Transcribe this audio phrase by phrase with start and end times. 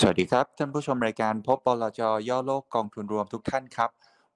[0.00, 3.90] สวัสดีครับ ท่านผู้ชมรายการพบปลจย่อโลกกองทุนรวมทุกท่านครับ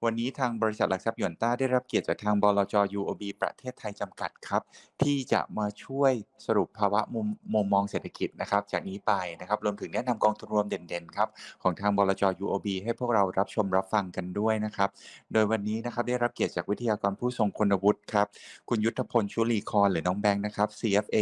[0.07, 4.61] วันนี้ทางบริษัทหลักทรัพย์หยวนต้าได้รับเกียรติจากทางบลจ UOB ประเทศไทยจำกัดครับ
[5.01, 6.11] ที่จะมาช่วย
[6.45, 11.29] สรุปภาวะมุมมุมมองเศรษฐกิจนะครับ จากนี้ไปนะครับรวมถึงแนะนำกองทุนรวมเด่นๆครับ
[11.61, 14.89] ของทางบลจ UOB ให้พวกเรารับชมรับฟังกันด้วยนะครับ
[15.33, 18.27] โดยวันนี้นะครับได้รับเกียรติจากวิทยากรผู้ทรงคุณวุฒิครับ
[18.69, 21.17] คุณยุทธพลชุลีคอนหรือน้องแบงค์นะครับ CFA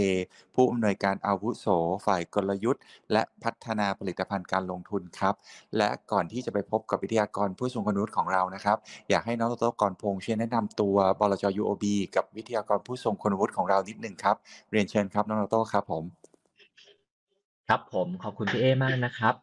[0.56, 1.66] ผู้อำนวยการอาวุโส
[2.06, 5.36] ฝ่ายกลยุทธ์ และพัฒนาผลิตภัณฑ์การลงทุนครับ
[5.78, 8.71] และก่อนที่จะไปพบกับวิทยากรผู้ทรงคุณวุฒิของเรานะครับ
[9.10, 11.84] อยากให้น้องโตโต้ก่อนพงษ์ช่วยแนะนำตัวบลจ UOB
[12.16, 14.36] กับวิทยากรผู้ทรงคุณวุฒิของเรานิดหนึ่งครับ
[14.72, 16.04] เรียนเชิญครับน้องโตโต้ครับผม
[17.68, 19.34] ครับผมขอบคุณพี่เอมากนะครับ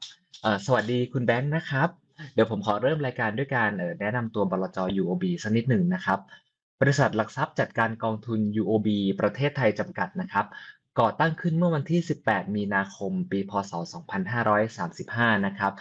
[0.67, 1.89] สวัสดีคุณแบงค์นะครับ
[2.35, 3.71] เดี๋ยวผมขอเริ่มรายการด้วยการ
[4.01, 6.19] แนะนำตัวบลจ UOB สักนิดหนึ่งนะครับ
[6.81, 8.89] บริษัทหลักทรัพย์จัดการกองทุน UOB
[9.21, 10.47] ประเทศไทยจำกัดนะครับ
[11.01, 13.73] ก่อตั้งขึ้นเมื่อวันที่ 18 มีนาคม ปี พศ
[14.59, 15.73] 2535 นะครับ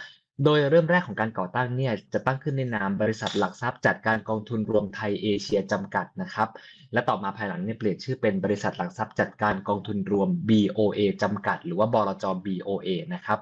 [0.44, 6.48] โดยเริ่มแรกของการก่อตั้งเนี่ยจะตั้งขึ้นในนามบริษัทหลักทรัพย์จัดการกองทุนรวมไทยเอเชียจำกัดนะครับ
[6.92, 13.38] และต่อมาภายหลังเนี่ยเปลี่ยนชื่อเป็นบริษัทหลักทรัพย์จัดการกองทุนรวม BOA จำกัด หรือว่าบลจ BOA นะครับ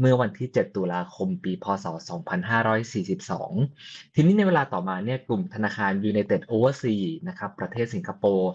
[0.00, 1.86] เมื่อวันที่ 7 ตุลาคม ปี พศ
[2.60, 8.50] 2542 ทีนี้ในเวลาต่อมาเนี่ยกลุ่มธนาคาร United Overseas นะครับประเทศสิงคโปร์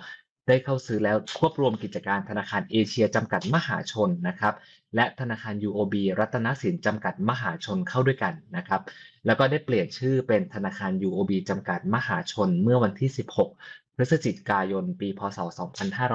[0.48, 4.54] ได้เข้าซื้อแล้วควบรวมกิจการธนาคารเอเชียจำกัดมหาชนนะครับ
[4.96, 8.82] และธนาคาร UOB รัตนสินจำกัดมหาชนเข้าด้วยกันนะครับ
[9.26, 13.10] แล้วก็ได้เปลี่ยนชื่อเป็นธนาคาร UOB จำกัดมหาชนเมื่อวันที่
[13.54, 15.40] 16 พฤศจิกายน ปีพศ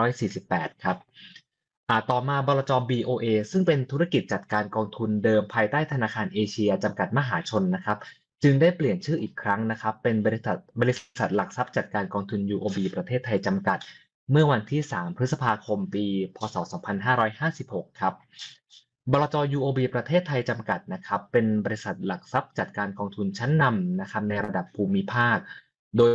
[0.04, 0.96] 2548 ครับ
[2.10, 7.98] ต่อมาบลจ BOA ซึ่งเป็นธุรกิจจัดการกองทุนเดิมภายใต้ธนาคารเอเชียจำกัดมหาชนนะครับ
[8.42, 13.78] จึงได้เปลี่ยนชื่ออีกครั้งนะครับ เป็นบริษัทบริษัทหลักทรัพย์จัดการกองทุน UOB ประเทศไทยจำกัด
[14.30, 16.56] เมื่อวันที่ 3 พฤษภาคม ปี พศ
[17.26, 18.14] 2556 ครับ
[19.12, 25.36] บลจ UOB ประเทศไทยจำกัดนะครับ เป็นบริษัทหลักทรัพย์จัดการกองทุนชั้นนำนะครับในระดับภูมิภาค
[25.96, 26.10] โดย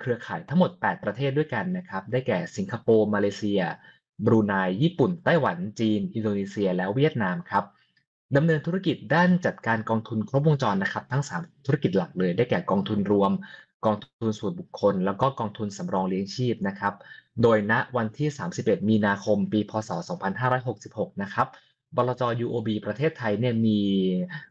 [0.00, 3.60] เครือข่ายทั้งหมด 8 ประเทศด้วยกันนะครับ ได้แก่สิงคโปร์ มาเลเซีย
[4.26, 7.64] บรูไน ญี่ปุ่น ไต้หวัน จีน อินโดนีเซีย และเวียดนามครับ
[8.36, 13.32] ดำเนินธุรกิจด้านจัดการกองทุนครบวงจรนะครับ ทั้ง 3 ธุรกิจหลักเลย ได้แก่กองทุนรวม
[13.86, 16.94] กองทุนส่วนบุคคล แล้วก็กองทุนสำรองเลี้ยงชีพนะครับ
[17.42, 19.90] โดยณวันที่ 31 มีนาคม ปี พศ
[20.56, 21.48] 2566 นะครับ
[21.96, 23.80] บลจ UOB ประเทศไทยเนี่ยมี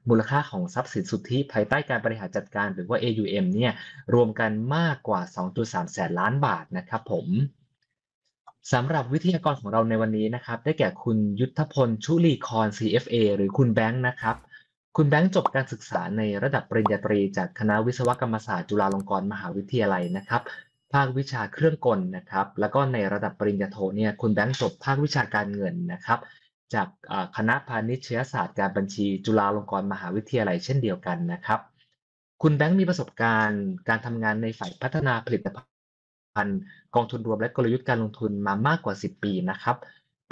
[0.09, 3.73] มูลค่าของทรัพย์สินสุทธิภายใต้การบริหารจัดการหรือว่า AUM เนี่ย
[4.13, 5.21] รวมกันมากกว่า
[5.57, 7.27] 2.3 แสนล้านบาทนะครับผม
[8.73, 14.35] สำหรับวิทยากรของเราในวันนี้นะครับ ได้แก่คุณยุทธพล ชุลีคอน CFA หรือคุณแบงค์นะครับ
[14.97, 20.41] คุณแบงค์จบการศึกษาในระดับปริญญาตรีจากคณะวิศวกรรมศาสตร์จุฬาลงกรณ์มหาวิทยาลัยนะครับ
[20.93, 26.19] ภาควิชาเครื่องกลนะครับ แล้วก็ในระดับปริญญาโทเนี่ยคุณแบงค์จบภาควิชาการเงินนะครับ
[26.73, 26.87] จาก
[27.37, 31.59] คณะพาณิชยศาสตร์การบัญชี จุฬาลงกรณ์มหาวิทยาลัยเช่นเดียวกันนะครับ
[32.41, 36.59] คุณแบงค์มีประสบการณ์การทำงานในฝ่ายพัฒนาผลิตภัณฑ์
[36.95, 39.77] กองทุนรวมและกลยุทธ์การลงทุนมามากกว่า 10 ปีนะครับ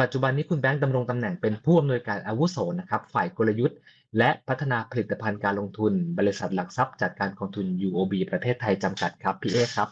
[0.01, 3.77] ปัจจุบันนี้คุณแบงค์ดำรงตำแหน่งเป็นผู้อำนวยการอาวุโสนะครับ ฝ่ายกลยุทธ์
[4.17, 9.89] และพัฒนาผลิตภัณฑ์การลงทุน บริษัทหลักทรัพย์จัดการกองทุน UOB ประเทศไทยจำกัดครับพี่เอครับ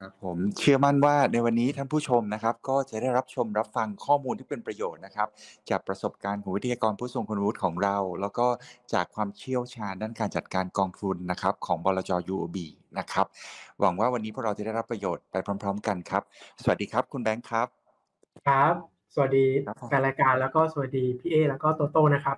[0.00, 5.28] ครับผมเชื่อมั่นว่าในวันนี้ท่านผู้ชมนะครับ ก็จะได้รับชมรับฟังข้อมูลที่เป็นประโยชน์นะครับ
[5.70, 8.46] จากประสบการณ์ของวิทยากรผู้ทรงคุณวุฒิของเรา แล้วก็
[8.94, 12.56] จากความเชี่ยวชาญด้านการจัดการกองทุนนะครับ ของบลจ UOB
[12.98, 13.26] นะครับ
[13.80, 16.22] หวังว่าวันนี้พวกเราจะได้รับประโยชน์ไปพร้อม ๆ กันครับ
[16.62, 17.66] สวัสดีครับคุณแบงค์ครับ
[18.48, 18.74] ครับ
[19.14, 22.36] สวัสดีครับผมแฟนรายการแล้วก็สวัสดีพี่เอแล้วก็โตโต้นะครับ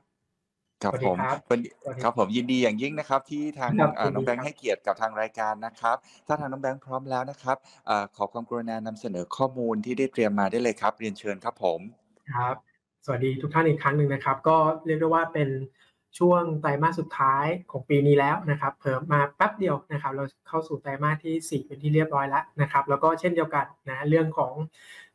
[0.83, 5.97] ครับสวัสดีผมครับวันนี้สวัสดีครับผมยินดีอย่างยิ่งนะครับ ที่ทางครับอ่ายินดีน้องแบงครัค์บให้เกียรติกับทางรายการนะครับ
[6.27, 7.57] ถ้าทางน้องแบงค์พร้อมแล้วนะครับ
[7.89, 11.81] อ่าขอความกรุณานำเสนอข้อมูลที่ได้เตรียมมาได้เลยครับ เรียนเชิญครับผม
[12.33, 12.55] ครับ
[13.05, 14.57] สวัสดีทุกท่านอีกครั้งหนึ่งนะครับ ก็
[14.87, 15.49] เรียกได้ว่าเป็น
[16.19, 24.55] ช่วงไตรมาสสุดท้ายของปีนี้แล้วนะครับเพิ่มมาแป๊บเดียวนะครับ เราเข้าสู่ไตรมาสที่ 4 เป็นที่เรียบร้อยแล้วนะครับ แล้วก็เช่นเดียวกันนะเรื่องของ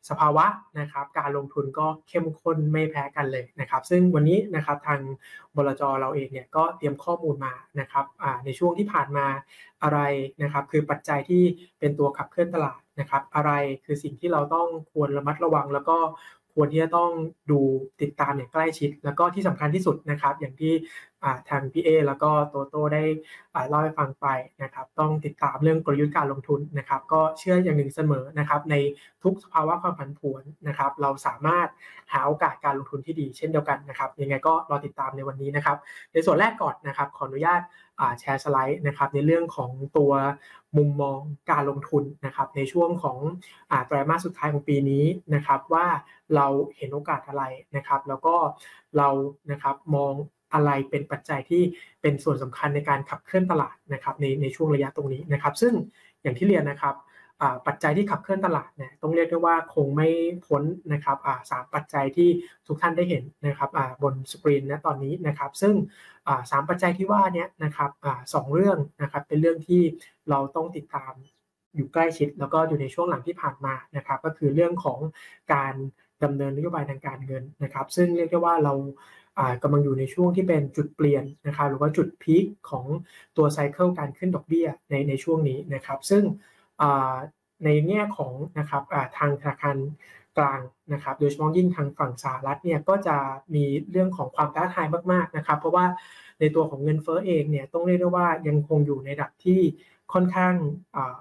[0.08, 0.46] สภาวะ
[0.80, 5.00] นะครับ การลงทุนก็เข้มข้นไม่แพ้กันเลยนะครับ ซึ่งวันนี้นะครับทาง
[5.56, 9.26] บลจเราเองเนี่ยก็เตรียมข้อมูลมานะครับอ่าในช่วงที่ผ่านมา
[9.82, 9.98] อะไร
[10.42, 11.42] นะครับ คือปัจจัยที่
[11.78, 13.50] เป็นตัวขับเคลื่อนตลาดนะครับ อะไร
[13.84, 15.98] คือสิ่งที่เราต้องควรระมัดระวังแล้วก็
[16.54, 17.10] ควรที่จะต้อง
[17.50, 17.60] ดู
[18.02, 20.72] ติดตามอย่างใกล้ชิด แล้วก็ที่สำคัญที่สุดนะครับ อย่างที่
[21.50, 23.02] ทางพี่เอแล้วก็โตโต้ได้
[23.68, 24.26] เล่าให้ฟังไป
[24.62, 28.74] นะครับต้องติดตามเรื่องกลยุทธ์การลงทุนนะครับ ก็เชื่ออย่างหนึ่งเสมอนะครับ ใน
[29.22, 31.68] ทุกสภาวะความผันผวนนะครับ เราสามารถ
[32.12, 35.76] หาโอกาสการลงทุนที่ดีเช่นเดียวกันนะครับ ยังไงก็รอติดตามในวันนี้นะครับ
[36.12, 37.60] ในส่วนแรกก่อนนะครับ ขออนุญาต
[38.18, 40.12] แชร์สไลด์นะครับในเรื่องของตัว
[40.76, 41.18] มุมมอง
[41.50, 43.18] การลงทุนนะครับ ในช่วงของ
[43.70, 45.04] อไตรมาสสุดท้ายของปีนี้
[45.34, 45.86] นะครับ ว่า
[46.34, 47.44] เราเห็นโอกาสอะไร
[47.76, 48.36] นะครับ แล้วก็
[48.96, 49.08] เรา
[49.50, 50.12] นะครับมอง
[50.54, 51.62] อะไรเป็นปัจจัยที่
[52.02, 55.74] เป็นส่วนสำคัญในการขับเคลื่อนตลาดนะครับในในช่วงระยะตรงนี้นะครับ ซึ่ง
[56.22, 56.96] อย่างที่เรียนนะครับ
[57.66, 60.08] ปัจจัยที่ขับเคลื่อนตลาดเนี่ยต้องเรียกได้ว่าคงไม่
[60.46, 60.62] พ้น
[60.92, 61.18] นะครับ
[61.50, 62.28] สามปัจจัยที่
[62.66, 63.70] ทุกท่านได้เห็นนะครับ
[64.02, 65.74] บนสกรีนนะตอนนี้นะครับ ซึ่ง
[66.50, 67.90] สามปัจจัยที่ว่านี้นะครับ
[68.34, 69.82] สองเรื่องนะครับเป็นเรื่องที่
[70.30, 71.12] เราต้องติดตาม
[71.76, 74.98] อยู่ใกล้ชิด แล้วก็อยู่ในช่วงหลังที่ผ่านมานะครับ ก็คือเรื่องของ
[75.54, 75.74] การ
[76.24, 78.74] ดำเนินนโยบายทางการเงินนะครับ ซึ่งเรียกได้ว่าเรา
[79.62, 82.86] กำลังอยู่ในช่วงที่เป็นจุดเปลี่ยนนะครับหรือว่าจุดพีคของ
[83.36, 86.22] ตัวไซเคิลการขึ้นดอกเบี้ยในในช่วงนี้นะครับ ซึ่ง
[87.64, 88.82] ในแง่ของนะครับ
[89.18, 89.76] ทางธนาคาร
[90.38, 90.60] กลาง
[90.92, 93.16] นะครับโดยเฉพาะยิ่งทางฝั่งสหรัฐเนี่ยก็จะ
[93.54, 95.86] มีเรื่องของความท้าทายมากๆนะครับ เพราะว่า
[96.40, 99.60] ในตัวของเงินเฟ้อเองเนี่ยต้องเรียกได้ว่ายังคงอยู่ในระดับที่
[100.12, 100.54] ค่อนข้าง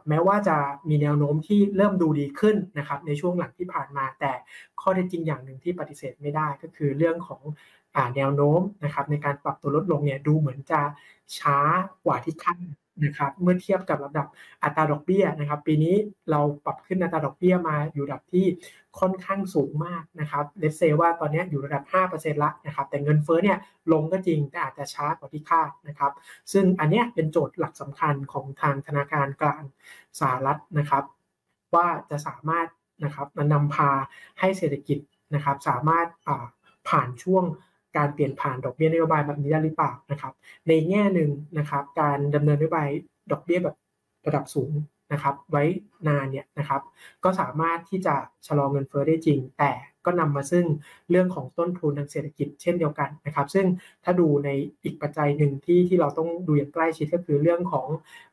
[0.10, 0.58] แม้ว่าจะ
[0.90, 4.32] มีแนวโน้มที่เริ่มดูดีขึ้นนะครับในช่วงหลังที่ผ่านมา แต่
[4.82, 7.42] ข้อเท็จจริงอย่างหนึ่งที่ปฏิเสธไม่ได้ก็คือเรื่องของ
[8.16, 10.82] แนวโน้มนะครับในการปรับตัวลดลงเนี่ยดูเหมือนจะ
[11.38, 11.58] ช้า
[12.06, 12.58] กว่าที่คาด
[13.06, 14.28] นะครับเมื่อเทียบกับระดับ
[14.64, 15.96] อัตราดอกเบี้ยนะครับ ปีนี้
[16.32, 18.46] เราปรับขึ้นอัตราดอกเบี้ยมาอยู่ระดับที่
[19.00, 23.58] ค่อนข้างสูงมากนะครับเลสเซว่าตอนนี้อยู่ระดับ 5%ละนะครับแต่เงินเฟ้อเนี่ย
[23.92, 26.12] ลงก็จริงแต่อาจจะช้ากว่าที่คาดนะครับ
[26.52, 29.64] ซึ่งอันนี้เป็นโจทย์หลักสำคัญของทางธนาคารกลาง
[30.20, 31.04] สหรัฐนะครับ
[31.76, 32.68] ว่าจะสามารถ
[33.04, 33.92] นะครับนำพา
[34.40, 35.00] ให้เศรษฐกิจ
[35.36, 36.08] นะครับสามารถ
[36.90, 37.46] ผ่านช่วง
[37.98, 40.34] การเปลี่ยนผ่านดอกเบี้ยนโยบายแบบนี้ได้หรือเปล่านะครับ
[40.68, 42.90] ในแง่หนึ่งนะครับ การดำเนินนโยบาย
[43.32, 43.76] ดอกเบี้ยแบบ
[44.28, 44.72] ระดับสูง
[45.14, 45.64] นะครับ ไว้
[46.08, 46.82] นานเนี่ยนะครับ
[47.24, 48.16] ก็สามารถที่จะ
[48.48, 49.72] ชะลอเงินเฟ้อได้จริง แต่
[50.06, 50.66] ก็นำมาซึ่ง
[51.10, 53.66] เรื่องของต้นทุนทางเศรษฐกิจเช่นเดียวกันนะครับ ซึ่ง
[54.04, 54.50] ถ้าดูใน
[54.84, 57.88] อีกปัจจัยหนึ่งที่ที่เราต้องดูอย่างใกล้ชิดก็คือเรื่องของ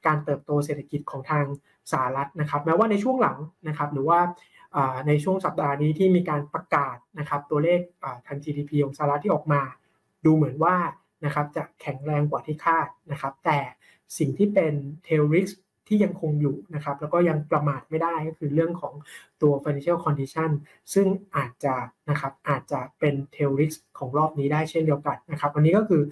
[0.07, 1.45] การเติบโตเศรษฐกิจของทาง
[1.93, 4.21] สหรัฐนะครับ แม้ว่าในช่วงหลังนะครับ หรือว่า
[5.07, 7.81] ในช่วงสัปดาห์นี้ที่มีการประกาศนะครับตัวเลข
[8.27, 9.63] ทาง GDP ของสหรัฐที่ออกมา
[10.25, 10.77] ดูเหมือนว่า
[11.25, 13.59] นะครับจะแข็งแรงกว่าที่คาดนะครับ แต่
[14.19, 14.75] สิ่งที่เป็น
[15.07, 15.55] tail risk
[15.89, 18.95] ที่ยังคงอยู่นะครับ แล้วก็ยังประมาทไม่ได้ก็คือเรื่องของ
[19.43, 20.51] ตัว financial condition
[20.95, 21.07] ซึ่ง
[21.37, 21.75] อาจจะ
[22.11, 26.03] นะครับอาจจะเป็น tail risk ของรอบนี้ได้เช่นเดียวกันนะครับวันนี้ก็คือ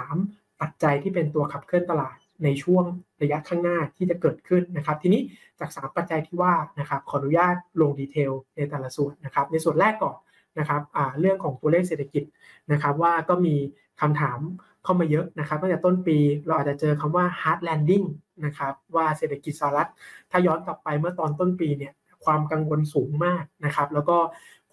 [0.00, 2.84] 3 ปัจจัยที่เป็นตัวขับเคลื่อนตลาดในช่วง
[3.22, 5.22] ระยะข้างหน้าที่จะเกิดขึ้นนะครับ ทีนี้
[5.60, 10.16] จาก 3 ปัจจัยที่ว่านะครับขออนุญาตลงดีเทลในแต่ละส่วนนะครับ ในส่วนแรกก่อน
[10.58, 10.82] นะครับ
[11.20, 12.24] เรื่องของตัวเลขเศรษฐกิจ
[12.72, 13.56] นะครับ ว่าก็มี
[14.00, 14.38] คำถาม
[14.84, 18.06] เข้ามาเยอะนะครับตั้งแต่ต้นปีเราอาจจะเจอคำว่า hard landing
[18.44, 19.90] นะครับว่าเศรษฐกิจสหรัฐ
[20.30, 21.92] ถ้าย้อนกลับไปเมื่อตอนต้นปีเนี่ย
[22.24, 24.16] ความกังวลสูงมากนะครับ แล้วก็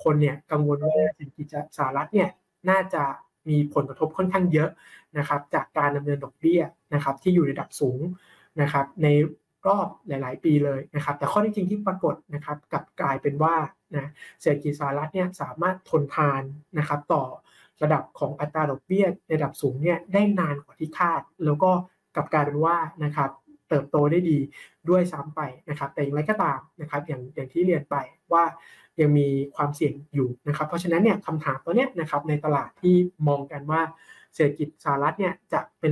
[0.04, 2.30] คนเนี่ยกังวลว่าเศรษฐกิจสหรัฐเนี่ย
[2.70, 3.04] น่าจะ
[3.50, 4.70] มีผลกระทบค่อนข้างเยอะ
[5.18, 6.62] นะครับ จากการดำเนินดอกเบี้ย
[6.94, 8.00] นะครับ ที่อยู่ในระดับสูง
[8.62, 9.08] นะครับใน
[9.68, 13.56] รอบหลาย ๆ ปีเลยนะครับแต่ข้อที่จริงที่ปรากฏนะครับกับกลายเป็นว่า
[13.96, 14.10] นะ
[14.42, 16.42] เศรษฐกิจสหรัฐเนี่ยสามารถทนทาน
[16.78, 17.24] นะครับต่อ
[17.84, 21.72] ระดับของอัตราดอกเบี้ยในระดับสูงเนี่ยได้นานกว่าที่คาด แล้วก็
[22.16, 23.30] กลับกลายเป็นว่านะครับ
[23.70, 24.38] เติบโตได้ดี
[24.90, 27.96] ด้วยซ้ำไปนะครับ แต่อย่างไรก็ตามนะครับอย่างอย่างที่เรียนไป
[28.34, 28.44] ว่า
[29.00, 32.96] ยังมีความเสี่ยงอยู่นะครับ เพราะฉะนั้นเนี่ยคำถามตัวเนี้ยนะครับในตลาดที่
[33.28, 33.82] มองกันว่า
[34.36, 35.92] เศรษฐกิจสหรัฐเนี่ยจะเป็น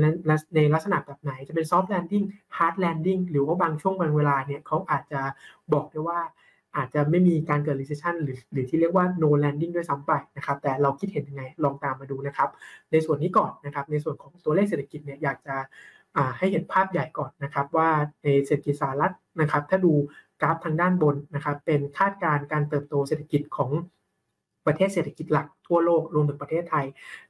[0.56, 2.24] ในลักษณะแบบไหน จะเป็น soft landing
[2.57, 5.22] hard landing หรือว่าบางช่วงบางเวลาเนี่ยเขาอาจจะ
[5.74, 6.19] บอกได้ว่า
[6.78, 12.50] อาจจะไม่มีการเกิด recession หรือหรือที่เรียกว่า no landing ด้วยซ้ำไปนะครับ แต่เราคิดเห็นยังไงลองตามมาดูนะครับ
[12.92, 15.56] ในส่วนนี้ก่อนนะครับ ในส่วนของตัวเลขเศรษฐกิจเนี่ยอยากจะ
[16.38, 17.90] ให้เห็นภาพใหญ่ก่อนนะครับ ว่า
[18.23, 19.94] ในเศรษฐกิจสหรัฐนะครับ ถ้าดู
[20.42, 23.71] กราฟทางด้านบนนะครับ เป็นคาดการณ์การเติบโตเศรษฐกิจของ
[24.67, 26.85] ประเทศเศรษฐกิจหลักทั่วโลกรวมถึงประเทศไทย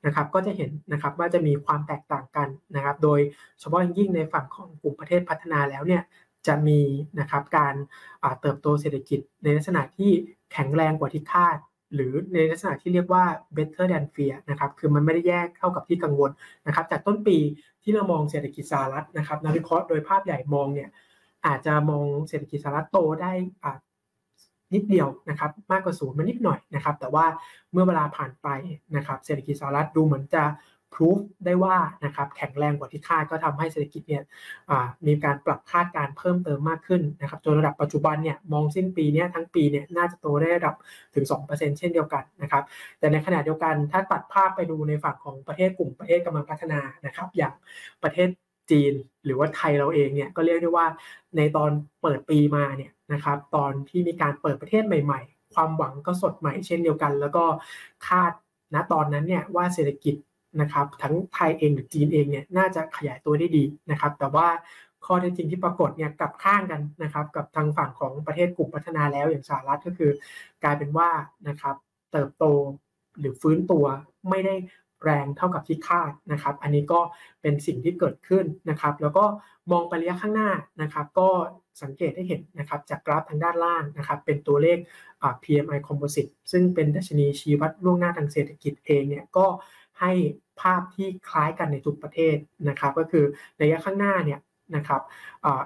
[0.06, 3.20] นะครับ ก็จะเห็นนะครับว่าจะมีความแตกต่างกันนะครับ โดย
[3.60, 6.04] เฉพาะยิ่งในฝั่งของกลุ่มประเทศพัฒนาแล้วเนี่ย
[6.48, 6.82] จะมี
[7.20, 7.76] นะครับการ
[8.42, 10.12] เติบโตเศรษฐกิจในลักษณะที่
[10.54, 11.58] แข็งแรงกว่าที่คาด
[11.94, 13.24] หรือในลักษณะที่เรียกว่า
[13.56, 16.32] better than fear นะครับคือมันไม่ได้แยกเท่ากับที่กังวล
[16.68, 17.38] นะครับจากต้นปี
[17.84, 20.90] ที่เรามองเศรษฐกิจสหรัฐนะครับนักวิเคราะห์โดยภาพใหญ่มองเนี่ย
[21.46, 23.34] อาจจะมองเศรษฐกิจสหรัฐโตได้
[24.74, 27.26] นิดเดียวนะครับมากกว่าศูนย์มานิดหน่อยนะครับแต่ว่า
[27.72, 28.48] เมื่อเวลาผ่านไป
[28.96, 30.44] นะครับเศรษฐกิจสหรัฐดูเหมือนจะ
[30.96, 34.24] พิสูจได้ว่านะครับแข็งแรงกว่าที่คาดก็ทำให้เศรษฐกิจเนี่ย
[35.08, 40.76] มีการปรับคาดการเพิ่มเติมมากขึ้นนะครับจนระดับปัจจุบันเนี่ยมองสิ้นปีนี้ทั้งปีเนี่ยน่าจะโตได้ระดับ
[41.16, 42.64] ถึง 2%เช่นเดียวกันนะครับ
[43.00, 47.54] แต่ในขณะเดียวกันถ้าตัดภาพไปดูในฝั่งของประเทศกลุ่มประเทศกำลังพัฒนานะครับอย่าง
[48.04, 48.30] ประเทศ
[48.74, 48.94] จีน
[49.26, 50.88] หรือว่าไทยเราเองเนี่ยก็เรียกได้ว่า
[51.38, 57.46] ในตอนเปิดปีมาเนี่ยนะครับตอนที่มีการเปิดประเทศใหม่ ๆ ความหวังก็สดใหม่เช่นเดียวกัน แล้วก็
[58.08, 58.32] คาด
[58.74, 60.16] ณตอนนั้นเนี่ยว่าเศรษฐกิจ
[60.62, 64.48] นะครับทั้งไทยเองหรือจีนเองเนี่ยน่าจะขยายตัวได้ดีนะครับ แต่ว่า
[65.06, 70.12] ข้อเท็จจริงที่ปรากฏเนี่ยกลับข้างกันนะครับกับทางฝั่งของประเทศกลุ่มพัฒนาแล้วอย่างสหรัฐก็คือ
[70.64, 71.10] กลายเป็นว่า
[71.48, 71.76] นะครับ
[72.12, 72.46] เติบโต
[73.20, 73.86] หรือฟื้นตัว
[74.30, 74.56] ไม่ได้
[75.04, 77.00] แรงเท่ากับที่คาดนะครับ อันนี้ก็
[77.42, 79.26] เป็นสิ่งที่เกิดขึ้นนะครับ แล้วก็
[79.72, 81.30] มองไประยะข้างหน้านะครับ ก็
[81.82, 84.78] สังเกตให้เห็นนะครับจากกราฟทางด้านล่างนะครับ เป็นตัวเลข
[85.44, 89.46] PMI Composite ซึ่งเป็นดัชนีชี้วัดล่วงหน้าทางเศรษฐกิจเองเนี่ยก็
[90.00, 90.12] ให้
[90.62, 92.36] ภาพที่คล้ายกันในทุกประเทศ
[92.70, 93.26] นะครับ ก็คือ
[93.62, 94.40] ระยะข้างหน้าเนี่ย
[94.76, 95.02] นะครับ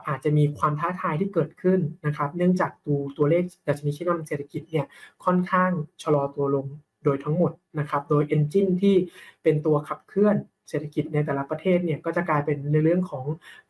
[0.07, 4.85] อาจจะมีความท้าทายที่เกิดขึ้นนะครับ เนื่องจากตัวตัวเลขดัชนีชี้นำเศรษฐกิจเนี่ย
[5.25, 5.71] ค่อนข้าง
[6.03, 6.65] ชะลอตัวลง
[7.03, 8.95] โดยทั้งหมดนะครับ โดยเอนจินที่
[9.43, 10.37] เป็นตัวขับเคลื่อน
[10.69, 13.25] เศรษฐกิจในแต่ละประเทศเนี่ยก็จะกลายเป็นในเรื่องของ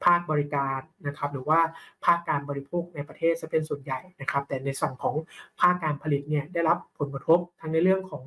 [0.05, 1.60] ภาคบริการนะครับหรือว่า
[2.05, 5.15] ภาคการบริโภคในประเทศจะเป็นส่วนใหญ่นะครับ แต่ในส่วนของ
[5.62, 8.24] ภาคการผลิตเนี่ยได้รับผลกระทบทั้งในเรื่องของ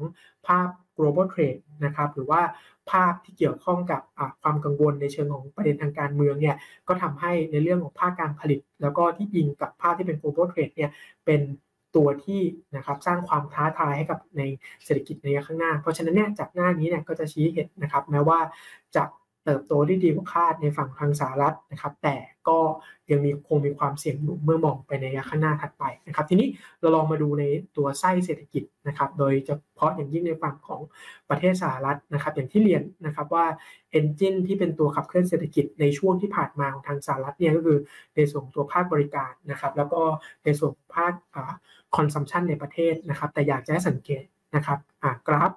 [0.47, 2.40] ภาพ global trade นะครับหรือว่า
[2.90, 4.02] ภาพที่เกี่ยวข้องกับ
[4.42, 6.57] ความกังวลในเชิงของประเด็นทางการเมืองเนี่ย
[6.88, 10.90] ก็ทำให้ในเรื่องของภาคการผลิต แล้วก็ที่อิงกับภาพที่เป็น global trade เนี่ย
[11.26, 11.40] เป็น
[11.97, 12.42] ตัวที่
[12.76, 14.42] นะครับสร้างความท้าทายให้กับใน
[14.85, 18.38] เศรษฐกิจในระยะข้างหน้า เพราะฉะนั้นเนี่ยจากหน้านี้เนี่ยก็จะชี้เห็นนะครับแม้ว่า
[18.97, 19.04] จะ
[19.44, 22.16] เติบโตได้ดีกว่าคาดในฝั่งทางสหรัฐนะครับ แต่
[22.49, 22.59] ก็
[23.11, 26.49] ยังมีคงมีความเสี่ยงอยู่เมื่อมองไปในระยะข้างหน้าถัดไปนะครับ ทีนี้
[26.80, 27.44] เราลองมาดูใน
[27.76, 30.80] ตัวไส้เศรษฐกิจนะครับ โดยเฉพาะอย่างยิ่งในฝั่งของ
[31.30, 33.47] ประเทศสหรัฐนะครับ อย่างที่เรียนนะครับว่า
[33.90, 37.78] engine ที่เป็นตัวขับเคลื่อนเศรษฐกิจในช่วงที่ผ่านมาของทางสหรัฐเนี่ยก็คือ
[38.16, 40.02] ในส่วนตัวภาคบริการนะครับ แล้วก็
[40.44, 41.12] ในส่วนภาค
[41.97, 44.25] consumption ในประเทศนะครับ แต่อยากจะให้สังเกต
[44.56, 44.78] นะครับ
[45.28, 45.52] กราฟ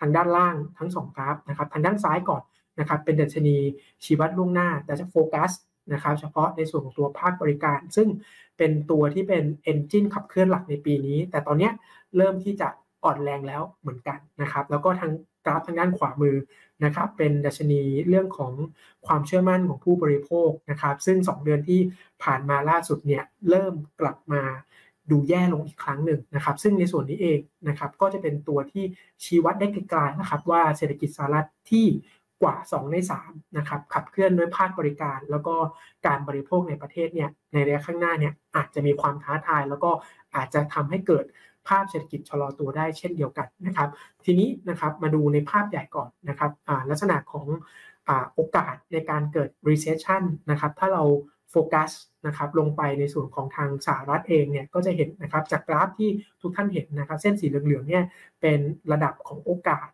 [0.00, 2.42] ทางด้านล่างทั้ง 2 กราฟนะครับ ทางด้านซ้ายก่อน
[2.78, 3.56] นะครับเป็นดัชนี
[4.04, 5.50] ชี้วัดล่วงหน้า แต่จะโฟกัส
[5.92, 8.08] นะครับเฉพาะในส่วนของตัวภาคบริการ ซึ่ง
[8.58, 11.70] เป็นตัวที่เป็น engine ขับเคลื่อนหลักในปีนี้ แต่ตอนนี้
[12.16, 12.68] เริ่มที่จะ
[13.04, 15.12] อ่อนแรงแล้วเหมือนกันนะครับแล้วก็ทาง
[15.46, 16.36] กราฟทางด้านขวามือ
[16.84, 18.52] นะครับเป็นดัชนีเรื่องของ
[19.06, 21.80] ความเชื่อมั่นของผู้บริโภคนะครับซึ่ง 2 เดือนที่
[22.22, 24.42] ผ่านมาล่าสุดเนี่ยเริ่มกลับมา
[25.10, 27.38] ดูแย่ลงอีกครั้งหนึ่งนะครับซึ่งในส่วนนี้เอง
[27.68, 28.84] นะครับก็จะเป็นตัวที่
[29.24, 31.86] ชี้วัดได้ไกลๆนะครับว่าเศรษฐกิจสหรัฐที่
[32.42, 35.54] กว่า 2 ใน3นะครับขับเคลื่อนด้วยภาคบริการ แล้วก็
[36.06, 39.90] การบริโภคในประเทศเนี่ยในระยะข้างหน้าเนี่ยอาจจะมีความท้าทาย แล้วก็
[40.36, 41.24] อาจจะทำให้เกิด
[41.68, 43.88] ภาพเศรษฐกิจชะลอตัวได้เช่นเดียวกันนะครับ
[44.24, 46.50] ทีนี้นะครับมาดูในภาพใหญ่ก่อนนะครับ
[46.90, 47.46] ลักษณะของ
[48.08, 51.04] อโอกาสในการเกิด recession นะครับถ้าเรา
[51.50, 51.90] โฟกัส
[52.26, 56.10] นะครับลงไปในส่วนของทางสหรัฐเองเนี่ยก็จะเห็นนะครับจากกราฟที่
[56.42, 58.04] ทุกท่านเห็นนะครับเส้นสีเหลืองๆเนี่ย
[58.40, 58.60] เป็น
[58.92, 59.88] ระดับของโอกาส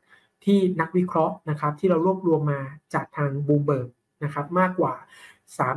[0.45, 2.61] ที่นักวิเคราะห์นะครับที่เรารวบรวมมา
[2.95, 3.89] จากทางบูมเบิร์ก
[4.25, 4.95] นะครับมากกว่า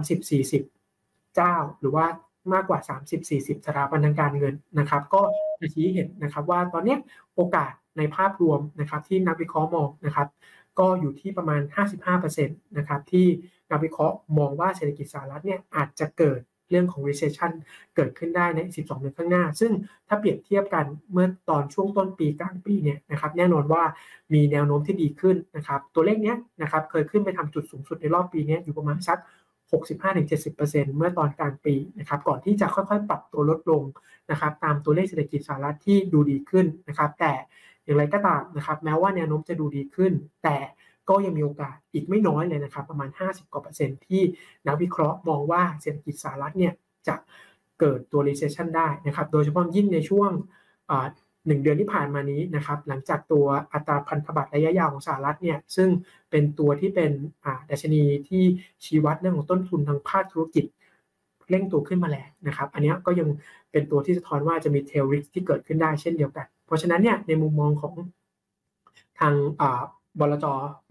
[0.05, 2.05] 30-40 เจ้า หรือว่า
[2.53, 2.79] มากกว่า
[3.23, 5.21] 30-40 สถาบันทางการเงินนะครับ ก็
[5.61, 6.95] จะชี้เห็นนะครับว่าตอนนี้
[7.35, 10.27] โอกาสในภาพรวมนะครับที่นักวิเคราะห์มองนะครับ
[10.79, 11.61] ก็อยู่ที่ประมาณ
[12.05, 13.27] 55%นะครับที่
[13.71, 16.39] นักวิเคราะห์มองว่าเศรษฐกิจสหรัฐเนี่ยอาจจะเกิด
[16.73, 17.51] เรื่องของ recession
[17.95, 19.71] เกิดขึ้นได้ใน 12 เดือนข้างหน้า ซึ่ง
[20.07, 23.83] ถ้าเปรียบเทียบกันเมื่อตอนช่วงต้นปีกลางปีเนี่ยนะครับแน่นอนว่า
[24.33, 29.19] มีแนวโน้มที่ดีขึ้นนะครับตัวเลขเนี้ยนะครับเคยขึ้นไปทำจุดสูงสุดในรอบปีนี้อยู่ประมาณสัก
[29.71, 33.83] 65-70%เมื่อตอนกลางปีนะครับก่อนที่จะค่อยๆ ปรับตัวลดลง
[34.31, 37.33] นะครับตามตัวเลขเศรษฐกิจสหรัฐที่ดูดีขึ้นนะครับแต่
[37.85, 40.13] อย่างไรก็ตามนะครับแม้ว่าแนวโน้มจะดูดีขึ้น
[40.43, 40.57] แต่
[41.09, 44.21] ก็ยังมีโอกาสอีกไม่น้อยเลยนะครับ ประมาณ 50กว่าเปอร์เซ็นต์ที่
[44.67, 46.73] นักวิเคราะห์มองว่าเศรษฐกิจสหรัฐเนี่ย
[47.07, 47.15] จะ
[47.79, 50.31] เกิดตัว recession ได้นะครับ โดยเฉพาะยิ่งในช่วง
[51.47, 55.89] หนึ่งเดือนที่ผ่านมานี้นะครับ หลังจากตัวอัตราพันธบัตรระยะยาวของสหรัฐเนี่ย ซึ่ง
[56.31, 57.11] เป็นตัวที่เป็น
[57.69, 58.43] ดัชนีที่
[58.85, 60.65] ชี้วัดเรื่องของต้นทุนทางภาคธุรกิจ
[61.49, 63.27] เร่งตัวขึ้นมาแล้วนะครับ อันนี้ก็ยัง
[63.71, 67.93] เป็นตัวที่สะท้อนว่าจะมีเทลริกที่เกิดขึ้นได้เช่นเดียวกัน เพราะฉะนั้นเนี่ยในมุมมองของ
[69.19, 69.33] ทาง
[70.19, 70.45] บลจ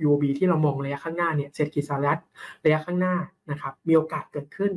[0.04, 2.20] UOB ที่เรามองระยะข้างหน้าเนี่ยเศรษฐกิจสหรัฐ
[2.64, 3.14] ระยะข้างหน้า
[3.50, 4.72] นะครับมีโอกาสเกิดขึ้น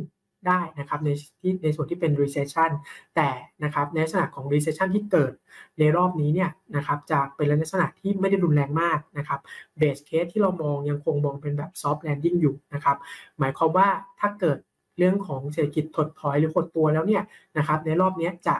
[0.47, 1.09] ได้นะครับใน
[1.41, 2.71] ที่ในส่วนที่เป็น recession
[3.15, 3.29] แต่
[3.63, 5.33] นะครับในลักษณะของ recession ที่เกิด
[5.79, 9.39] ในรอบนี้เนี่ยนะครับจะเป็นลักษณะที่ไม่ได้รุนแรงมากนะครับ
[9.79, 12.97] base case ที่เรามองยังคงมองเป็นแบบ soft landing อยู่นะครับ
[13.39, 13.87] หมายความว่า
[14.19, 14.57] ถ้าเกิด
[14.97, 17.23] เรื่องของเศรษฐกิจถดถอยหรือหดตัวแล้วเนี่ย
[17.57, 18.55] นะครับในรอบนี้จะ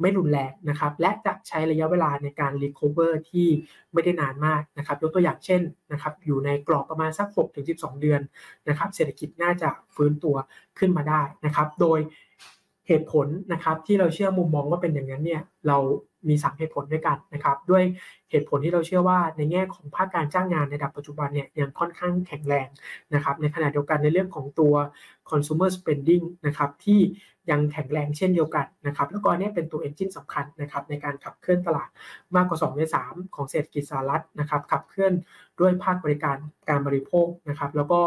[0.00, 3.46] ไม่รุนแรงนะครับและจะใช้ระยะเวลาในการ recover ที่
[3.92, 5.62] ไม่ได้นานมากนะครับยกตัวอย่างเช่น
[5.92, 7.28] นะครับอยู่ในกรอบประมาณสัก
[7.64, 8.20] 6-12 เดือน
[8.68, 10.36] นะครับเศรษฐกิจน่าจะฟื้นตัว
[10.78, 11.98] ขึ้นมาได้นะครับโดย
[12.88, 15.78] เหตุผลนะครับที่เราเชื่อมุมมองว่าเป็นอย่างนั้นเนี่ย เรา
[16.28, 17.82] มี3เหตุผลด้วยกันนะครับ ด้วย
[18.30, 22.68] เหตุผลที่เราเชื่อว่าในแง่ของภาคการจ้างงานในระดับปัจจุบันเนี่ยยังค่อนข้างแข็งแรง
[23.14, 24.74] นะครับ ในขณะเดียวกันในเรื่องของตัว
[25.30, 27.00] consumer spending นะครับที่
[27.50, 31.88] ยังแข็งแรงเช่นเดียวกันนะครับ แล้วก็นี้เป็นตัวเอนจินสำคัญนะครับในการขับเคลื่อนตลาด
[32.36, 35.12] มากกว่า2ใน3ของเศรษฐกิจสหรัฐนะครับขับเคลื่อน
[35.60, 36.36] ด้วยภาคบริการ
[36.70, 38.00] การบริโภคนะครับ แล้วก็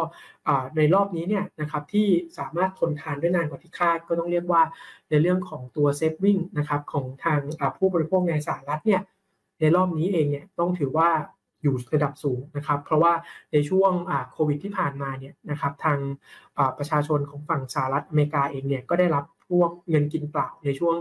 [0.78, 2.08] ในรอบนี้เนี่ยนะครับที่
[2.38, 4.62] สามารถทนทานได้นานกว่าที่คาดก็ต้องเรียกว่า
[5.10, 7.40] ในเรื่องของตัวเซฟวิ่งนะครับของทาง
[7.78, 9.02] ผู้บริโภคในสหรัฐเนี่ย
[9.60, 11.10] ในรอบนี้เองเนี่ยต้องถือว่า
[11.62, 13.14] อยู่ระดับสูงนะครับ เพราะว่า
[13.52, 13.92] ในช่วง
[14.32, 16.00] โควิดที่ผ่านมาเนี่ยนะครับทาง
[16.78, 20.96] ประชาชนของฝั่งสหรัฐอเมริกาเองเนี่ยก็ได้รับ พวกเงินกินเปล่าในช่วง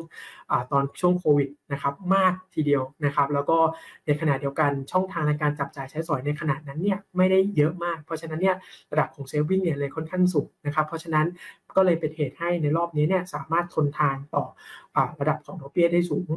[0.51, 3.59] อตอนช่วงโควิดนะครับมากทีเดียวนะครับ แล้วก็
[4.07, 8.57] ในขณะเดียวกันช่องทางในการจับจ่ายใช้สอยในขณะนั้นเนี่ยไม่ได้เยอะมาก เพราะฉะนั้นเนี่ย
[8.93, 11.27] ระดับของเซฟวิ่งเนี่ยเลยค่อนข้างสูงนะครับ เพราะฉะนั้น
[11.77, 14.84] ก็เลยเป็นเหตุให้ในรอบนี้เนี่ยสามารถทนทานต่ออ
[15.21, 16.31] ระดับของดอกเบี้ยได้สูง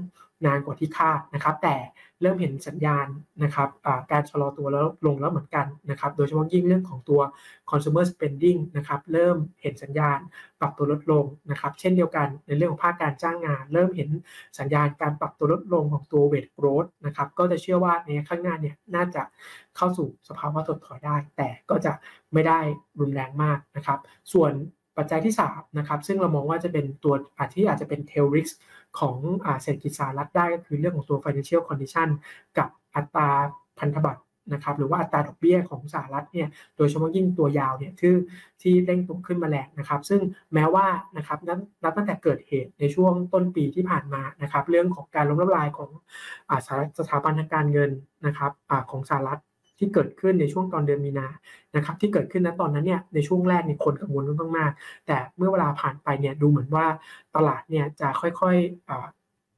[0.46, 1.76] นานกว่าที่คาดนะครับ แต่
[2.22, 3.08] เริ่มเห็นสัญญาณ
[3.44, 3.70] นะครับ
[4.12, 7.22] การชะลอตัวแล้วลงแล้วเหมือนกันนะครับ โดยเฉพาะยิ่งเรื่องของตัว
[7.70, 10.20] consumer spending นะครับเริ่มเห็นสัญญาณ
[10.60, 14.10] ปรับตัวลดลงนะครับ เช่นเดียวกันในเรื่องของภาคการจ้างงาน เริ่มเห็น
[14.60, 19.24] สัญญาณการปรับตัวลดลงของตัว wage growth นะครับ ก็จะเชื่อว่าในข้างหน้าเนี่ยน่าจะ
[19.78, 21.94] เข้าสู่สภาวะถดถอยได้ แต่ก็จะ
[22.34, 22.60] ไม่ได้
[23.00, 24.00] รุนแรงมากนะครับ
[24.34, 24.54] ส่วน
[24.98, 28.54] ปัจจัยที่3นะครับซึ่งเรามองว่าจะเป็นตัวอาจที่อาจจะเป็น tail risk
[29.00, 29.16] ของ
[29.62, 32.10] เศรษฐกิจสหรัฐได้ก็คือเรื่องของตัว financial condition
[32.58, 33.30] กับอัตรา
[33.80, 34.22] พันธบัตร
[34.54, 38.14] นะครับหรือว่าอัตราดอกเบี้ยของสหรัฐเนี่ยโดยเฉพาะยิ่งตัวยาวเนี่ยที่
[38.62, 40.22] ที่เร่งตัวขึ้นมาแรงนะครับ ซึ่ง
[40.54, 40.86] แม้ว่า
[41.18, 41.40] นะครับ
[41.84, 45.90] นับตั้งแต่เกิดเหตุในช่วงต้นปีที่ผ่านมานะครับ เรื่องของการล้มละลายของ
[47.00, 47.92] สถาบันทางการเงิน
[48.26, 49.40] นะครับอของสหรัฐ
[49.80, 51.28] ที่เกิดขึ้นในช่วงตอนเดือนมีนา
[51.76, 54.72] นะครับที่เกิดขึ้นนะตอนนั้นเนี่ยในช่วงแรกเนี่ยคนกังวลค่อนข้างมาก
[55.08, 56.86] แต่เมื่อเวลาผ่านไปเนี่ยดูเหมือนว่า
[57.36, 58.88] ตลาดเนี่ยจะค่อยๆ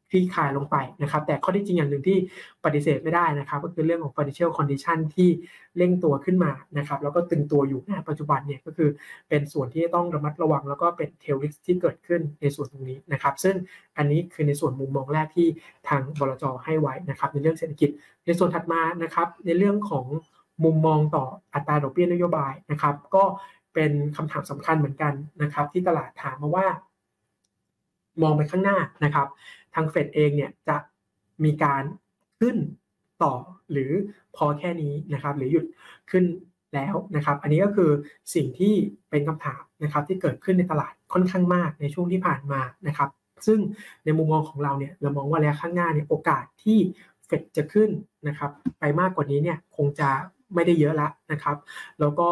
[0.10, 2.18] คลี่คลายลงไปนะครับ แต่ข้อที่จริงอย่างหนึ่งที่
[2.66, 5.30] ปฏิเสธไม่ได้นะครับ ก็คือเรื่องของ financial condition ที่
[5.78, 8.89] เร่งตัวขึ้นมานะครับ แล้วก็ตึงตัวอยู่ในปัจจุบันเนี่ยก็คือ
[9.30, 13.56] เป็นส่วนที่ต้องระมัดระวัง แล้วก็เป็น tail risk ที่เกิดขึ้นในส่วนตรงนี้นะครับ ซึ่ง
[13.98, 15.48] อันนี้คือในส่วนมุมมองแรกที่
[15.89, 17.89] ทางบลจให้ไว้นะครับในเรื่องเศรษฐกิจ
[18.25, 20.06] ในส่วนถัดมานะครับ ในเรื่องของ
[20.63, 23.24] มุมมองต่ออัตราดอกเบี้ยนโยบายนะครับ ก็
[23.74, 26.68] เป็นคำถามสำคัญเหมือนกันนะครับ ที่ตลาดถามมาว่า
[28.22, 29.28] มองไปข้างหน้านะครับ
[29.75, 30.77] ทางเฟดเองเนี่ยจะ
[31.43, 31.83] มีการ
[32.39, 32.57] ขึ้น
[33.23, 33.33] ต่อ
[33.71, 33.91] หรือ
[34.35, 35.65] พอแค่นี้นะครับ หรือหยุด
[36.11, 36.25] ขึ้น
[36.73, 37.91] แล้วนะครับ อันนี้ก็คือ
[38.35, 38.73] สิ่งที่
[39.09, 43.10] เป็นคำถามนะครับที่เกิดขึ้นในตลาดค่อนข้างมากในช่วงที่ผ่านมานะครับ
[43.47, 43.60] ซึ่ง
[44.05, 46.77] ในมุมมองของเราเนี่ยเรามองว่าระยะข้างหน้าเนี่ยโอกาสที่
[47.25, 47.89] เฟดจะขึ้น
[48.27, 50.10] นะครับไปมากกว่านี้เนี่ยคงจะ
[50.53, 51.58] ไม่ได้เยอะละนะครับ
[51.99, 52.29] แล้วก็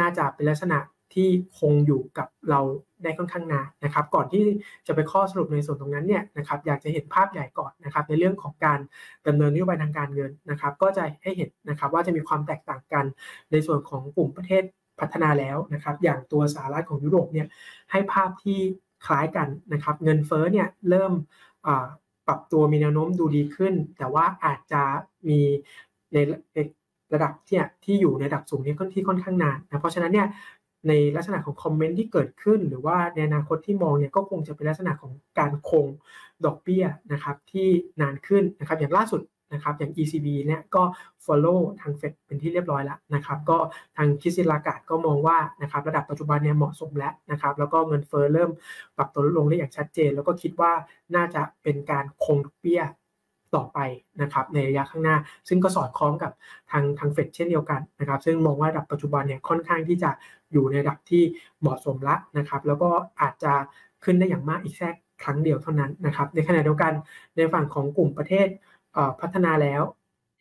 [0.00, 0.78] น่าจะเป็นลักษณะ
[1.14, 2.60] ที่คงอยู่กับเรา
[3.02, 4.44] ได้ค่อนข้างนานนะครับ ก่อนที่
[4.86, 8.80] จะไปข้อสรุปในส่วนตรงนั้นเนี่ยนะครับอยากจะเห็นภาพใหญ่ก่อนนะครับ ในเรื่องของการ
[9.26, 13.04] ดำเนินนโยบายทางการเงินนะครับ ก็จะให้เห็นนะครับว่าจะมีความแตกต่างกัน
[13.52, 14.62] ในส่วนของกลุ่มประเทศ
[15.00, 17.46] พัฒนาแล้วนะครับ อย่างตัวสหรัฐของยุโรปเนี่ย
[17.90, 18.58] ให้ภาพที่
[19.06, 21.12] คล้ายกันนะครับ เงินเฟ้อเนี่ยเริ่ม
[22.26, 24.82] ปรับตัวมีแนวโน้มดูดีขึ้น แต่ว่าอาจจะ
[25.28, 25.40] มี
[26.14, 26.18] ใน
[27.14, 30.26] ระดับที่ที่อยู่ในระดับสูงนี้ค่อนที่ค่อนข้างนานนะเพราะฉะนั้นเนี่ย
[30.88, 35.86] ในลักษณะของคอมเมนต์ที่เกิดขึ้น หรือว่าในอนาคตที่มองเนี่ยก็คงจะเป็นลักษณะของการคง
[36.44, 37.68] ดอกเบี้ยนะครับที่
[38.00, 40.82] นานขึ้นนะครับอย่างล่าสุดนะครับอย่าง ECB เนี่ยก็
[41.24, 43.58] follow ทางเฟดเป็นที่เรียบร้อยแล้วนะครับก็
[43.96, 48.50] ทางคิสิลากาดก็มองว่านะครับระดับปัจจุบันเนี่ยเหมาะสมแล้วนะครับแล้วก็เงินเฟอ้อเริ่ม
[48.96, 50.72] ปรับตัวลดลงได้อย่างชัดเจน แล้วก็คิดว่า
[51.14, 52.82] น่าจะเป็นการคงดอกเบี้ย
[53.56, 53.78] ต่อไป
[54.22, 55.16] นะครับในระยะข้างหน้า
[55.48, 56.32] ซึ่งก็สอดคล้องกับ
[56.70, 60.10] ทางทางเฟดเช่นเดียวกันนะครับซึ่งมองว่าระดับปัจจุบันเนี่ยค่อนข้างที่จะ
[60.52, 61.22] อยู่ในระดับที่
[61.60, 63.52] เหมาะสมละนะครับ แล้วก็อาจจะ
[64.04, 64.90] ขึ้นได้อย่างมากอีกแค่
[65.22, 66.92] ครั้งเดียวเท่านั้นนะครับ ในขณะเดียวกัน
[67.36, 68.46] ในฝั่งของกลุ่มประเทศ
[69.20, 69.82] พัฒนาแล้ว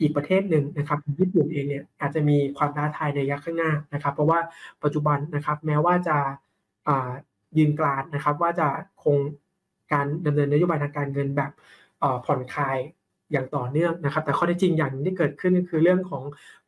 [0.02, 4.40] อีกประเทศหนึ่งนะครับญี่ปุ่นเองเนี่ยอาจจะมีความท้าทายในระยะข้างหน้านะครับ เพราะว่า
[4.84, 6.18] ปัจจุบันนะครับแม้ว่าจะ
[7.58, 8.68] ยืนกลานนะครับ ว่าจะ
[9.04, 9.18] คง
[9.94, 11.52] การดำเนินนโยบายทางการเงินแบบ
[12.26, 12.78] ผ่อนคลาย
[13.32, 16.24] อย่างต่อเนื่องนะครับ แต่ข้อเท็จจริงอย่างที่เกิดขึ้นก็คือเรื่องของ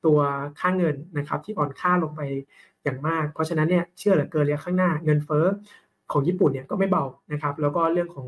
[0.06, 0.20] ตัว
[0.60, 2.22] ค่าเงินนะครับ ที่อ่อนค่าลงไป
[2.84, 5.46] อย่างมาก เพราะฉะนั้นเนี่ยเชื่อเหลือเกินระยะข้างหน้าเงินเฟ้อ
[6.12, 8.28] ของญี่ปุ่นเนี่ยก็ไม่เบานะครับ แล้วก็เรื่องของ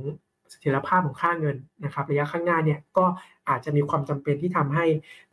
[0.49, 3.05] เสถียรภาพของค่าเงินนะครับระยะข้างหน้าเนี่ยก็
[3.49, 4.85] อาจจะมีความจำเป็นที่ทำให้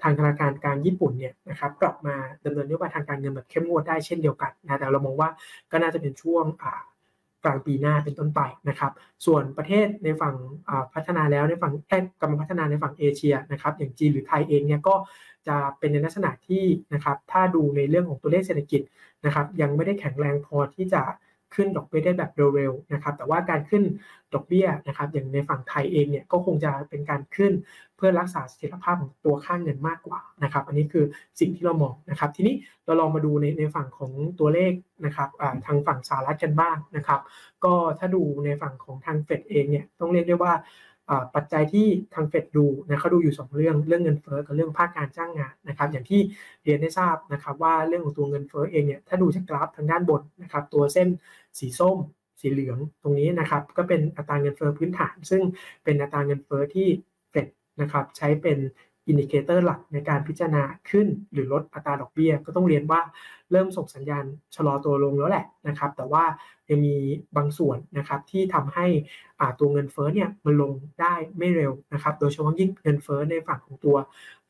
[0.02, 5.28] ทางธนาคารกลางญี่ปุ่นเนี่ยนะครับกลับมาดำเนินนโยบายทางการเงินแบบเข้มงวดได้เช่นเดียวกันนะแต่เรามองว่า
[5.70, 6.44] ก็น่าจะเป็นช่วง
[7.44, 8.92] กลางปีหน้าเป็นต้นไปนะครับ
[9.26, 10.34] ส่วนประเทศในฝั่ง
[10.94, 14.94] พัฒนาแล้วในฝั่งแกำลังพัฒนาในฝั่งเอเชียนะครับอย่างจีนหรือไทยเองเนี่ยก็
[15.48, 18.82] จะเป็นในลักษณะที่นะครับถ้าดูในเรื่องของตัวเลขเศรษฐกิจ
[19.24, 21.02] นะครับยังไม่ได้แข็งแรงพอที่จะ
[21.54, 23.82] ขึ้นดอกเบี้ยได้แบบเร็วๆนะครับแต่ว่าการขึ้น
[24.34, 27.52] ดอกเบี้ยนะครับอย่างในฝั่งไทยเองเนี่ยก็คงจะเป็นการขึ้น
[27.96, 31.04] เพื่อรักษาเสถียรภาพของตัวค่างเงินมากกว่านะครับอันนี้คือ
[31.40, 34.72] สิ่งที่เรามองนะครับทีนี้เราลองมาดูในในฝั่งของตัวเลข
[35.04, 35.28] นะครับ
[35.66, 37.20] ทางฝั่งสหรัฐกันบ้างนะครับ
[37.64, 40.52] ก็ถ้าดูในฝั่งของทางเฟดเองเนี่ยต้องเรียกได้ว่า
[41.34, 46.20] ปัจจัยที่ทางเฟดดูนะเขาดูอยู่ 2 เรื่องเรื่องเงินเฟ้อกับเรื่องภาคการจ้างงานนะครับ อย่างที่
[46.64, 51.08] เรียนได้ทราบนะครับ ว่าเรื่องของตัวเงินเฟ้อเองเนี่ยถ้าดูจากกราฟทางด้านบนนะครับ ตัวเส้น
[51.58, 51.98] สีส้ม
[52.40, 55.42] สีเหลืองตรงนี้นะครับก็เป็นอัตราเงินเฟ้อพื้นฐาน ซึ่ง
[55.84, 56.88] เป็นอัตราเงินเฟ้อที่
[57.30, 57.46] เฟด
[57.80, 58.58] นะครับใช้เป็น
[59.10, 63.00] indicator หลักในการพิจารณาขึ้นหรือลดอัตราดอกเบี้ย ก็ต้องเรียนว่า
[63.50, 66.24] เริ่มส่งสัญญาณชะลอตัวลงแล้วแหละนะครับ แต่ว่า
[66.70, 66.96] ยังมี
[67.36, 68.86] บางส่วนนะครับที่ทำให้
[69.58, 73.96] ตัวเงินเฟ้อเนี่ยมันลงได้ไม่เร็วนะครับ โดยเฉพาะยิ่งเงินเฟ้อในฝั่งของตัว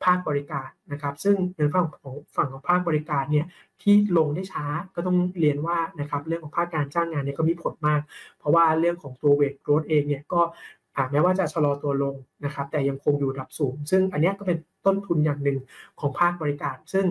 [0.03, 3.45] ภาคบริการนะครับ ซึ่งเงินฝั่งของฝั่งของภาคบริการเนี่ย
[3.81, 8.01] ที่ลงได้ช้าก็ต้องเรียนว่านะครับเรื่องของภาคการจ้างงานเนี่ยก็มีผลมาก
[8.39, 10.41] เพราะว่าเรื่องของตัวเวทโกรดเองเนี่ยก็
[11.11, 15.57] แม้ว่าจะชะลอตัวลงนะครับ แต่ยังคงอยู่ระดับสูง ซึ่งอันนี้ก็เป็นต้นทุนอย่างหนึ่ง
[15.99, 17.05] ของภาคบริการ ซึ่ง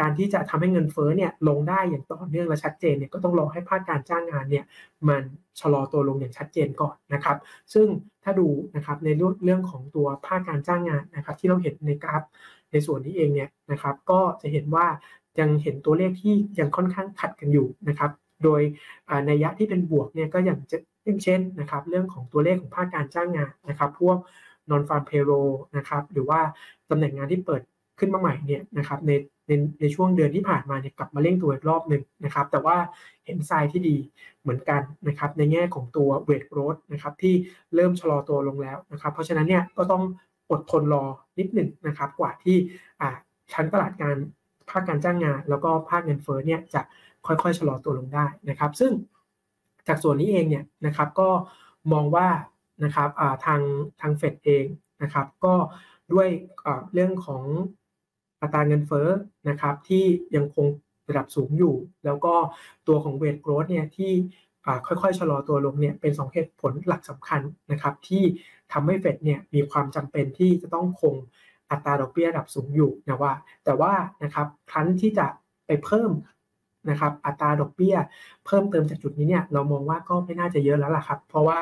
[0.00, 4.64] การที่จะทำให้เงินเฟ้อเนี่ยลงได้อย่างต่อเนื่องและชัดเจนเนี่ยก็ต้องรอให้ภาคการจ้างงานเนี่ย
[5.08, 5.22] มัน
[5.60, 7.36] ชะลอตัวลงอย่างชัดเจนก่อนนะครับ
[7.74, 7.86] ซึ่ง
[8.24, 9.08] ถ้าดูนะครับใน
[9.44, 12.22] เรื่องของตัวภาคการจ้างงานนะครับ ที่เราเห็นในกราฟ
[12.72, 14.86] ในส่วนนี้เองเนี่ยนะครับ ก็จะเห็นว่า
[15.40, 18.10] ยังเห็นตัวเลขที่ยังค่อนข้างขัดกันอยู่นะครับ
[18.44, 18.60] โดย
[19.26, 24.18] ในยะที่เป็นบวกเนี่ยก็อย่างจะ อย่างเช่นนะครับเรื่องของตัวเลขของภาคการจ้างงานนะครับ พวก
[24.70, 26.40] non farm payroll นะครับหรือว่า
[26.90, 27.62] ตำแหน่งงานที่เปิด
[27.98, 29.12] ขึ้นมาใหม่เนี่ยนะครับใน
[29.46, 32.76] ในในช่วงเดือนที่ผ่านมาเนี่ยกลับมาเร่งตัวอีกรอบหนึ่งนะครับ แต่ว่า
[33.24, 33.96] เห็นไซด์ที่ดี
[34.42, 37.34] เหมือนกันนะครับ ในแง่ของตัวเวทโรดนะครับที่
[37.74, 40.02] เริ่มชะลอตัวลงแล้วนะครับ เพราะฉะนั้นเนี่ยก็ต้อง
[40.50, 41.04] อดทนรอ
[41.38, 42.56] นิดหนึ่งนะครับ กว่าที่
[43.00, 43.10] อ่า
[43.52, 44.16] ชั้นตลาดการ
[44.70, 46.82] ภาคการจ้างงาน แล้วก็ภาคเงินเฟ้อเนี่ยจะ
[47.26, 48.92] ค่อยๆชะลอตัวลงได้นะครับ ซึ่ง
[49.88, 51.28] จากส่วนนี้เองเนี่ยนะครับก็
[51.92, 52.28] มองว่า
[52.84, 53.10] นะครับ
[53.44, 53.60] ทาง
[54.00, 54.64] ทางเฟดเอง
[55.02, 55.54] นะครับก็
[56.12, 56.28] ด้วย
[56.92, 57.44] เรื่องของ
[58.40, 59.08] อัตราเงินเฟ้อ
[59.48, 60.04] นะครับที่
[60.36, 60.66] ยังคง
[61.08, 62.34] ระดับสูงอยู่ แล้วก็
[62.88, 64.12] ตัวของเวทโกรดเนี่ยที่
[64.86, 67.40] ค่อยๆชะลอตัวลงเนี่ยเป็น2เหตุผลหลักสำคัญ
[67.72, 68.24] นะครับที่
[68.72, 71.14] ทำให้เฟดเนี่ยมีความจำเป็นที่จะต้องคง
[71.70, 73.32] อัตราดอกเบี้ยระดับสูงอยู่นะว่า
[73.64, 75.26] แต่ว่านะครับครั้นที่จะ
[75.66, 76.10] ไปเพิ่ม
[76.90, 77.96] นะครับอัตราดอกเบี้ย
[78.46, 81.58] เพิ่มเติมจากจุดนี้เนี่ยเรามองว่าก็ไม่น่าจะเยอะแล้วล่ะครับ เพราะว่า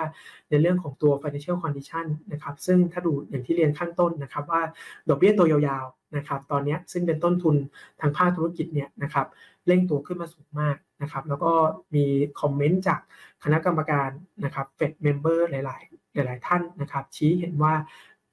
[0.51, 4.63] ในเรื่องของตัว financial condition นะครับซึ่งถ้าดูอย่างที่เรียนข้างต้นนะครับว่า
[5.09, 7.57] ดอกเบี้ยตัวยาวๆนะครับตอนนี้ซึ่งเป็นต้นทุน
[8.01, 9.27] ทางภาคธุรกิจเนี่ยนะครับ
[9.67, 11.53] เร่งตัวขึ้นมาสูงมากนะครับแล้วก็
[11.95, 12.05] มี
[12.41, 13.01] comment จาก
[13.45, 14.11] คณะกรรมการ
[14.45, 15.61] นะครับ Fed member หลา
[16.23, 17.75] ย ๆ หลาย ๆ ท่านนะครับชี้เห็นว่า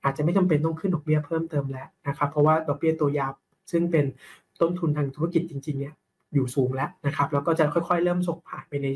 [0.04, 3.32] อาจจะไม่จำเป็นต้องขึ้นดอกเบี้ยเพิ่มเติมแล้วนะครับเพราะว่าดอกเบี้ยตัวยาว
[3.72, 4.06] ซึ่งเป็น
[4.62, 5.94] ต้นทุนทางธุรกิจจริงๆเนี่ย
[6.34, 8.88] อยู่สูงแล้วนะครับแล้วก็จะค่อยๆ เริ่มส่งผ่านไปใน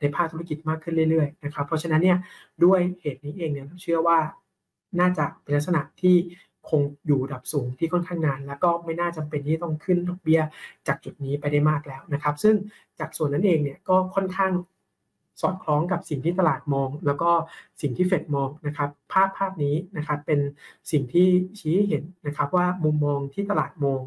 [0.00, 2.18] ในภาคธุรกิจมากขึ้นเรื่อยๆนะครับเพราะฉะนั้นเนี่ย
[2.64, 4.18] ด้วยเหตุนี้เองเนี่ยเชื่อว่า
[5.00, 6.16] น่าจะเป็นลักษณะที่
[6.70, 10.42] คงอยู่ระดับสูงที่ค่อนข้างนาน แล้วก็ไม่น่าจำเป็นที่ต้องขึ้นดอกเบี้ย
[10.88, 12.54] จากจุดนี้ไปได้มากแล้วนะครับ ซึ่ง
[13.00, 14.52] จากส่วนนั้นเองเนี่ยก็ค่อนข้าง
[15.40, 17.30] สอดคล้องกับสิ่งที่ตลาดมอง แล้วก็
[17.80, 20.40] สิ่งที่เฟดมองนะครับภาพภาพนี้นะครับเป็น
[20.90, 24.02] สิ่งที่ชี้เห็นนะครับว่ามุมมองที่ตลาดมอง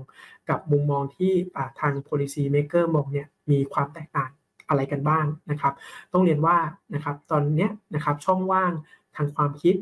[0.50, 1.32] กับมุมมองที่
[1.80, 4.32] ทาง policy maker มองเนี่ยมีความแตกต่าง
[4.70, 5.74] อะไรกันบ้างนะครับ
[6.14, 6.58] ต้องเรียนว่า
[6.94, 8.72] นะครับตอนนี้นะครับช่องว่าง
[9.16, 9.76] ทางความคิด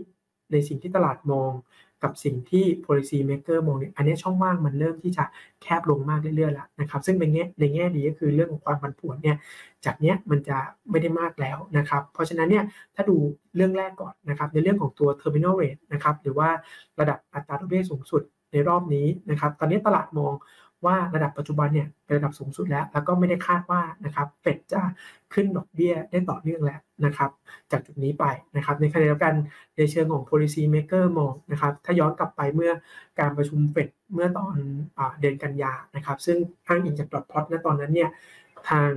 [0.52, 1.52] ในสิ่งที่ตลาดมอง
[2.04, 5.24] กับสิ่งที่ policy maker มองเนี่ยอันนี้ช่องว่างมันเริ่มที่จะ
[5.62, 9.38] แคบลงมากเรื่อยๆแล้วนะครับซึ่งในแง่ในแง่ดีก็คือเรื่องของความผันผวนเนี่ย
[9.86, 10.58] จากเนี้ยมันจะ
[10.90, 12.64] ไม่ได้มากแล้วนะครับเพราะฉะนั้นเนี่ย
[12.96, 13.18] ถ้าดู
[13.56, 16.50] เรื่องแรกก่อนนะครับในเรื่องของตัว terminal rate นะครับหรือว่า
[17.00, 20.34] ระดับอัตราดอกเบี้ยสูงสุดในรอบนี้นะครับตอนนี้ตลาดมอง
[20.86, 24.82] ว่าระดับปัจจุบันเนี่ยเป็นระดับสูงสุดแล้ว แล้วก็ไม่ได้คาดว่านะครับเฟดจะ
[25.34, 27.30] ขึ้นดอกเบี้ยได้ต่อเนื่องแล้วนะครับ
[27.72, 29.34] จากจุดนี้ไปนะครับ ในขณะเดียวกัน
[29.78, 32.72] ในเชิงของ policy maker มองนะครับ ถ้าย้อนกลับไปเมื่อ
[33.20, 34.56] การประชุมเฟดเมื่อตอน
[35.20, 38.10] เดือนกันยานะครับ ซึ่งอ้างอิงจากดอทพอตณตอนนั้นเนี่ย
[38.70, 38.92] ทาง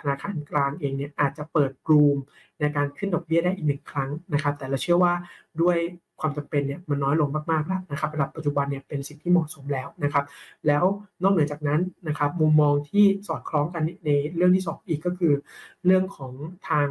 [0.00, 2.16] ธนาคารกลางเองเนี่ยอาจจะเปิดรูม
[2.60, 5.14] ในการขึ้นดอกเบี้ยได้อีกหนึ่งครั้งนะครับ แต่เราเชื่อว่า
[5.62, 5.78] ด้วย
[6.20, 10.24] ความจำเป็นเนี่ยมันน้อยลงมากๆแล้วนะครับระดับปัจจุบันเนี่ยเป็นสิ่งที่เหมาะสมแล้วนะครับ
[10.66, 10.84] แล้ว
[11.22, 15.32] นอกเหนือจากนั้นนะครับมุมมองที่สอดคล้องกันในเรื่องที่ 2 อีกก็คือ
[15.86, 16.32] เรื่องของ
[16.68, 16.88] ทาง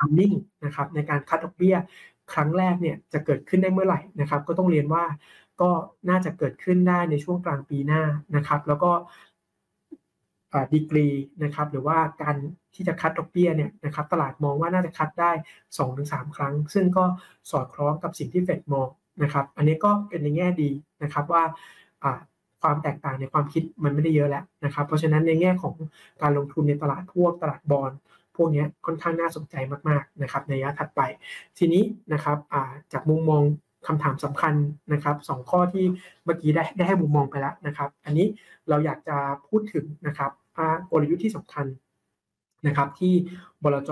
[0.00, 0.32] อัมมิ่ง
[0.64, 1.76] นะครับในการคัดดอกเบี้ย
[2.32, 5.04] ครั้งแรกเนี่ยจะเกิดขึ้นได้เมื่อไหร่นะครับ ก็ต้องเรียนว่า
[5.60, 5.70] ก็
[6.08, 8.02] น่าจะเกิดขึ้นได้ในช่วงกลางปีหน้า
[8.36, 8.90] นะครับ แล้วก็
[10.74, 11.06] ดีกรี
[11.44, 12.36] นะครับหรือว่าการ
[12.74, 15.32] ที่จะคัดดอกเบี้ยเนี่ยนะครับตลาดมองว่าน่าจะคัดได้
[15.82, 17.04] 2-3 ครั้ง ซึ่งก็
[17.50, 18.88] สอดคล้องกับสิ่งที่เฟดมอง
[19.22, 20.70] นะครับอันนี้ก็เป็นในแง่ดี
[21.02, 21.42] นะครับว่า
[22.62, 25.74] ความแตกต่างในความคิดมันไม่ได้เยอะแล้วนะครับ เพราะฉะนั้นในแง่ของ
[26.22, 27.92] การลงทุนในตลาดพวกตลาดบอล
[28.36, 29.54] พวกนี้ค่อนข้างน่าสนใจ
[29.88, 31.00] มากๆนะครับในระยะถัดไป
[31.58, 32.38] ทีนี้นะครับ
[32.92, 33.42] จากมุมมอง
[33.86, 34.54] คำถามสำคัญ
[34.92, 35.84] นะครับสข้อที่
[36.24, 38.26] เมื่อกี้ได้ได้ให้มุมมองไปแล้วนะครับ อันนี้
[38.68, 39.16] เราอยากจะ
[39.48, 40.30] พูดถึงนะครับ
[40.90, 41.66] กลยุทธ์ที่สำคัญ
[42.66, 43.14] นะครับ ที่
[43.62, 43.90] บลจ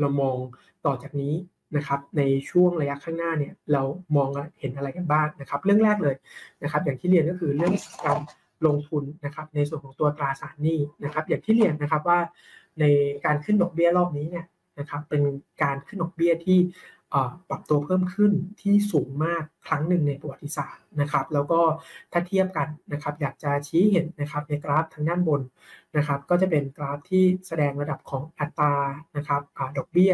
[0.00, 0.36] เรามอง
[0.86, 1.34] ต่อจากนี้
[1.76, 3.82] นะครับ ในช่วงระยะข้างหน้าเนี่ยเรา
[4.16, 6.14] มองเห็นอะไรกันบ้างนะครับ เรื่องแรกเลย
[6.62, 7.74] นะครับ อย่างที่เรียนก็คือเรื่อง
[8.06, 8.18] การ
[8.66, 12.18] ลงทุนนะครับ ในส่วนของตัวตราสารหนี้นะครับ อย่างที่เรียนนะครับว่า
[12.80, 12.84] ใน
[13.24, 14.46] การขึ้นดอกเบี้ยรอบนี้เนี่ย
[14.78, 15.22] นะครับ เป็น
[15.62, 16.58] การขึ้นดอกเบี้ยที่
[17.48, 21.60] ปรับตัวเพิ่มขึ้นที่สูงมากครั้งหนึ่งในประวัติศาสตร์นะครับ แล้วก็
[22.12, 25.42] ถ้าเทียบกันนะครับ อยากจะชี้เห็นนะครับในกราฟทางด้านบน
[25.96, 28.74] นะครับ ก็จะเป็นกราฟที่แสดงระดับของอัตรา
[29.16, 29.42] นะครับ
[29.78, 30.12] ดอกเบี้ย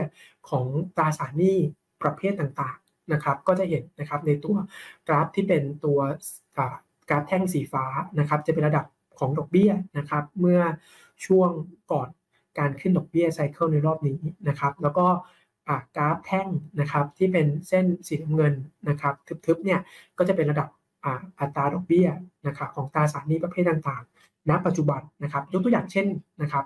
[0.49, 1.59] ของตราสารหนี้
[2.03, 4.57] ประเภทต่างๆนะครับ ก็จะเห็นนะครับในตัว
[5.09, 5.99] กราฟที่เป็นตัว
[7.09, 7.85] กราฟแท่งสีฟ้า
[8.19, 8.87] นะครับ จะเป็นระดับ
[9.19, 10.61] ของดอกเบี้ยนะครับ เมื่อ
[11.27, 11.51] ช่วง
[11.93, 12.09] ก่อน
[12.59, 15.07] การขึ้นดอกเบี้ยไซเคิลในรอบนี้นะครับ แล้วก็
[15.97, 16.49] กราฟแท่ง
[16.81, 18.55] นะครับที่เป็นเส้นสีน้ำเงิน
[18.89, 19.15] นะครับ
[19.47, 19.81] ทึบๆเนี่ย
[20.19, 20.69] ก็จะเป็นระดับ
[21.41, 22.09] อัตราดอกเบี้ย
[22.47, 26.07] นะครับของตราสารหนี้ประเภทต่างๆ ณ ปัจจุบันนะครับยกตัวอย่างเช่น
[26.43, 26.65] นะครับ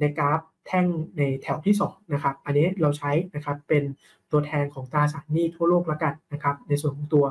[0.00, 0.86] ในกราฟแท่ง
[1.18, 3.82] ในแถวที่2นะครับอันนี้เราใช้นะครับเป็น
[4.32, 7.24] ตัวแทนของตราสารหนี้ทั่วโลกแล้วกันนะครับในส่วนของตัว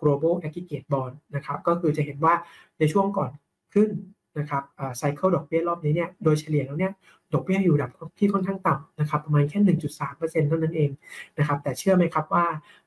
[0.00, 2.34] global aggregate bond นะครับก็คือจะเห็นว่า
[2.78, 3.30] ในช่วงก่อน
[3.74, 3.90] ขึ้น
[4.38, 4.62] นะครับ
[4.98, 6.92] ไซเคิลดอกเบี้ยรอบนี้เนี่ยโดยเฉลี่ยแล้วเนี่ย
[7.34, 10.90] ดอกเบี้ยอยู่ระดับที่ค่อนข้างต่ำนะครับประมาณแค่ 1.3%เท่านั้นเอง
[11.38, 12.44] นะครับแต่เชื่อไหมครับว่า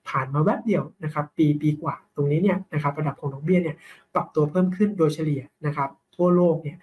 [0.10, 3.76] ผ่านมาแวบเดียวนะครับปีปีกว่าตรงนี้เนี่ยนะครับระดับของดอกเบี้ยเนี่ย
[4.14, 6.78] ปรับตัวเพิ่มขึ้นโดยเฉลี่ยนะครับทั่วโลกเนี่ย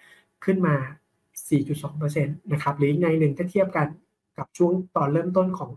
[0.45, 0.75] ขึ้นมา
[1.47, 3.87] 4.2%นะครับหรือในหนึ่งถ้าเทียบกัน
[4.37, 5.71] กับช่วงตอนเริ่มต้นของ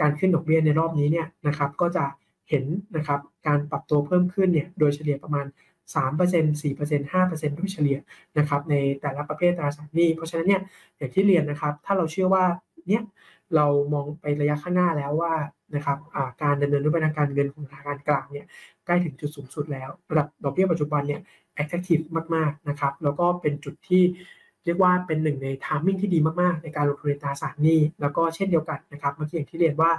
[0.00, 2.04] การขึ้นดอกเบี้ยในรอบนี้เนี่ยนะครับก็จะ
[2.50, 2.64] เห็น
[2.96, 5.46] นะครับการปรับตัวเพิ่มขึ้นเนี่ยโดยเฉลี่ยประมาณ
[5.94, 7.98] 3% 4% 5%โดยเฉลี่ย
[8.38, 10.62] นะครับในแต่ละประเภทตราสารหนี้ เพราะฉะนั้นเนี่ย
[10.96, 12.44] อย่างที่เรียนนะครับ ถ้าเราเชื่อว่า
[12.88, 13.02] เนี่ย
[13.54, 15.34] เรามองไประยะข้างหน้าแล้วว่า
[15.74, 15.98] นะครับ
[16.42, 18.46] การดำเนินนโยบายการเงินของธนาคารกลางเนี่ย
[18.86, 21.20] ใกล้ถึงจุดสูงสุดแล้ว ระดับดอกเบี้ยปัจจุบันเนี่ย
[21.60, 24.02] attractive มากๆนะครับแล้วก็เป็นจุดที่
[24.64, 29.90] เรียกว่าเป็นหนึ่งในทามมิ่งที่ดีมากๆ ในการลงทุนในตราสารหนี้ แล้วก็เช่นเดียวกันนะครับเมื่อกี้อย่างที่เรียนว่า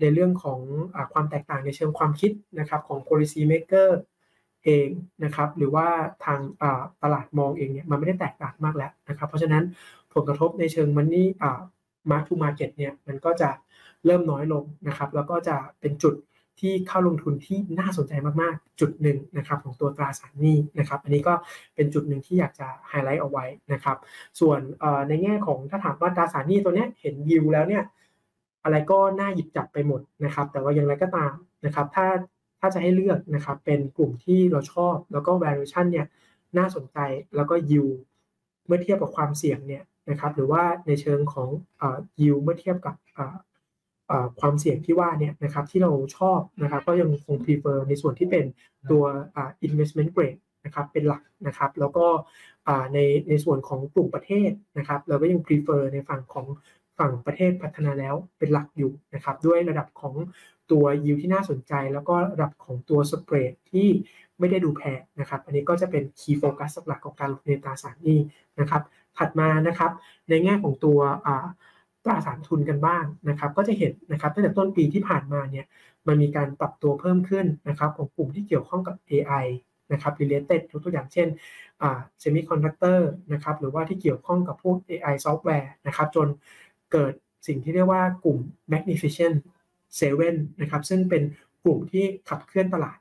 [0.00, 0.60] ในเรื่องของ
[0.94, 3.88] อความแตกต่างในเชิงความคิดนะครับของ policy maker
[4.64, 4.88] เอง
[5.24, 5.86] นะครับ หรือว่า
[6.24, 6.40] ทาง
[7.02, 9.64] ตลาดมองเองเนี่ยมันไม่ได้แตกต่างมากแล้วนะครับ เพราะฉะนั้น
[10.14, 11.28] ผลกระทบในเชิงมันนี่
[12.10, 13.50] mark to market เนี่ยมันก็จะ
[14.06, 16.14] เริ่มน้อยลงนะครับ แล้วก็จะเป็นจุด
[16.60, 21.34] ที่เข้าลงทุนที่น่าสนใจมากๆ จุดหนึ่งนะครับของตัวตราสารหนี้นะครับ อันนี้ก็
[21.74, 23.96] เป็นจุดหนึ่งที่อยากจะไฮไลท์เอาไว้นะครับ
[24.40, 24.60] ส่วน
[25.08, 27.84] ในแง่ของถ้าถามว่าตราสารหนี้ตัวนี้เห็นยิวแล้วเนี่ย
[28.64, 31.32] อะไรก็น่าหยิบจับไปหมดนะครับ แต่ว่าอย่างไรก็ตาม
[31.66, 32.06] นะครับ ถ้า
[32.64, 36.06] ถ้าจะให้เลือกนะครับเป็นกลุ่มที่เราชอบ แล้วก็ valuation เนี่ย
[36.58, 36.98] น่าสนใจ
[37.36, 37.94] แล้วก็ yield
[38.66, 41.48] เมื่อเทียบกับความเสี่ยงเนี่ยนะครับหรือว่าในเชิงของ
[42.20, 42.94] yield เมื่อเทียบกับ
[44.40, 48.44] ความเสี่ยงที่ว่าเนี่ยนะครับที่เราชอบนะครับก็ยังคง prefer ในส่วนที่เป็น
[48.90, 49.04] ตัว
[49.66, 52.06] investment grade นะครับเป็นหลักนะครับแล้วก็
[52.94, 52.98] ใน
[53.28, 56.46] ในส่วนของกลุ่มประเทศนะครับเราก็ยัง prefer ในฝั่งของ
[56.98, 60.14] ฝั่งประเทศพัฒนาแล้วเป็นหลักอยู่นะครับด้วยระดับของ
[60.70, 63.88] ตัวยิวที่น่าสนใจ แล้วก็ระดับของตัวสเปรดที่
[64.38, 68.18] ไม่ได้ดูแพงนะครับ อันนี้ก็จะเป็นคีย์โฟกัสหลักของการลงทุนในตราสารหนี้
[68.60, 68.82] นะครับ
[69.18, 69.92] ถัดมานะครับ
[70.28, 71.00] ในแง่ของตัว
[72.04, 75.66] ตราสารทุนกันบ้างนะครับ ก็จะเห็นนะครับตั้งแต่ต้นปีที่ผ่านมาเนี่ย
[76.06, 79.46] มันมีการปรับตัวเพิ่มขึ้นนะครับ ของกลุ่มที่เกี่ยวข้องกับ AI
[79.92, 81.28] นะครับ related ยกตัวอย่างเช่น
[81.80, 86.28] semiconductor นะครับ หรือว่าที่เกี่ยวข้องกับพวก AI ซอฟต์แวร์นะครับ จน
[86.92, 87.12] เกิด
[87.46, 88.38] สิ่งที่เรียกว่ากลุ่ม
[88.72, 89.36] magnificent
[89.96, 91.22] เซเว่นนะครับซึ่งเป็น
[91.62, 92.98] กลุ่มที่ขับเคลื่อนตลาด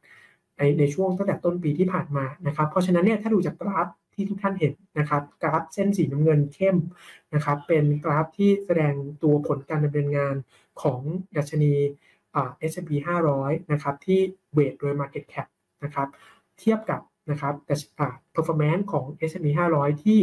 [0.58, 6.78] ในในช่วงตั้งแต่ต้นปีที่ผ่านมานะครับ เพราะฉะนั้นเนี่ยถ้าดูจากกราฟที่ทุกท่านเห็นนะครับ กราฟเส้นสีน้ำเงินเข้ม
[7.34, 10.36] นะครับ เป็นกราฟที่แสดงตัวผลการดำเนินงาน
[10.82, 11.02] ของ
[11.38, 11.74] ดัชนี
[12.32, 12.92] เอ่า S&P
[13.32, 14.20] 500นะครับที่
[14.54, 15.48] weight โดย Market Cap
[15.84, 16.08] นะครับ
[16.60, 20.20] เทียบกับนะครับแต่อ่า performance ของ S&P 500 ที่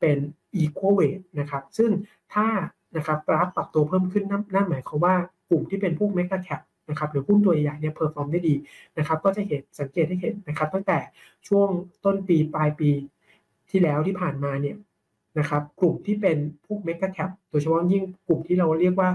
[0.00, 0.18] เป็น
[0.62, 1.90] equal weight นะครับ ซึ่ง
[2.34, 2.46] ถ้า
[2.96, 5.16] นะครับกราฟปรับตัวเพิ่มขึ้นนั่นหมายความว่า
[5.50, 6.60] กลุ่มที่เป็นพวก mega cap
[6.90, 8.54] นะครับหรือหุ้นตัวใหญ่เนี่ย perform ได้ดี
[8.98, 10.98] นะครับก็จะเห็นสังเกตให้เห็นนะครับตั้งแต่
[11.48, 11.68] ช่วง
[12.04, 12.90] ต้นปีปลายปี
[13.70, 14.76] ที่แล้วที่ผ่านมาเนี่ย
[15.38, 16.36] นะครับกลุ่มที่เป็น
[16.66, 19.10] พวก mega cap โดยเฉพาะยิ่งกลุ่มที่เราเรียกว่า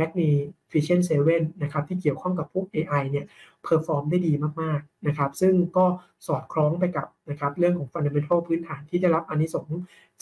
[0.00, 3.26] Magnificent Seven นะครับที่เกี่ยวข้องกับพวก AI เนี่ย
[3.64, 5.86] perform ได้ดีมากๆนะครับซึ่งก็
[6.26, 9.68] สอดคล้องไปกับนะครับเรื่องของ Fundamental พื้นฐานที่ได้รับอานิสงส์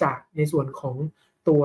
[0.03, 0.97] จากในส่วนของ
[1.49, 1.63] ตัว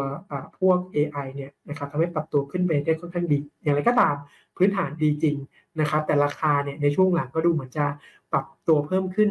[0.60, 4.16] พวก AI เนี่ยนะครับทำให้ปรับตัวขึ้นไปได้ค่อนข้างดี อย่างไรก็ตาม
[4.58, 5.38] พื้นฐานดีจริง
[5.80, 7.86] นะครับ แต่ราคาเนี่ยในช่วงหลังก็ดูเหมือนจะ
[8.32, 9.30] ปรับตัวเพิ่มขึ้น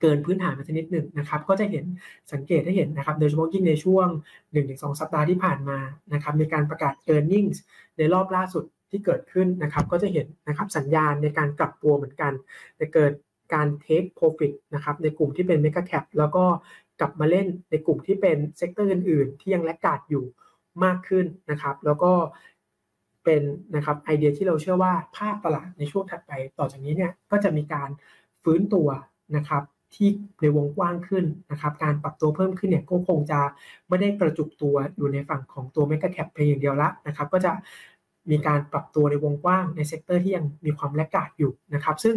[0.00, 1.84] เกินพื้นฐานมานิดหนึ่งนะครับ ก็จะเห็น
[2.32, 4.06] สังเกตให้เห็นนะครับ โดยเฉพาะยิ่งในช่วง
[4.52, 5.78] 1-2 สัปดาห์ที่ผ่านมา
[6.12, 7.52] นะครับมีการประกาศ e a r n i n g
[7.98, 12.32] ในรอบล่าสุดที่เกิดขึ้นนะครับ ก็จะเห็นนะครับสัญญาณในการกลับตัวเหมือนกัน
[12.80, 13.12] จะเกิด
[13.54, 16.44] การ take profit นะครับในกลุ่มที่เป็น mega cap แล้วก็
[17.00, 20.24] กลับมาเล่นในกลุ่มที่เป็น sector อื่น ๆ ที่ยัง laggard อยู่
[20.84, 22.12] มากขึ้นนะครับ แล้วก็
[23.24, 23.42] เป็น
[23.76, 27.90] นะครับไอเดียที่เราเชื่อว่าภาพตลาดในช่วงถัดไป ต่อจากนี้เนี่ยก็จะมีการ
[28.42, 28.88] ฟื้นตัว
[29.36, 29.62] นะครับ
[29.94, 30.08] ที่
[30.42, 33.40] ในวงกว้างขึ้นนะครับ การปรับตัวเพิ่มขึ้นเนี่ยก็คงจะ
[33.88, 37.52] ไม่ได้กระจุกตัวอยู่ในฝั่งของตัว mega cap เพียงอย่างเดียวละนะครับ ก็จะ
[38.30, 42.14] มีการปรับตัวในวงกว้างใน sector ที่ยังมีความ laggard อยู่นะครับ ซึ่ง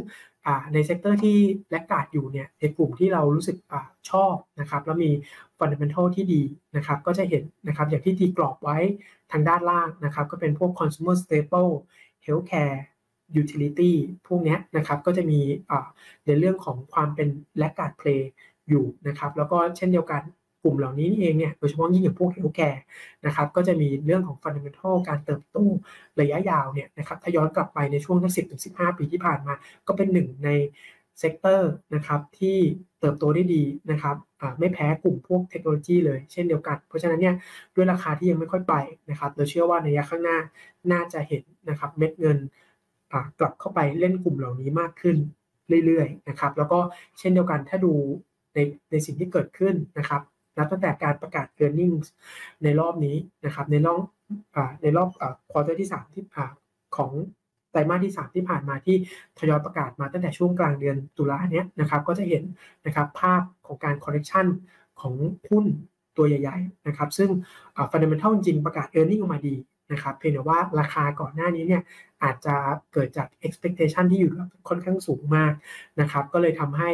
[0.73, 1.37] ใน sector ที่
[1.69, 3.73] laggard อยู่เนี่ยในกลุ่มที่เรารู้สึกอ
[4.09, 5.11] ชอบนะครับแล้วมี
[5.57, 6.41] fundamental ที่ดี
[6.75, 8.77] นะครับก็จะเห็นนะครับอย่างที่ตีกรอบไว้
[9.31, 11.71] ทางด้านล่างนะครับก็เป็นพวก consumer staple
[12.25, 12.77] healthcare
[13.41, 13.93] utility
[14.27, 15.39] พวกนี้นะครับก็จะมี
[16.25, 17.27] ในเรื่องของความเป็น
[17.57, 18.31] laggard play
[18.69, 20.21] อยู่นะครับแล้วก็เช่นเดียวกัน
[20.67, 22.81] กลุ่มเหล่านี้นี่เองเนี่ยโดยเฉพาะยิ่งอย่างพวก healthcare
[23.25, 25.57] นะครับก็จะมีเรื่องของ fundamental การเติบโต
[26.21, 29.53] ระยะยาวเนี่ยนะครับถ้าย้อนกลับไปในช่วงทั้งสิบถึงสิบห้าปีที่ผ่านมา
[29.87, 30.49] ก็เป็นหนึ่งใน
[31.19, 32.57] sector นะครับที่
[32.99, 34.15] เติบโตได้ดีนะครับ
[34.59, 37.35] ไม่แพ้กลุ่มพวกเทคโนโลยีเลยเช่นเดียวกัน เพราะฉะนั้นเนี่ย
[37.75, 38.75] ด้วยราคาที่ยังไม่ค่อยไป
[39.09, 40.37] นะครับเราเชื่อว่าในระยะข้างหน้า
[40.91, 42.37] น่าจะเห็นนะครับเม็ดเงิน
[43.39, 45.17] กลับเข้าไปเล่นกลุ่มเหล่านี้มากขึ้น
[45.85, 46.79] เรื่อยๆนะครับแล้วก็
[47.19, 47.93] เช่นเดียวกันถ้าดู
[48.53, 48.59] ใน
[48.91, 50.21] ในสิ่งที่เกิดขึ้นนะครับ
[50.57, 52.05] นับตั้งแต่การประกาศ e a r n i n g
[52.63, 53.15] ในรอบนี้
[53.45, 54.01] นะครับในรอบ
[54.81, 55.09] ในรอบ
[55.51, 56.25] ควอเตอร์ที่3ที่
[56.97, 57.11] ของ
[57.71, 58.95] ไตรมาสที่ 3 ที่ผ่านมาที่
[59.39, 62.43] ทยอยประกาศมาตั้งแต่ช่วงกลางเดือนตุลาเนี้ยนะครับก็จะเห็น
[62.85, 64.47] นะครับภาพของการ correction
[65.01, 65.13] ของ
[65.49, 65.65] หุ้น
[66.17, 67.29] ตัวใหญ่ๆนะครับซึ่ง
[67.91, 69.55] ฟันเดเมนทัลจริงประกาศ e a r n i n g ออกมาดี
[69.91, 71.81] นะครับเพียงแต่ว่าราคาก่อนหน้านี้เนี่ย
[72.23, 72.55] อาจจะ
[72.93, 74.31] เกิดจาก expectation ที่อยู่
[74.69, 75.53] ค่อนข้างสูงมาก
[76.01, 76.89] นะครับก็เลยทำให้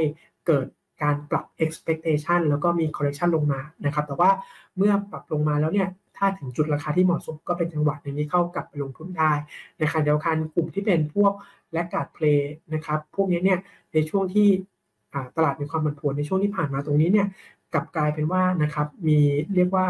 [0.47, 0.67] เกิด
[1.01, 4.29] การปรับ expectation แล้วก็มี correction ลงมานะครับ แต่ว่า
[4.77, 9.31] เมื่อปรับลงมาแล้วเนี่ย ถ้าถึงจุดราคาที่เหมาะสมก็เป็นจังหวะในนี้เข้ากลับไปลงทุนได้
[9.81, 11.33] นะครับเดียวกันกลุ่มที่เป็นพวก
[11.73, 13.59] laggard play นะครับ พวกนี้เนี่ย
[13.93, 14.47] ในช่วงที่
[15.37, 17.27] ตลาดมีความผันผวนในช่วงที่ผ่านมาตรงนี้เนี่ย
[17.73, 19.19] กลับกลายเป็นว่านะครับมี
[19.55, 19.87] เรียกว่า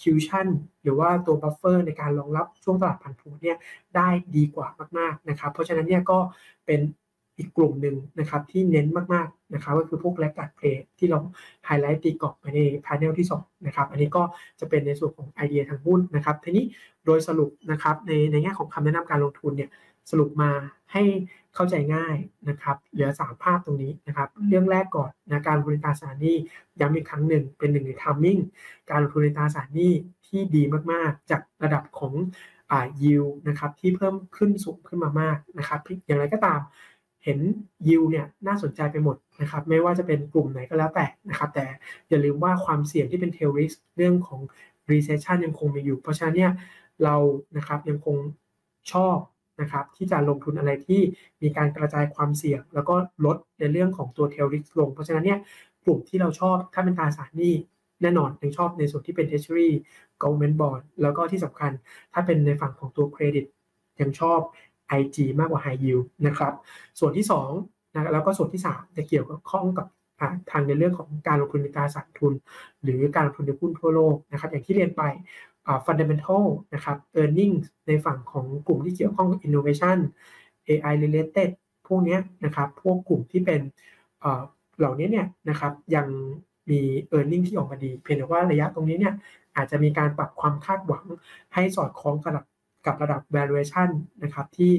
[0.00, 0.48] cushion
[0.82, 3.56] หรือว่าตัว buffer ในการรองรับช่วงตลาดผันผวนเนี่ย
[3.96, 4.66] ได้ดีกว่า
[4.98, 6.18] มากๆนะครับ เพราะฉะนั้นเนี่ยก็
[6.66, 6.80] เป็น
[7.40, 11.18] อีกกลุ่มหนึ่งนะครับที่เน้นมากๆนะครับก็คือพวก laggard play ที่เรา
[11.66, 14.22] ไฮไลท์ตีกรอบไปใน panel ที่2นะครับอันนี้ก็
[14.60, 16.64] จะเป็นในส่วนของไอเดียทางหุ้นนะครับทีนี้
[17.06, 19.70] โดยสรุปนะครับในในแง่ของคำแนะนำการลงทุนเนี่ย
[20.10, 20.50] สรุปมา
[20.92, 21.02] ให้
[21.54, 22.16] เข้าใจง่าย
[22.48, 26.36] นะครับเหลือ 3 ภาพตรงนี้นะครับเรื่องแรกก่อนนะการลงทุนตราสารหนี้
[26.80, 28.38] ย้ำอีกครั้งหนึ่งเป็นหนึ่งในทัมมิ่ง
[28.90, 29.92] การลงทุนในตราสารหนี้
[30.26, 32.14] ที่ดีมากๆ จากระดับของ
[32.70, 36.60] อ่ายิวนะครับที่เพิ่มขึ้นสูงขึ้นมามากนะครับอย่างไรก็ตาม
[37.24, 37.38] เห็น
[37.88, 41.66] ยิวเนี่ยน่าสนใจไปหมดนะครับไม่ว่าจะเป็นกลุ่มไหนก็แล้วแต่นะครับแต่
[42.08, 44.40] อย่าลืมว่าความเสี่ยงที่เป็นเทลริสเรื่องของ
[44.90, 46.52] recession ยังคงมีอยู่ เพราะฉะนั้นเนี่ย
[47.04, 47.16] เรา
[47.56, 48.16] นะครับยังคง
[48.92, 49.18] ชอบ
[49.60, 51.00] นะครับที่จะลงทุนอะไรที่
[51.42, 55.38] มีการกระจายความเสี่ยง แล้วก็ลดในเรื่องของตัวเทลริสลง เพราะฉะนั้นเนี่ย
[55.84, 57.54] กลุ่มที่เราชอบถ้าเป็นตราสารหนี้
[58.02, 59.70] แน่นอนยังชอบในส่วนที่เป็น treasury
[60.22, 61.72] government bond แล้วก็ที่สำคัญ
[62.12, 63.44] ถ้าเป็นในฝั่งของตัวเครดิต
[64.00, 64.40] ยังชอบ
[64.98, 66.52] IG มากกว่า High Yield นะครับ
[66.98, 67.26] ส่วนที่
[67.58, 69.86] 2นะแล้วก็ส่วนที่3จะเกี่ยวกับข้องกับ
[70.50, 72.32] ทางในเรื่องของการลงทุนในตราสารทุน
[72.82, 75.02] หรือการลงทุนในหุ้นทั่วโลกนะครับ อย่างที่เรียนไป
[75.86, 79.98] fundamental นะครับ earnings ในฝั่งของกลุ่มที่เกี่ยวข้องกับ innovation
[80.66, 81.48] AI related
[81.86, 83.60] พวกนี้นะครับ พวกกลุ่มที่เป็น
[84.78, 86.06] เหล่านี้เนี่ยนะครับยัง
[86.70, 86.80] มี
[87.16, 89.14] e a r n i n g ที่ออกมาดี เพียงแต่ว่าระยะตรงนี้เนี่ย
[89.56, 91.04] อาจจะมีการปรับความคาดหวัง
[91.54, 92.44] ให้สอดคล้องกับ
[92.86, 93.88] กับระดับ valuation
[94.22, 94.72] นะครับที่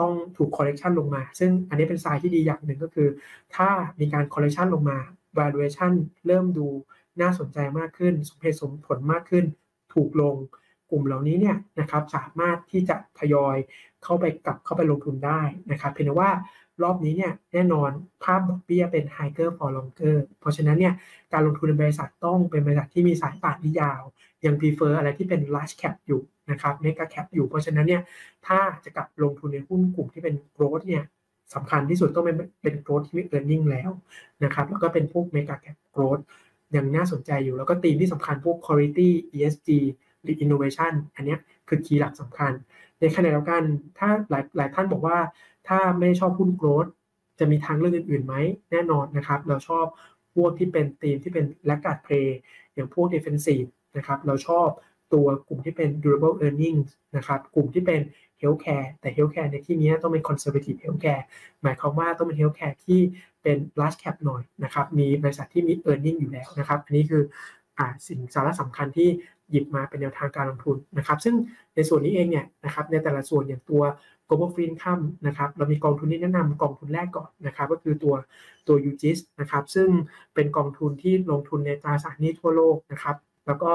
[0.00, 3.08] ต้องถูก correction ลงมา ซึ่งอันนี้เป็นสายที่ดีอย่างหนึ่งก็คือ
[3.56, 3.68] ถ้า
[4.00, 4.98] มีการ correction ลงมา
[5.38, 5.92] valuation
[6.26, 6.68] เริ่มดู
[7.20, 9.44] น่าสนใจมากขึ้น สมเหตุสมผลมากขึ้น
[9.94, 10.36] ถูกลง
[10.90, 13.56] กลุ่มเหล่านี้เนี่ยนะครับสามารถที่จะทยอย
[14.02, 16.30] เข้าไปกลับเข้าไปลงทุนได้นะครับเพียงแต่ว่า
[16.82, 17.90] รอบนี้เนี่ยแน่นอน
[18.24, 20.94] ภาพดอกเบี้ยเป็น higher for longer เพราะฉะนั้นเนี่ย
[21.32, 24.02] การลงทุนในบริษัทต้องเป็นบริษัทที่มีสายป่านที่ยาว
[24.44, 28.02] ยัง prefer อะไรที่เป็น large cap อยู่ นะครับ mega cap อยู่เพราะฉะนั้นเนี่ย
[28.46, 31.04] ถ้าจะกลับลงทุนในหุ้นกลุ่มที่เป็น growth เนี่ย
[31.54, 33.90] สำคัญที่สุดต้องเป็นเป็น growth ที่มี earning แล้ว
[34.44, 36.22] นะครับแล้วก็เป็นพวก mega cap growth
[36.76, 39.68] ยังน่าสนใจอยู่แล้วก็ธีมที่สำคัญพวก quality ESG
[40.22, 41.36] หรือ innovation อันนี้
[41.68, 42.52] คือคีย์หลักสำคัญ
[43.00, 43.62] ในขณะเดียวกัน
[43.98, 45.18] ถ้าหลายหลายท่านบอกว่า
[45.68, 46.86] ถ้าไม่ชอบหุ้นโกรด
[47.38, 48.34] จะมีทางเลือกอื่นๆไหม
[48.70, 49.86] แน่นอนนะครับ เราชอบ
[50.34, 52.38] พวกที่เป็นธีมที่เป็น laggard play
[52.74, 54.68] อย่างพวก defensive นะครับเราชอบ
[55.12, 58.00] ตัวกลุ่มที่เป็น durable earnings นะครับ กลุ่มที่เป็น
[58.40, 61.24] healthcare แต่ healthcare ในที่นี้ต้องเป็น conservative healthcare
[61.62, 63.00] หมายความว่าต้องเป็น healthcare ที่
[63.42, 67.22] เป็น large cap หน่อยนะครับ มีบริษัทที่มี earning อยู่แล้วนะครับ อันนี้คือ
[67.78, 69.08] อสิ่งสาระสำคัญที่
[69.50, 71.34] หยิบมาเป็นแนวทางการลงทุนนะครับ ซึ่ง
[71.74, 73.82] ในส่วนนี้เองเนี่ยนะครับ ในแต่ละส่วนอย่างตัว
[74.28, 78.14] global fixed income นะครับ เรามีกองทุนที่แนะนำกองทุนแรกก่อนนะครับ ก็คือตัว
[78.68, 79.88] ตัว UGIS นะครับ ซึ่ง
[80.34, 83.16] เป็นกองทุนที่ลงทุนในตราสารหนี้ทั่วโลกนะครับ
[83.46, 83.72] แล้วก็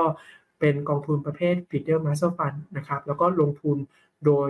[0.59, 3.77] เป็นกองทุนประเภท Feeder Master Fund นะครับแล้วก็ลงทุน
[4.25, 4.49] โดย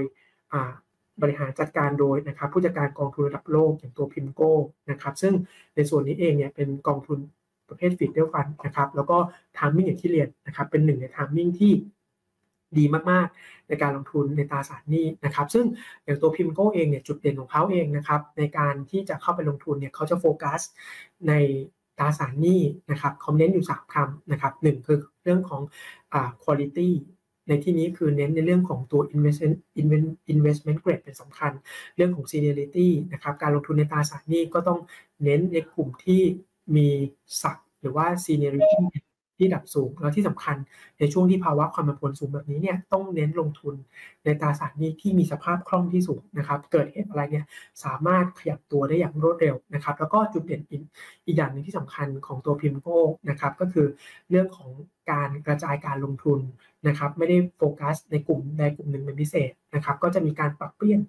[1.22, 4.54] บริหารจัดการโดยนะครับผู้จัดการกองทุนระดับโลกอย่างตัว PIMCO
[4.92, 5.34] นะครับซึ่ง
[5.76, 7.20] ในส่วนนี้เองเนี่ยเป็นกองทุน
[7.70, 9.18] ประเภท Feeder Fund นะครับแล้วก็
[9.58, 11.72] timing อย่างที่เรียนนะครับเป็นหนึ่งใน timing ที่
[12.78, 15.66] ดีมากๆ ในการลงทุนในตราสารหนี้นะครับซึ่ง
[16.04, 20.62] อย่างตัวพิมโก้เองเนี่ยจุดเด่นของเขาเองนะครับในการที่จะเข้าไปลงทุนเนี่ยเขาจะโฟกัส
[21.28, 21.34] ใน
[21.98, 24.98] ตราสารหนี้นะครับเขาเน้นอยู่ 3คำนะครับหนึ่งคือ
[25.28, 25.62] เรื่องของ
[26.14, 26.90] อ่า quality
[27.48, 29.56] ในที่นี้คือเน้นในเรื่องของตัว investment
[30.34, 31.52] investment grade เป็นสำคัญ
[31.96, 34.80] เรื่องของ seniority นะครับ การลงทุนในตราสารหนี้ก็ต้อง
[35.24, 36.22] เน้นในกลุ่มที่
[36.76, 36.88] มี
[37.42, 38.78] ศักดิ์หรือว่า seniority
[39.38, 40.58] ที่ดับสูง แล้วที่สำคัญ
[41.00, 43.76] ในช่วงที่ภาวะความผันผวนสูงแบบนี้เนี่ยต้องเน้นลงทุน
[44.26, 47.46] ในตราสารนี้ที่มีสภาพคล่องที่สูงนะครับ เกิดเหตุอะไรเนี่ย
[47.84, 50.84] สามารถขยับตัวได้อย่างรวดเร็วนะครับ แล้วก็จุดเด่นอีก
[51.26, 53.88] อีกอย่างหนึ่งที่สำคัญของตัวพิมโก้นะครับก็คือ
[54.30, 54.70] เรื่องของ
[55.12, 56.40] การกระจายการลงทุน
[56.88, 61.00] นะครับ ไม่ได้โฟกัสในกลุ่มใดกลุ่มหนึ่งเป็นพิเศษนะครับ ก็จะมีการปรับเปลี่ยน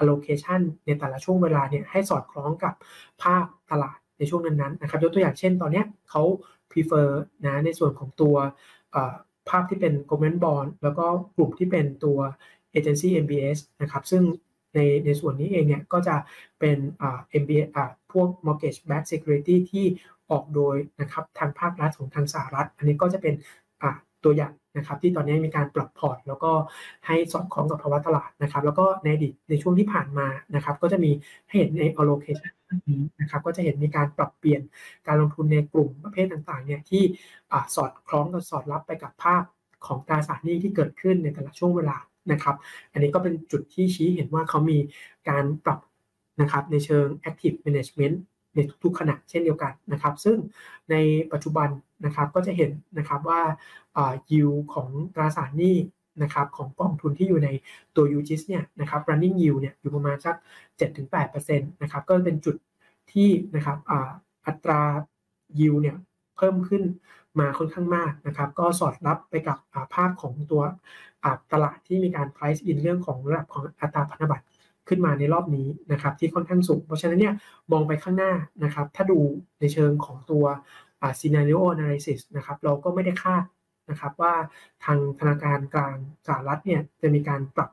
[0.00, 2.74] allocation ในแต่ละช่วงเวลาเนี่ยให้สอดคล้องกับ
[3.22, 6.22] ภาพตลาดในช่วงนั้นๆนะครับยกตัวอย่างเช่นตอนนี้เขา
[6.76, 7.08] prefer
[7.44, 8.36] นะในส่วนของตัว
[9.48, 11.06] ภาพที่เป็น government bond แล้วก็
[11.36, 12.18] กลุ่มที่เป็นตัว
[12.78, 14.22] agency MBS นะครับ ซึ่ง
[14.74, 16.16] ในในส่วนนี้เองเนี่ยก็จะ
[16.60, 19.86] เป็นอ่า MBS อ่าพวก mortgage backed security ที่
[20.30, 23.34] ออกโดยนะครับทางภาครัฐของทางสหรัฐ อันนี้ก็จะเป็น
[23.82, 23.90] อ่า
[24.24, 26.50] ตัวอย่างนะครับที่ตอนนี้มีการปรับพอร์ต แล้วก็
[27.06, 31.10] ให้สอดคล้องกับภาวะตลาดนะครับ แล้วก็ในอดีตในช่วงที่ผ่านมานะครับ ก็จะมี
[31.48, 32.52] ให้เห็นใน allocation
[32.88, 34.62] นี้นะครับก็จะเห็นมีการปรับเปลี่ยน
[35.06, 37.02] การลงทุนในกลุ่มประเภทต่างๆเนี่ยที่
[37.74, 39.42] สอดคล้องกับสอดรับไปกับภาพ
[39.86, 41.96] ของตราสารหนี้ที่เกิดขึ้นในแต่ละช่วงเวลา
[42.32, 42.56] นะครับ
[42.92, 44.78] อันนี้ก็เป็นจุดที่ชี้เห็นว่าเขามี
[45.28, 45.80] การปรับ
[46.40, 48.16] นะครับในเชิง active management
[48.54, 50.36] ในทุกๆขณะเช่นเดียวกันนะครับ ซึ่ง
[50.90, 50.96] ใน
[51.32, 51.68] ปัจจุบัน
[52.04, 53.40] นะครับก็จะเห็นนะครับว่า
[54.30, 55.76] yield ของตราสารหนี้
[56.22, 57.48] นะครับของกองทุนที่อยู่ใน
[57.96, 60.36] ตัว UGIS เนี่ยนะครับ running yield เนี่ยอยู่ประมาณสัก
[60.94, 62.56] 7-8%นะครับก็เป็นจุด
[63.12, 63.78] ที่นะครับ
[64.46, 64.80] อัตรา
[65.58, 65.96] yield เนี่ย
[66.36, 66.82] เพิ่มขึ้น
[67.40, 69.58] มาค่อนข้างมากนะครับก็สอดรับไปกับ
[69.94, 70.62] ภาพของตัว
[71.52, 74.46] ตลาดที่มีการ price in เรื่องของระดับของอัตราพันธบัตร
[74.88, 77.34] ขึ้นมาในรอบนี้นะครับที่ค่อนข้างสูง เพราะฉะนั้นเนี่ย
[77.72, 78.32] มองไปข้างหน้า
[78.64, 79.18] นะครับถ้าดู
[79.60, 80.44] ในเชิงของตัว
[81.18, 83.42] scenario analysis นะครับเราก็ไม่ได้คาด
[83.90, 84.34] นะครับว่า
[84.84, 87.70] ทางธนาคารกลางสหรัฐเนี่ยจะมีการปรับ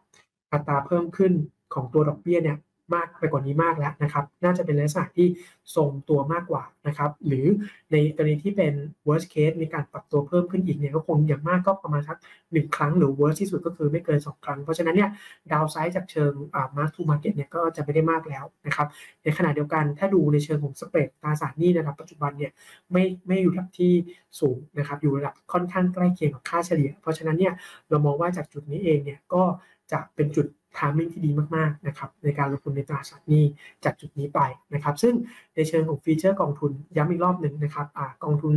[0.51, 1.33] อัตราเพิ่มขึ้น
[1.73, 2.57] ของตัวดอกเบี้ยเนี่ย
[2.95, 5.27] มากไปกว่านี้มากแล้วนะครับน่าจะเป็นลักษณะที่
[5.75, 7.45] ทรงตัวมากกว่านะครับหรือ
[7.91, 8.73] ในกรณีที่เป็น
[9.07, 12.17] worst case มีการปรับตัวเพิ่มขึ้นอีกเนี่ยก็คงอย่างมากก็ประมาณสัก
[12.51, 15.09] หนึ่งครั้งหรือ worst ที่สุดก็คือไม่เกิน 2 ครั้ง เพราะฉะนั้นเนี่ย
[15.51, 18.87] ดาวไซด์จากเชิงอ่า mark to market เนี่ยก็จะไม่ได้มากแล้วนะครับ
[19.23, 22.51] ในขณะเดียวกันถ้าดูในเชิงของสเปรดตราสารหนี้นะครับปัจจุบันเนี่ย
[22.91, 23.93] ไม่ไม่อยู่ระดับที่
[24.39, 27.53] สูงนะครับอยู่ระดับค่อนข้างใกล้เคียงกับค่าเฉลี่ย เพราะฉะนั้นเนี่ย
[27.89, 29.43] เรามองว่าจากจุดนี้เองเนี่ยก็
[29.91, 33.45] จะเป็นจุด timing ที่ดีมากๆนะครับในการลงทุนในตราสารหนี้
[33.83, 34.39] จากจุดนี้ไป
[34.73, 35.13] นะครับซึ่ง
[35.55, 38.53] ในเชิงของ feature กองทุนย้ำอีกรอบหนึ่งนะครับอกองทุน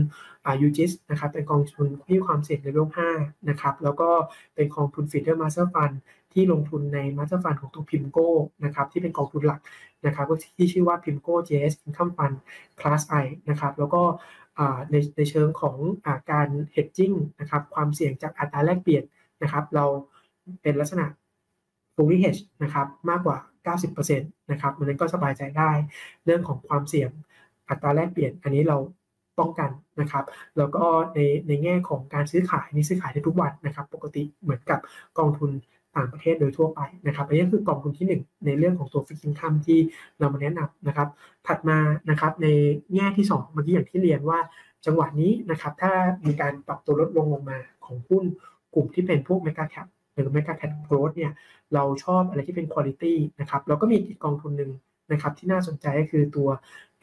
[0.61, 4.09] UGIS นะครับเป็นกองทุนที่ความเสี่ยงเลเวล5นะครับแล้วก็
[4.55, 5.91] เป็นกองทุน feeder master fund
[6.33, 8.29] ที่ลงทุนใน master fund ของตัว PIMCO
[8.65, 9.61] นะครับที่เป็นกองทุนหลัก
[10.07, 12.37] นะครับที่ชื่อว่าพิมโก้ JS Income Fund
[12.81, 14.03] Class I นะครับแล้วก็
[14.91, 19.05] ในในเชิงของอการ hedging นะครับความเสี่ยงจากอัตราแลกเปลี่ยน
[19.43, 19.85] นะครับเรา
[20.63, 21.07] เป็นลักษณะ
[21.97, 23.39] fully hedge นะครับมากกว่า
[23.95, 25.71] 90%นะครับมันนั้นก็สบายใจได้
[26.25, 27.11] เรื่องของความเสี่ยง
[27.69, 28.77] อัตราแลกเปลี่ยน อันนี้เรา
[29.39, 29.71] ป้องกัน
[30.01, 30.25] นะครับ
[30.59, 30.85] แล้วก็
[31.15, 34.81] ในในแง่ของการซื้อขายนี่ซื้อขายได้ทุกวันนะครับ ปกติเหมือนกับ
[35.19, 35.51] กองทุน
[35.97, 39.79] ต่างประเทศโดยทั่วไปนะครับอันนี้คือกองทุนที่ 1 ในเรื่องของตัวฟิกซิงคัมที่
[40.19, 41.09] เรามาแนะนำนะครับ
[41.47, 41.79] ถัดมา
[42.11, 42.49] นะครับใน
[42.95, 44.39] แง่ที่ 2 เมื่อกี้อย่างที่เรียนว่า
[44.87, 45.93] จังหวะนี้นะครับถ้า
[46.27, 48.25] มีการปรับตัวลดลงลงมาของหุ้น
[48.75, 49.87] กลุ่มที่เป็นพวกเมกะแคป
[50.17, 51.33] หรือ mega cap growth เนี่ย
[51.75, 54.71] เราชอบอะไรที่เป็น quality นะครับเราก็มีอีกกองทุนหนึ่ง
[55.13, 56.49] นะครับที่น่าสนใจก็คือตัว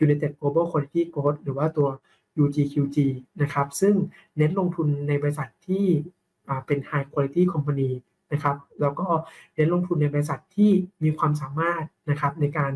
[0.03, 1.87] United Global Quality Growth หรือว่าตัว
[2.43, 2.97] UGQG
[3.41, 3.95] นะครับซึ่ง
[4.37, 5.85] เน้นลงทุนในบริษัทที่
[6.65, 7.91] เป็น high quality company
[8.33, 9.07] นะครับแล้วก็
[9.55, 10.71] เน้นลงทุนในบริษัทที่
[11.03, 12.71] มีความสามารถนะครับในการ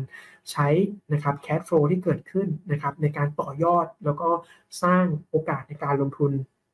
[0.50, 0.68] ใช้
[1.12, 4.28] นะครับ cash flow ที่เกิดขึ้นนะครับในการต่อยอดแล้วก็
[4.82, 6.32] สร้างโอกาสในการลงทุน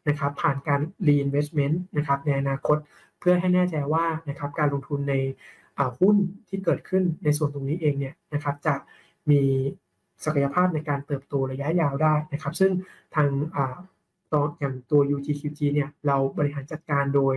[0.08, 2.76] นะครับผ่านการ reinvestment นะครับในอนาคต
[3.18, 5.14] เพื่อให้แน่ใจว่านะครับการลงทุนใน
[5.98, 6.16] หุ้น
[6.48, 8.74] ที่เกิดขึ้นในส่วนตรงนี้เองเนี่ยนะครับจะ
[9.30, 9.42] มี
[10.24, 12.72] ศักยภาพในการเติบโตระยะยาวได้นะครับ ซึ่ง
[13.14, 13.28] ทาง
[14.32, 17.34] ตอนอย่างตัว UGQG เนี่ยเราบริหารจัดการโดย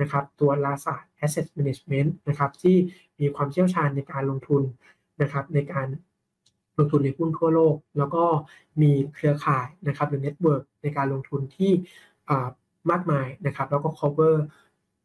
[0.00, 2.76] นะครับตัวลาซา Asset Management นะครับที่
[3.20, 4.62] มีความเชี่ยวชาญในการลงทุน
[5.22, 5.86] นะครับในการ
[6.78, 8.24] ลงทุนในหุ้นทั่วโลก แล้วก็
[8.82, 11.72] มีเครือข่ายนะครับหรือ network ในการลงทุนที่
[12.90, 14.36] มากมายนะครับ แล้วก็ cover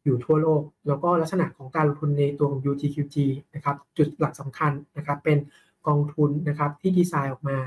[0.04, 3.16] อยู่ทั่วโลก แล้วก็ลักษณะของการลงทุนในตัวของ UGQG
[3.54, 5.38] นะครับจุดหลักสำคัญนะครับเป็น
[5.86, 7.58] กองทุนนะครับที่ดีไซน์ออกมา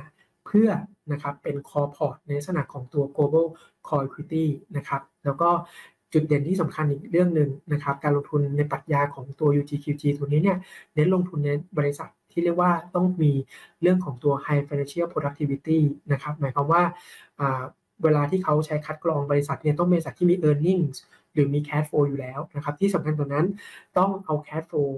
[0.45, 0.69] เพื่อ
[1.11, 3.47] นะครับเป็นคอพอร์ตในลักษณะของตัว global
[3.87, 4.45] core equity
[4.77, 5.49] นะครับแล้วก็
[6.13, 10.57] จุดเด่นที่สำคัญอีกเรื่องหนึ่งนะครับ การลงทุนในปรัชญาของตัว UGQG ตัวนี้เนี่ย
[10.95, 13.31] เน้นลงทุนในบริษัทที่เรียกว่าต้องมี
[13.81, 15.79] เรื่องของตัว high financial productivity
[16.11, 16.83] นะครับ หมายความว่า
[18.03, 20.97] เวลาที่เขาใช้คัดกรองบริษัทเนี่ยต้องเป็นบริษัทที่มี earnings
[21.37, 23.45] หรือมี cash flow อยู่แล้วนะครับที่สำคัญกว่านั้น
[23.97, 24.91] ต้องเอา cash flow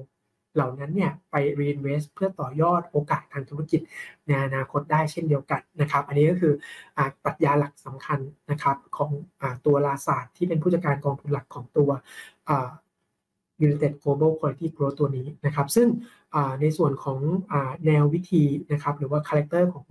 [0.55, 3.81] เหล่านั้นเนี่ยไป reinvest เพื่อต่อยอดโอกาสทางธุรกิจ
[4.27, 6.53] ในอนาคตได้เช่นเดียวกันนะครับ อันนี้ก็คือ
[6.97, 8.19] อปรัชญาหลักสำคัญ
[8.51, 9.11] นะครับของ
[9.41, 11.89] อตัว Lazard ที่เป็นผู้จัดการกองทุนหลักของตัว
[13.65, 15.87] United Global Quality Growth ตัวนี้นะครับ ซึ่ง
[16.61, 17.19] ในส่วนของ
[17.51, 17.53] อ
[17.85, 19.85] แนววิธีนะครับ หรือว่า character ของ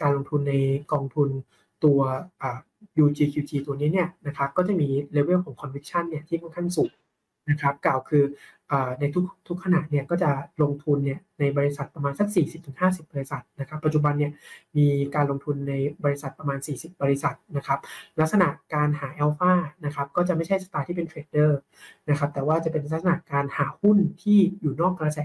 [0.00, 0.54] การลงทุนใน
[0.92, 1.28] กองทุน
[1.84, 2.00] ตัว
[3.02, 6.92] UGQG ตัวนี้เนี่ยนะครับก็จะมีเลเวลของ conviction เนี่ยที่ค่อนข้างสูง
[7.50, 8.24] นะครับกล่าวคือ
[9.00, 10.30] ในทุกทุกขณะเนี่ยก็จะ
[10.62, 12.28] ลงทุนเนี่ยในบริษัทประมาณสัก
[12.70, 14.32] 40-50 บริษัทนะครับปัจจุบันเนี่ย
[14.76, 15.74] มีการลงทุนใน
[16.04, 17.78] บริษัทประมาณ 40 บริษัทนะครับ
[18.20, 19.52] ลักษณะการหาอัลฟา
[19.84, 21.60] นะครับก็จะไม่ใช่สไตล์ที่เป็น trader
[22.08, 25.20] นะครับแต่ว่าจะเป็นลักษณะการหาหุ้นที่อยู่นอกกระแส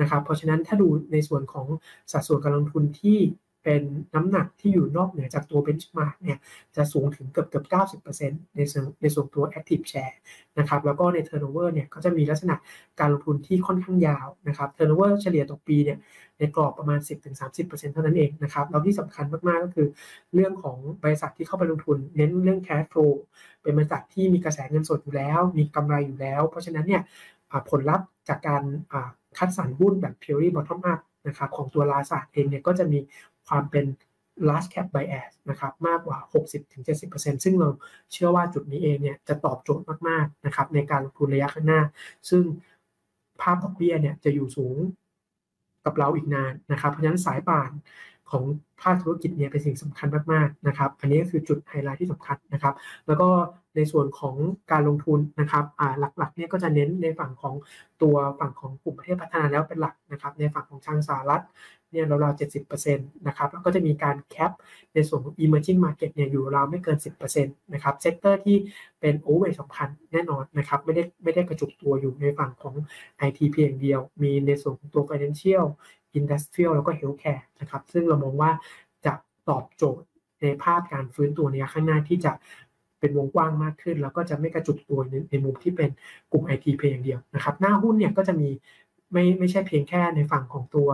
[0.00, 1.66] นะครับเพราะฉะนั้นถ้าดูในส่วนของ
[2.12, 3.18] สัดส่วนการลงทุนที่
[3.66, 6.38] เป็นน้ำหนักที่อยู่นอกเหนือจากตัว benchmark เนี่ย
[6.76, 7.66] จะสูงถึงเกือบเกือบ
[8.06, 10.16] 90%ในส่วนในส่วนตัว active share
[10.58, 12.56] นะครับแล้วก็ใน turnover เนี่ยก็จะมีลักษณะ
[13.00, 15.98] การลงทุนที่ค่อนข้างยาวนะครับ turnover เฉลี่ยต่อปีเนี่ย
[16.38, 19.88] ในกรอบประมาณ 10-30%เท่านั้นเองนะครับแล้วที่สำคัญมากๆก็คือ
[20.34, 23.12] เรื่องของบริษัทที่เข้าไปลงทุน เน้นเรื่อง cash flow
[23.62, 27.02] เป็นบริษัทที่มีกระแสเงินสดอยู่แล้ว มีกำไรอยู่แล้ว เพราะฉะนั้นเนี่ย
[27.70, 28.62] ผลลัพธ์จากการ
[29.38, 32.98] คัดสรรหุ้นแบบ purely bottom up นะครับของตัวลาซาเองเนี่ยก็จะมี
[33.48, 33.86] ความเป็น
[34.48, 36.18] large cap bias นะครับมากกว่า
[36.82, 37.68] 60-70%ซึ่งเรา
[38.12, 41.80] เชื่อว่าจุดนี้เองเนี่ยจะตอบโจทย์มากๆนะครับในการลงทุนระยะข้างหน้า
[42.30, 42.42] ซึ่ง
[43.40, 44.76] ภาพดอกเบี้ยเนี่ยจะอยู่สูง
[45.84, 47.70] กับเราอีกนานนะครับ เพราะฉะนั้นสายป่าน
[48.30, 48.44] ของ
[48.82, 52.74] ภาคธุรกิจเนี่ยเป็นสิ่งสำคัญมากๆนะครับ อันนี้ก็คือจุดไฮไลท์ที่สำคัญนะครับ
[53.06, 53.28] แล้วก็
[53.76, 54.36] ในส่วนของ
[54.72, 55.64] การลงทุนนะครับ
[56.18, 57.54] หลักๆเนี่ยก็จะเน้นในฝั่งของ
[58.02, 61.42] ตัวฝั่งของกลุ่มประเทศพัฒนาแล้วเป็นหลักนะครับ ในฝั่งของทางสหรัฐ
[61.90, 64.52] เนี่ยราวๆ70%นะครับแล้วก็จะมีการ cap
[64.94, 66.98] ในส่วนของ emerging market เนี่ยอยู่ราวไม่เกิน
[67.30, 68.56] 10%นะครับ sector ที่
[69.00, 72.74] เป็น over สำคัญแน่นอนนะครับไม่ได้ไม่ได้กระจุกตัวอยู่ในฝั่งของ
[73.26, 75.66] IT เพียงเดียว มีในส่วนของตัว financial
[76.18, 78.50] industrial แล้วก็ healthcare นะครับซึ่งเรามองว่า
[79.06, 79.14] จะ
[79.48, 80.06] ตอบโจทย์
[80.42, 82.32] ในภาพการฟื้นตัวในข้างหน้าที่จะ
[83.00, 85.90] เป็นวงกว้างมากขึ้น แล้วก็จะไม่กระจุกตัวในในมุมที่เป็น
[86.32, 88.48] กลุ่ม IT เพียงเดียวนะครับ หน้าหุ้นเนี่ยก็จะมี
[89.12, 90.88] ไม่ไม่ใช่เพียงแค่ในฝั่งของตัว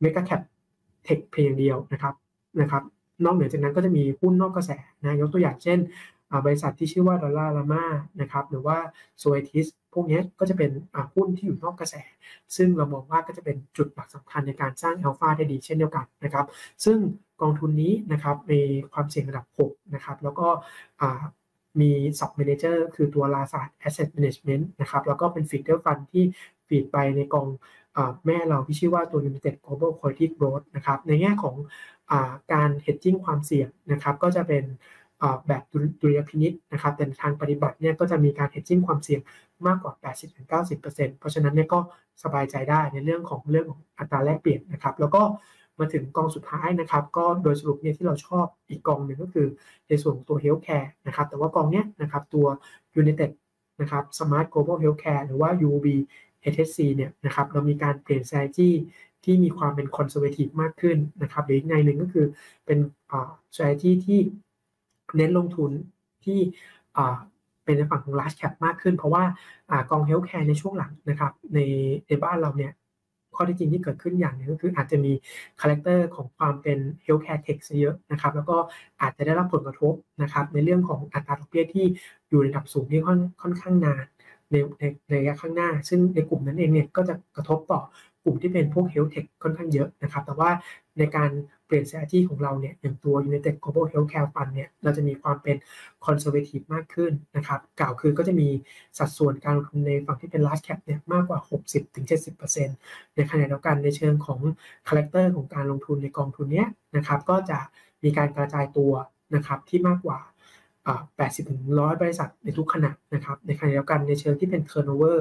[0.00, 0.40] mega cap
[1.04, 2.14] tech เพียงเดียวนะครับ
[2.60, 2.82] นะครับ
[3.24, 4.70] นอกเหนือจากนั้นก็จะมีหุ้นนอกกระแส
[5.04, 5.78] นะยกตัวอย่างเช่น
[6.46, 7.84] บริษัทที่ชื่อว่า Dollarama
[8.20, 8.78] นะครับหรือว่า
[9.18, 10.70] Zoetis พวกนี้ก็จะเป็น
[11.14, 11.94] หุ้นที่อยู่นอกกระแส
[12.56, 16.46] ซึ่งเรามองว่าก็จะเป็นจุดหลักสำคัญในการสร้างอัลฟาได้ดีเช่นเดียวกันนะครับ
[16.84, 16.98] ซึ่ง
[17.46, 18.60] กองทุนนี้นะครับมี
[18.92, 20.48] ความเสี่ยงระดับ 6 นะครับ แล้วก็
[21.80, 26.24] มี sub manager คือตัว Lazard Asset Management นะครับ แล้วก็เป็น feeder fund ที่
[26.68, 27.46] feed ไปในกอง
[28.26, 31.56] แม่เราที่ชื่อว่าตัว United Global Quality Growth นะครับ ในแง่ของ
[32.10, 32.12] อ
[32.52, 34.64] การ hedging ความเสี่ยงนะครับ ก็จะเป็น
[35.46, 39.20] แบบดุลยพินิจนะครับ แต่ทางปฏิบัติเนี่ยก็จะมีการ hedging ความเสี่ยง
[39.66, 39.92] มากกว่า
[40.56, 41.78] 80-90%เพราะฉะนั้นเนี่ยก็
[42.22, 45.22] สบายใจได้ในเรื่องของเรื่องของอัตราแลกเปลี่ยนนะครับ แล้วก็
[45.80, 49.46] มาถึงกองสุดท้ายนะครับ ก็โดยสรุปเนี่ยที่เราชอบอีกกองหนึ่งก็คือ
[49.88, 52.46] ในส่วนของตัว healthcare นะครับ แต่ว่ากองเนี้ยนะครับตัว
[53.00, 53.30] United
[53.80, 55.86] นะครับ Smart Global Healthcare หรือว่า UB
[56.52, 58.70] HSC เนี่ยนะครับเรามีการเปลี่ยน strategy
[59.24, 62.26] ที่มีความเป็น conservative มากขึ้นนะครับหรืออีกในหนึ่งก็คือ
[62.66, 62.78] เป็น
[63.10, 64.20] อ่า strategy ที่
[65.16, 65.70] เน้นลงทุน
[66.24, 66.38] ที่
[67.64, 69.24] เป็นในฝั่งของ large cap มากขึ้น เพราะว่า
[69.70, 71.58] อ่ากอง healthcare ในช่วงหลังนะครับใน
[72.08, 72.72] ในบ้านเราเนี่ย
[73.36, 75.12] ข้อที่จริงที่เกิดขึ้นอย่างนึงก็คืออาจจะมี
[75.60, 78.56] character ของความเป็น healthcare tech เยอะนะครับแล้วก็
[79.00, 81.86] อาจจะได้รับผลกระทบนะครับในเรื่องของอัตราดอกเบี้ยที่
[82.28, 84.04] อยู่ในระดับสูงที่ค่อนค่อนข้างนาน
[84.50, 87.80] ในในระยะข้างหน้า ซึ่งในกลุ่มนั้นเองเนี่ยก็จะกระทบต่อ
[88.24, 90.50] กลุ่มที่เป็นพวก health tech ค่อนข้างเยอะนะครับ แต่ว่า
[90.98, 91.30] ในการ
[91.68, 95.56] เปลี่ยน strategy ของเราเนี่ยอย่างตัว United Global Healthcare Fund เนี่ยเราจะมีความเป็น
[96.04, 98.48] conservative มากขึ้นนะครับกล่าวคือก็จะมี
[98.98, 101.38] สัดส่วนการลงทุนในฝั่งที่เป็น large cap เนี่ยมากกว่า
[102.08, 104.40] 60-70%ในขณะเดียวกันในเชิงของ
[104.88, 107.58] character ของการลงทุนในกองทุนเนี้ยนะครับก็จะ
[108.04, 108.92] มีการกระจายตัว
[109.34, 110.18] นะครับที่มากกว่า
[110.88, 115.18] 80ถึง100 บริษัทในทุกขณะนะครับในขณะเดียวกันในเชิงที่เป็น turnover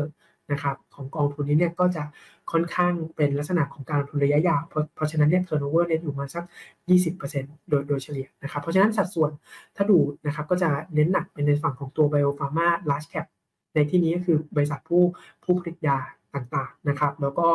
[0.52, 2.04] นะครับของกองทุนนี้เนี่ยก็จะ
[2.52, 6.44] ค่อนข้างเป็นลักษณะของการลงทุนระยะยาวเพราะเพราะฉะนั้นเนี่ย turnover เนี่ยอยู่มาสัก
[7.06, 9.32] 20%โดยโดยเฉลี่ยนะครับ เพราะฉะนั้นสัดส่วน
[9.76, 13.26] ถ้าดูนะครับก็จะเน้นหนักเป็นในฝั่งของตัว biopharma large cap
[13.76, 15.04] ในที่นี้ก็คือบริษัทผู้
[15.44, 15.98] ผู้ผลิตยา
[16.36, 17.48] ต่างๆนะครับ แล้วก็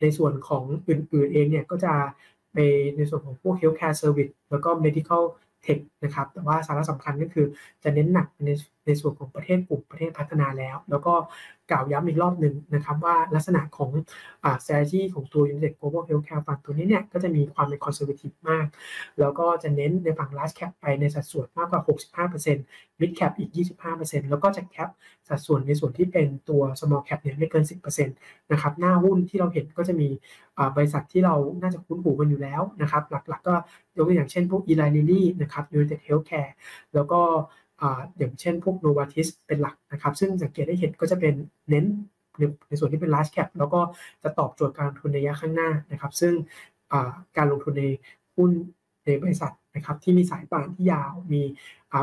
[0.00, 1.94] ในส่วนของอื่นๆเองเนี่ยก็จะ
[2.52, 2.58] ไป
[2.96, 5.22] ในส่วนของพวก healthcare service แล้วก็ medical
[5.62, 7.46] เทคนะครับ แต่ว่าสาระสำคัญก็คือ
[7.82, 8.50] จะเน้นหนักใน
[8.86, 11.14] ในส่วนของประเทศกลุ่มประเทศพัฒนาแล้ว แล้วก็
[11.70, 13.90] กล่าวย้ำอีกรอบหนึ่งนะครับว่าลักษณะของ
[14.44, 18.66] อ่า strategy ของตัว United Global Healthcare Fund ตัวนี้เนี่ยก็จะมีความเป็น conservative มาก
[19.20, 21.82] แล้วก็จะเน้นในฝั่ง large cap ไปในสัดส่วนมากกว่า
[22.28, 23.50] 65% mid cap อีก
[23.90, 24.88] 25%แล้วก็จะ cap
[25.28, 30.08] สัดส่วนในส่วนที่เป็นตัว small cap เนี่ยไม่เกิน 10%นะครับหน้าหุ้นที่เราเห็นก็จะมี
[30.76, 33.54] บริษัทที่เราน่าจะคุ้นหูกันอยู่แล้วนะครับหลักๆก็
[33.96, 36.52] ยกตัวอย่างเช่นพวก Eli Lilly นะครับ United Healthcare
[36.94, 37.20] แล้วก็
[38.18, 41.34] อย่างเช่นพวก Novartis เป็นหลักนะครับ ซึ่งสังเกตได้เห็นก็จะเป็น
[41.68, 41.86] เน้น
[42.68, 43.80] ในส่วนที่เป็น large cap แล้วก็
[44.22, 46.34] จะตอบโจทย์การลงทุนในระยะข้างหน้านะครับ ซึ่ง
[47.36, 47.84] การลงทุนใน
[48.36, 48.50] หุ้น
[49.06, 51.42] ในบริษัทนะครับที่มีสายป่านที่ยาว มี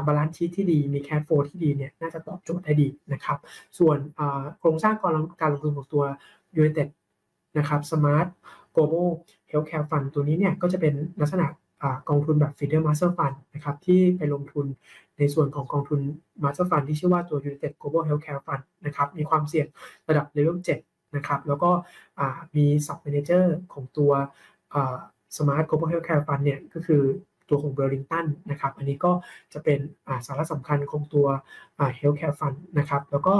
[0.05, 3.39] balance sheet ที่ดี มี cash flow ที่ดีเนี่ยน่าจะตอบโจทย์ได้ดีนะครับ
[3.79, 3.97] ส่วน
[4.59, 6.03] โครงสร้างการการลงทุนของตัว
[6.59, 6.87] United
[7.57, 8.27] นะครับ Smart
[8.75, 9.09] Global
[9.51, 11.47] Healthcare Fund ตัวนี้เนี่ยก็จะเป็นลักษณะ
[12.09, 14.65] กองทุนแบบ Feeder Master Fund นะครับที่ไปลงทุน
[15.17, 15.99] ในส่วนของกองทุน
[16.43, 19.67] Master Fund ที่ชื่อว่าตัว United Global Healthcare Fund นะครับมีความเสี่ยง
[20.09, 21.71] ระดับ Level 7นะครับแล้วก็
[22.55, 24.11] มี Sub Manager ของตัว
[25.35, 27.01] Smart Global Healthcare Fund เนี่ยก็คือ
[27.49, 29.11] ตัวของ Burlington นะครับอันนี้ก็
[29.53, 29.79] จะเป็น
[30.25, 31.27] สาระสำคัญของตัว
[31.99, 33.35] Healthcare Fund นะครับแล้วก็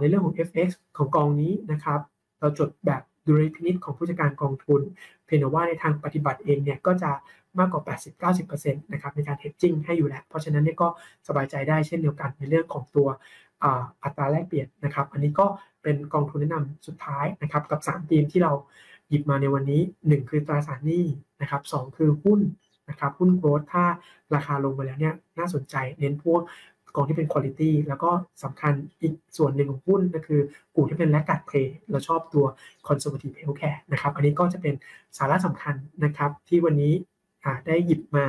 [0.00, 2.00] ในเรื่องของ FX ของกองนี้นะครับ
[2.40, 4.80] เราจดแบบ ดุลยพินิษของผู้จัดการกองทุน
[5.24, 7.10] เพียงแต่ว่าในทางปฏิบัติเองเนี่ยก็จะ
[7.58, 10.88] มากกว่า 80-90%นะครับในการ hedging ให้อยู่แล้ว เพราะฉะนั้นเนี่ยก็
[11.28, 13.08] สบายใจได้เช่นเดียวกันในเรื่องของตัว
[14.04, 15.46] อัตราแลกเปลี่ยนนะครับ อันนี้ก็
[15.82, 18.52] เป็นกองทุนแนะนำสุดท้ายนะครับกับ 3 ทีมที่เรา
[19.08, 21.06] หยิบมาในวันนี้ 1 คือตราสารหนี้
[21.40, 22.40] นะครับ2คือหุ้น
[22.88, 23.84] นะครับหุ้นโกลด์ถ้า
[24.34, 26.40] ราคาลงไปแล้วเนี่ยน่าสนใจเน้นพวก
[26.94, 28.10] กองที่เป็นคุณภาพแล้วก็
[28.44, 30.40] สำคัญอีกส่วนหนึ่งของหุ้นก็คือ
[30.74, 32.44] กลุ่มที่เป็นแลกกัดเพลย์เราชอบตัว
[32.88, 34.74] conservative healthcare นะครับ อันนี้ก็จะเป็น
[35.18, 35.74] สาระสำคัญ
[36.04, 36.92] นะครับ ที่วันนี้
[37.66, 38.26] ได้หยิบมา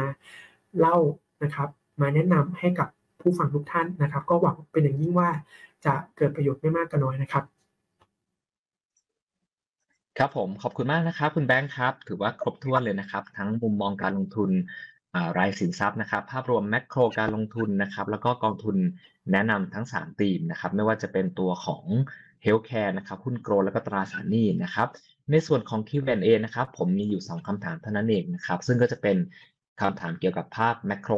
[0.79, 0.97] เล่า
[1.43, 1.69] นะครับ
[2.01, 2.87] มาแนะนำให้กับ
[3.21, 5.29] ผู้ฟังทุกท่านนะครับ ก็หวังเป็นอย่างยิ่งว่า
[5.85, 7.43] จะเกิดประโยชน์ไม่มากก็น้อยนะครับ
[10.17, 14.51] ครับผมขอบคุณมากนะครับ คุณแบงค์ครับ ถือว่าครบถ้วนเลยนะครับ ทั้งมุมมองการลงทุน
[15.37, 18.77] รายสินทรัพย์นะครับ ภาพรวม macro การลงทุนนะครับ แล้วก็กองทุน
[19.31, 21.83] แนะนำทั้ง 3 ธีมนะครับ ไม่ว่าจะเป็นตัวของ
[22.43, 24.87] healthcare นะครับหุ้น global แล้วก็ตราสารหนี้นะครับ
[25.31, 29.17] ในส่วนของ Q&A นะครับผมมีอยู่ 2คำถามเท่านั้นเองนะครับ ซึ่งก็จะเป็น
[29.79, 31.13] คำถามเกี่ยวกับภาพแมกโคร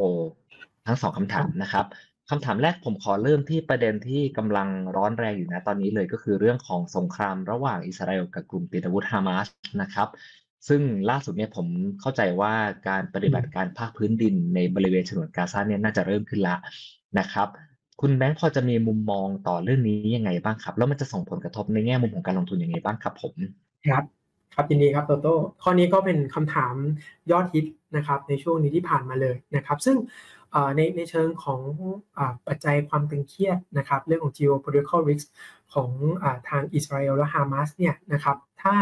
[0.87, 1.85] ทั้ง 2คำถามนะครับ
[2.29, 9.47] คำถามแรกผมขอเริ่มที่ประเด็นที่กำลังร้อนแรงอยู่นะตอนนี้เลยก็คือเรื่องของสงครามระหว่างอิสราเอลกับกลุ่มติดอาวุธฮามาส
[9.81, 10.07] นะครับ
[10.67, 11.67] ซึ่งล่าสุดเนี่ยผม
[12.01, 12.53] เข้าใจว่า
[12.87, 16.55] การปฏิบัติการภาคพื้นดินในบริเวณฉนวนกาซาเนี่ยน่าจะเริ่มขึ้นละ
[17.19, 17.47] นะครับ
[18.01, 23.33] คุณแบงค์พอจะมีมุมมองต่อเรื่องนี้ยังไงบ้างครับ แล้วมันจะส่งผลกระทบในแง่มุมของการลงทุนยังไงบ้างครับผม
[23.89, 24.05] ครับ
[24.55, 26.75] ครับยินดีครับโตโต้ข้อนี้ก็เป็นคำถาม
[27.31, 27.65] ยอดฮิต
[27.95, 29.97] นะครับในช่วงนี้ที่ผ่านมาเลยนะครับ ซึ่ง
[30.75, 31.61] ในในเชิงของ
[32.17, 35.25] อปัจจัยความตึงเครียดนะครับ เรื่องของ geopolitical risk
[35.73, 35.89] ของ
[36.23, 38.37] อทางอิสราเอลและฮามาสเนี่ยนะครับ
[38.67, 38.77] ถ้า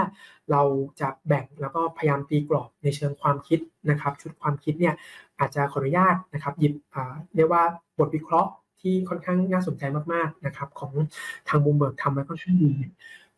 [0.51, 0.61] เรา
[1.01, 3.59] จะแบ่งแล้วก็พยายามตีกรอบในเชิงความคิด
[3.89, 4.95] นะครับ ชุดความคิดเนี่ย
[5.39, 6.73] อาจจะขออนุญาตนะครับหยิบ
[7.35, 7.63] เรียกว่า
[7.99, 9.83] บทวิเคราะห์ที่ค่อนข้างน่าสนใจ
[10.13, 10.91] มากๆนะครับของ
[11.47, 12.73] ทางบูมเบิร์กทำไว้ค่อนข้างดี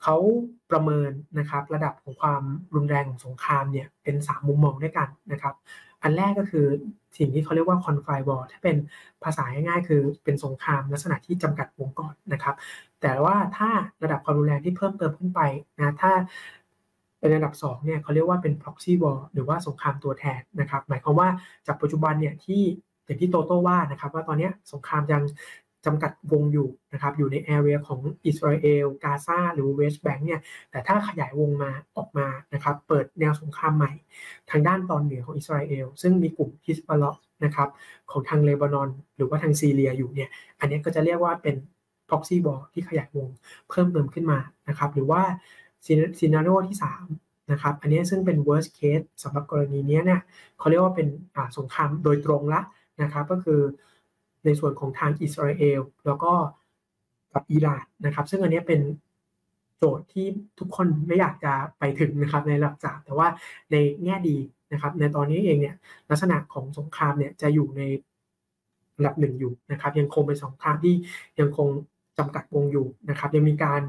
[0.03, 0.15] เขา
[0.71, 2.43] ประเมินนะครับระดับของความ
[2.75, 5.55] รุนแรงของสงครามเนี่ยเป็น 3 มุมมองด้วยกันนะครับ
[6.03, 6.65] อันแรกก็คือ
[7.17, 8.77] สิ่งที่เขาเรียกว่า conflict war ถ้าเป็น
[9.23, 12.55] ภาษาง่ายๆคือเป็นสงครามลักษณะที่จำกัดวงก่อนนะครับ
[13.01, 13.69] แต่ว่าถ้า
[14.03, 15.41] ระดับความรุนแรงที่เพิ่มเติมขึ้นไป
[15.79, 16.11] นะถ้า
[17.19, 21.29] เป็นระดับ2เนี่ยเขาเรียกว่าเป็น proxy war หรือว่าสงครามตัวแทนนะครับ หมายความว่า
[21.67, 22.61] จากปัจจุบันเนี่ยที่
[23.05, 25.23] อย่างที่โตโต้ว่านะครับ ว่าตอนนี้สงครามยัง
[25.85, 30.41] จำกัดวงอยู่นะครับ อยู่ใน area ของอิสราเอล กาซาหรือเวสต์แบงก์เนี่ย
[30.71, 33.91] แต่ถ้าขยายวงมาออกมานะครับ เปิดแนวสงครามใหม่
[34.51, 37.03] ทางด้านตอนเหนือของอิสราเอล ซึ่งมีกลุ่มฮิซบอลลาห์
[37.45, 37.69] นะครับ
[38.11, 40.29] ของทางเลบานอน หรือว่าทางซีเรียอยู่เนี่ย
[40.59, 41.55] อันนี้ก็จะเรียกว่าเป็น
[42.09, 43.29] proxy war ที่ขยายวง
[43.69, 44.39] เพิ่มเติมขึ้นมา
[44.69, 45.21] นะครับหรือว่า
[46.19, 46.77] scenario ที่
[47.13, 50.21] 3นะครับอันนี้ซึ่งเป็น worst case สำหรับกรณีนี้เนี่ย
[50.59, 51.07] เขาเรียกว่าเป็น
[51.57, 52.61] สงครามโดยตรงละ
[53.01, 53.61] นะครับก็คือ
[54.45, 56.33] ในส่วนของทางอิสราเอลแล้วก็
[57.33, 58.81] กับอิหร่านนะครับ ซึ่งอันนี้เป็น
[59.77, 60.27] โจทย์ที่
[60.59, 63.27] ทุกคนไม่อยากจะไปถึงนะครับในระดับสามแต่ว่า
[63.71, 64.37] ในแง่ดี
[64.73, 65.75] นะครับ ในตอนนี้เองเนี่ย
[66.09, 67.81] ลักษณะของสงครามเนี่ยจะอยู่ใน
[68.97, 70.95] ระดับหนึ่งอยู่นะครับ ยังคงเป็นสงครามที่
[71.39, 71.67] ยังคง
[72.17, 73.81] จำกัดวงอยู่นะครับยังมีการ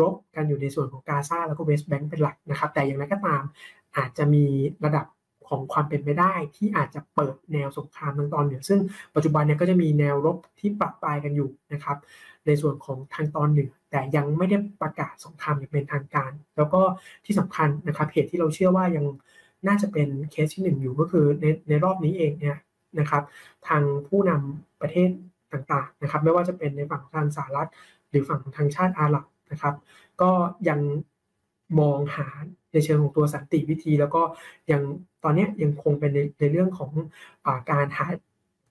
[0.00, 3.42] รบกันอยู่ในส่วนของกาซาแล้วก็เวสต์แบงก์เป็นหลักนะครับ แต่อย่างไรก็ตาม
[3.96, 4.44] อาจจะมี
[4.84, 5.06] ระดับ
[5.48, 8.80] ของความเป็นไปได้ที่อาจจะเปิดแนวสงครามทางตอนเหนือซึ่ง
[9.14, 11.96] ปัจจุบันเนี่ยก็จะมีแนวรบที่ปรับปลายกันอยู่นะครับ
[12.46, 16.80] ในส่วนของทางตอนเหนือแต่ยังไม่ได้ประกาศสงครามอย่างเป็นทางการ แล้วก็
[17.24, 19.04] ที่สำคัญนะครับเหตุที่เราเชื่อว่ายัง
[19.66, 22.58] น่าจะเป็นเคสที่หนึ่งอยู่ก็คือในในรอบนี้เองเนี่ย
[23.00, 23.22] นะครับ
[23.68, 25.10] ทางผู้นำประเทศ
[25.54, 27.68] ต่างๆนะครับไม่ว่าจะเป็นในฝั่งทางสหรัฐ
[28.10, 29.74] หรือฝั่งทางชาติอาหรับนะครับ
[30.22, 30.30] ก็
[30.68, 30.80] ยัง
[31.80, 32.28] มองหา
[32.72, 34.22] ในเชิงของตัวสันติวิธี แล้วก็
[34.72, 34.82] ยัง
[35.24, 36.90] ตอนนี้ยังคงเป็นในในเรื่องของ
[37.46, 38.06] อการหา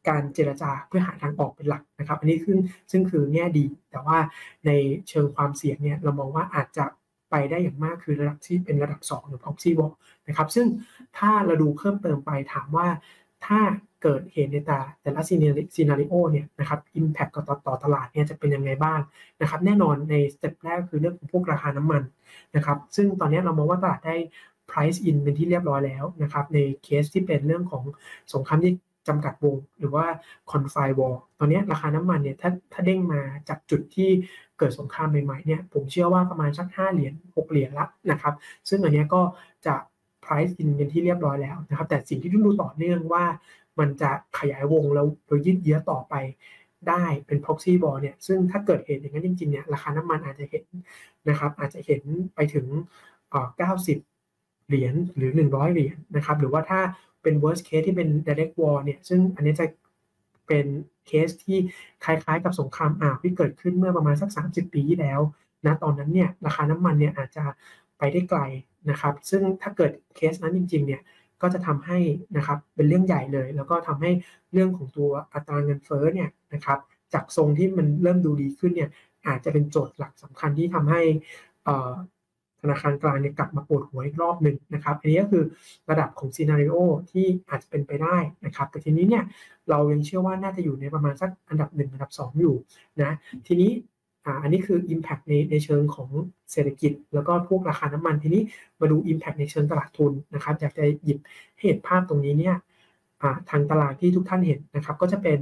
[0.10, 2.58] การเจรจาเพื่อหาทางออกเป็นหลักนะครับ อันนี้ซึ่ง
[2.92, 4.18] ซึ่งคือแง่ดี แต่ว่า
[4.66, 4.72] ใน
[5.10, 6.86] เชิงความเสี่ยงเนี่ยเรามองว่าอาจจะ
[7.32, 9.94] ไปได้อย่างมากคือระดับที่เป็นระดับ 2 หรือ proxy war
[10.28, 10.68] นะครับ ซึ่ง
[11.18, 12.88] ถ้าเราดูเพิ่มเติมไปถามว่า
[13.46, 13.60] ถ้า
[14.04, 15.36] เกิดเหตุในแต่แต่ละซี
[15.89, 18.99] นารีโอเนี่ยนะครับ impact ต่อต่อตลาดเนี่ยจะเป็นยังไงบ้าง
[19.41, 22.01] นะครับแน่นอนใน step แรกคือเรื่องของพวกราคาน้ำมัน
[22.56, 24.16] นะครับซึ่งตอนนี้เรามองว่าตลาดได้
[24.70, 27.84] price in เป็นที่เรียบร้อยแล้วนะครับในเคสที่เป็นเรื่องของ
[28.34, 28.74] สงครามที่
[29.08, 30.06] จำกัดวงหรือว่า
[30.51, 34.10] confine war ตอนนี้ราคาน้ำมันเนี่ยถ้าถ้าเด้งมาจากจุดที่
[34.58, 38.34] เกิดสงครามใหม่ๆเนี่ยผมเชื่อว่าประมาณสัก 5 เหรียญ6เหรียญละนะครับ
[38.70, 39.22] ซึ่งอันนี้ก็
[39.68, 39.76] จะ
[40.26, 43.26] price in เป็นที่เรียบร้อยแล้วนะครับแต่สิ่งที่ต้องดูต่อเนื่องว่า
[43.80, 46.16] มันจะขยายวงแล้วโดยยืดเยื้อต่อไป
[46.90, 50.66] ได้เป็น proxy war เนี่ยซึ่งถ้าเกิดเหตุอย่างนั้นจริงๆเนี่ยราคาน้ำมันอาจจะเห็น
[51.30, 52.02] นะครับอาจจะเห็น
[52.36, 52.66] ไปถึง
[53.48, 56.82] 90 เหรียญหรือ 100 เหรียญนะครับหรือว่าถ้า
[57.24, 59.66] เป็น worst case ที่เป็น direct war เนี่ยซึ่งอันนี้จะ
[60.48, 60.66] เป็น
[61.08, 61.58] เคสที่
[62.04, 65.20] คล้ายๆกับสงครามอ่าวที่เกิดขึ้นเมื่อประมาณสัก 30 ปีที่แล้ว
[65.66, 67.44] นะตอนนั้นเนี่ยราคาน้ำมันเนี่ยอาจจะ
[67.98, 68.40] ไปได้ไกล
[68.90, 71.02] นะครับซึ่งถ้าเกิดเคสนั้นจริงๆเนี่ย
[71.44, 72.00] ก็จะทำให้
[72.38, 74.12] นะครับเป็นเรื่องใหญ่เลย แล้วก็ทำให้
[74.54, 76.80] เรื่องของตัวอัตราเงินเฟ้อเนี่ยนะครับ
[77.14, 78.89] จากทรงที่มันเริ่มดูดีขึ้นเนี่ย
[79.28, 81.02] อาจจะเป็นโจทย์หลักสำคัญที่ทำให้
[82.62, 85.44] ธนาคารกลางเนี่ยกลับมาปวดหัวอีกรอบหนึ่งนะครับอันนี้ก็คือ
[85.89, 86.76] ระดับของซีนารีโอ
[87.12, 89.24] ที่อาจจะเป็นไปได้นะครับ แต่ทีนี้เนี่ย
[89.70, 92.56] เรายังเชื่อว่าน่าจะอยู่ในประมาณสักอันดับ1อันดับ 2 อยู่
[93.02, 93.12] นะ
[93.48, 93.72] ทีนี้
[94.44, 96.10] อันนี้คือ Impact ในในเชิงของ
[96.52, 98.44] เศรษฐกิจ แล้วก็พวกราคาน้ำมันทีนี้
[98.80, 101.20] มาดู Impact ในเชิงตลาดทุนนะครับอยากจะหยิบ
[101.60, 102.56] เหตุภาพตรงนี้เนี่ย
[103.50, 105.40] ทางตลาดที่ทุกท่านเห็นนะครับก็จะเป็น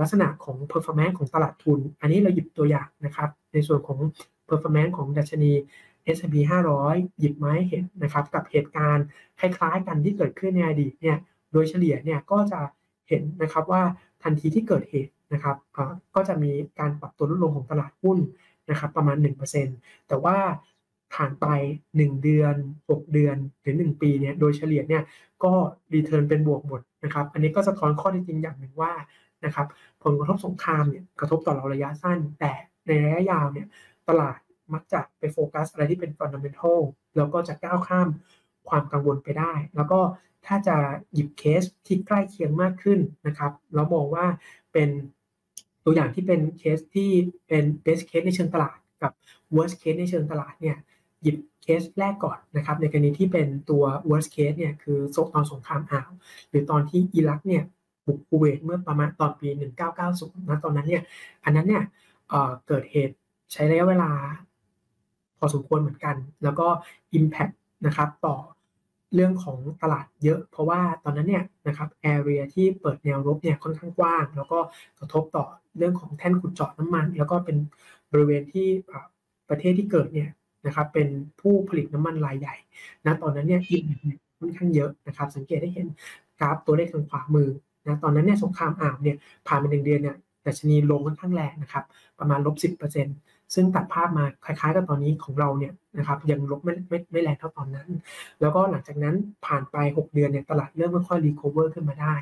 [0.00, 3.98] ลักษณะของ performance ของตลาดทุน อันนี้เราหยิบตัวอย่างนะครับ ในส่วนของ
[4.48, 5.52] performance ของดัชนี
[6.16, 6.36] S&P
[6.80, 9.04] 500 หยิบมาให้เห็นนะครับกับเหตุการณ์
[9.40, 11.16] คล้ายๆกันที่เกิดขึ้นในอดีตเนี่ย
[11.52, 12.60] โดยเฉลี่ยเนี่ยก็จะ
[13.08, 13.82] เห็นนะครับว่า
[14.22, 15.56] ทันทีที่เกิดเหตุ นะครับ
[16.14, 18.18] ก็จะมีการปรับตัวลดลงของตลาดหุ้น
[18.70, 19.16] นะครับประมาณ
[19.62, 20.36] 1%แต่ว่า
[21.14, 21.46] ผ่านไป
[21.90, 22.54] 1 เดือน
[22.88, 25.02] 6 เดือนหรือ 1 ปีเนี่ยโดยเฉลี่ยเนี่ย
[25.44, 25.52] ก็
[25.94, 28.92] return เป็นบวกหมดนะครับอันนี้ก็สะท้อนข้อเท็จจริงอย่างหนึ่งว่า
[29.44, 29.66] นะครับ
[30.04, 32.52] ผลกระทบสงครามเนี่ยกระทบต่อเราระยะสั้น แต่
[32.86, 33.66] ในระยะยาวเนี่ย
[34.08, 34.38] ตลาด
[34.74, 36.80] มักจะไปโฟกัสอะไรที่เป็น fundamental
[37.16, 38.08] แล้วก็จะก้าวข้าม
[38.68, 40.00] ความกังวลไปได้ แล้วก็
[40.46, 40.76] ถ้าจะ
[41.12, 44.26] หยิบเคสที่ใกล้เคียงมากขึ้นนะครับเรามองว่า
[44.72, 44.90] เป็น
[45.84, 47.10] ตัวอย่างที่เป็นเคสที่
[47.48, 49.12] เป็น best case ในเชิงตลาดกับ
[49.56, 50.76] worst case ในเชิงตลาดเนี่ย
[51.22, 54.98] หยิบเคสแรกก่อนนะครับในกรณีที่เป็นตัว worst case เนี่ยคือ
[55.34, 56.10] ตอนสงครามอ่าว
[56.48, 57.62] หรือตอนที่อิรักเนี่ย
[58.06, 59.48] บุกคูเวตเมื่อประมาณตอนปี
[59.98, 61.02] 1990นะตอนนั้นเนี่ย
[61.44, 61.82] อันนั้นเนี่ย
[62.66, 63.16] เกิดเหตุ
[63.52, 64.10] ใช้ระยะเวลา
[65.38, 66.66] พอสมควรเหมือนกัน แล้วก็
[67.18, 67.54] Impact
[67.86, 68.36] นะครับต่อ
[69.14, 74.58] เรื่องของตลาดเยอะ เพราะว่าตอนนั้นเนี่ยนะครับ area ที่เปิดแนวรบเนี่ยค่อนข้างกว้าง แล้วก็
[74.98, 75.46] กระทบต่อ
[75.78, 77.56] เรื่องของแท่นขุดเจาะน้ำมัน แล้วก็เป็น
[78.12, 78.66] บริเวณที่
[79.48, 80.30] ประเทศที่เกิดเนี่ย
[80.66, 81.08] นะครับเป็น
[81.40, 82.56] ผู้ผลิตน้ำมันรายใหญ่
[83.06, 85.86] นะตอนนั้นเนี่ยอินเดียค่อนข้างเยอะนะครับ สังเกตได้เห็น
[86.40, 87.48] กราฟตัวเลขทางขวามือ
[87.86, 89.16] นะตอนนั้นเนี่ยสงครามอ่าวเนี่ย
[89.48, 91.84] ผ่านมาหนึ่งเดือนเนี่ยดัชนีลงค่อนข้างแรงนะครับ
[92.18, 93.16] ประมาณลบสิบเปอร์เซ็นต์
[93.54, 97.88] ซึ่งตัดภาพมาคล้ายๆ กับตอนนี้ของเราเนี่ยนะครับยังลบไม่ไม่ไม่แรงเท่าตอนนั้น
[98.40, 99.14] แล้วก็หลังจากนั้น
[99.46, 102.14] ผ่านไป 6 เดือนเนี่ยตลาดเริ่มค่อยๆ recover ขึ้นมาได้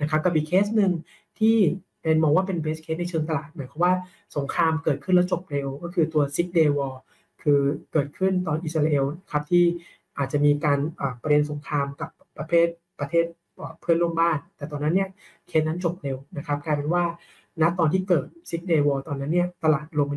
[0.00, 0.92] นะครับกับอีกเคสหนึ่ง
[1.38, 1.56] ที่
[2.02, 3.92] เป็นมองว่าเป็น best case ในเชิงตลาดหมายความว่า
[4.36, 6.94] สงครามเกิดขึ้นแล้วจบเร็ว ก็คือตัว Six-Day War
[7.42, 7.60] คือ
[7.92, 9.64] เกิดขึ้นตอนอิสราเอลครับที่
[10.18, 10.78] อาจจะมีการ
[11.22, 12.66] ประเด็นสงครามกับประเภท
[13.00, 13.24] ประเทศ
[13.80, 15.08] เพื่อนร่วมบ้าน แต่ตอนนั้นเนี่ย
[15.48, 17.04] เคสนั้นจบเร็วนะครับกลายเป็นว่า
[17.62, 20.12] ณตอนที่เกิด Six-Day War ตอนนั้นเนี่ยตลาดลงไป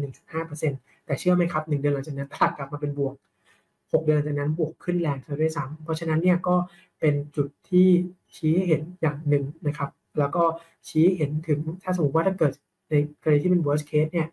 [0.48, 3.16] 1.5%แต่เชื่อไหมครับหนึ่งเดือนหลังจากนั้นตลาดกลับมาเป็นบวก
[3.60, 6.56] 6 เดือนจากนั้นบวกขึ้นแรงเลยด้วยซ้ำเพราะฉะนั้นเนี่ยก็
[7.00, 7.88] เป็นจุดที่
[8.36, 10.44] ชี้เห็นอย่างหนึ่งนะครับ แล้วก็
[10.88, 12.52] ชี้เห็นถึงถ้าสมมติว่าถ้าเกิด
[12.90, 14.28] ในกรณีที่เป็น worst case เนี่ย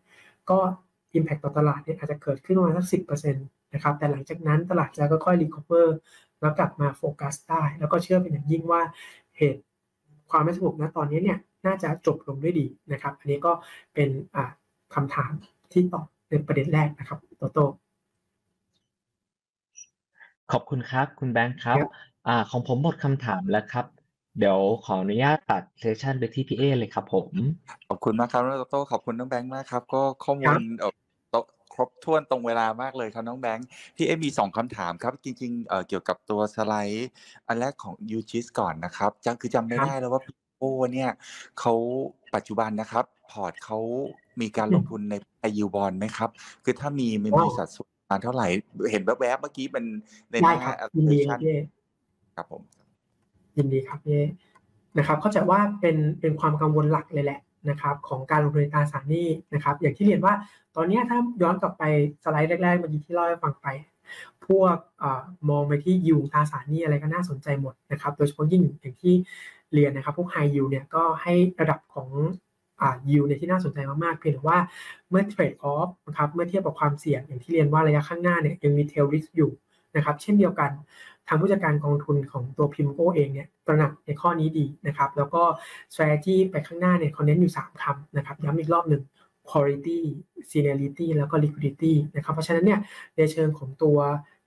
[0.50, 0.58] ก็
[1.16, 2.98] impact ต่อตลาดเนี่ยอาจจะเกิดขึ้นประมาณสักสิบ
[3.74, 5.96] นะครับแต่หลังจากนั้นตลาดจะก็ค่อย recover
[6.40, 8.80] แล้วกลับมาโฟกัสได้ แล้วก็เชื่อเป็นอย่างยิ่งว่า
[9.36, 9.62] เหตุ
[10.30, 13.52] ความไม่สงบนะตอนนี้เนี่ย น่าจะจบลงด้วยดีนะครับ อันนี้ก็
[13.94, 14.08] เป็น
[14.94, 15.32] คำถาม
[15.72, 17.64] ที่ตอบในประเด็นแรกนะครับโตโต้
[20.52, 21.76] ขอบคุณครับ คุณแบงค์ครับ
[22.26, 23.86] อของผมหมดคำถามแล้วครับ
[24.38, 27.28] เดี๋ยวขออนุญาตตัดเซสชันไปที่พี่เอเลยครับผม
[27.88, 30.62] ขอบคุณมากครับโตโต้ขอบคุณน้องแบงค์มากครับ ก็ข้อมูล
[31.74, 37.10] ครบถ้วนตรงเวลามากเลยครับน้องแบงค์พี่เอมีสองคำถามครับ จริงๆเเกี่ยวกับตัวสไลด์
[37.46, 40.20] อันแรกของยูชิสก่อนนะครับจังคือจำไม่ได้แล้วว่า
[40.58, 41.10] โอ้เนี่ย
[41.60, 41.74] เขา
[42.30, 43.78] ไปปัจจุบันนะครับ พอร์ตเขา
[44.40, 46.30] มีการลงทุนในไอยูบอลไหมครับ
[46.64, 48.46] คือถ้ามีมันมีสัดส่วนประมาณเท่าไหร่
[48.90, 49.84] เห็นแวบๆเมื่อกี้เป็น
[50.30, 51.56] ในหได้น้าครับยินดีครับ allocation พี่เอ
[52.36, 52.62] ครับผม
[53.56, 54.18] ยินดีครับพี่เอ
[54.98, 57.40] นะครับเข้าใจว่าเป็นเป็นความกังวลหลักเลยแหละ
[57.70, 60.34] นะครับของการลงทุนในตราสารหนี้นะครับ อย่างที่เรียนว่า
[60.76, 61.84] ตอนเนี้ยถ้าย้อนกลับไป
[62.24, 63.66] สไลด์แรกๆเมื่อกี้ที่เล่าให้ฟังไป
[64.46, 69.14] พวกเออมองไปที่ยูตราสารหนี้อะไรก็น่าสนใจหมดนะครับ โดยเฉพาะยิ่งอย่างที่
[69.76, 72.08] เรียนนะครับ พวกไฮยูเนี่ยก็ให้ระดับของ
[72.80, 74.58] อ่ายูเนี่ยที่น่าสนใจมากๆ เพียงแต่ว่า
[75.10, 79.50] เมื่อเทรดออฟนะครับเมื่อเทียบกับความเสี่ยงอย่างที่เรียนว่าระยะข้างหน้าเนี่ยยังมีเทลริสอยู่
[79.96, 80.70] นะครับเช่นเดียวกัน
[81.28, 85.42] ทางผู้จัดการกองทุนของตัวพิมโกเองเนี่ยตระหนักในข้อนี้ดีนะครับ แล้วก็
[85.92, 89.02] strategy ไปข้างหน้าเนี่ยเขาเน้นอยู่ 3คำนะครับย้ำอีกรอบหนึ่ง
[89.50, 90.00] quality
[90.50, 92.80] seniority แล้วก็ liquidity นะครับเพราะฉะนั้นเนี่ย
[93.16, 93.98] ในเชิงของตัว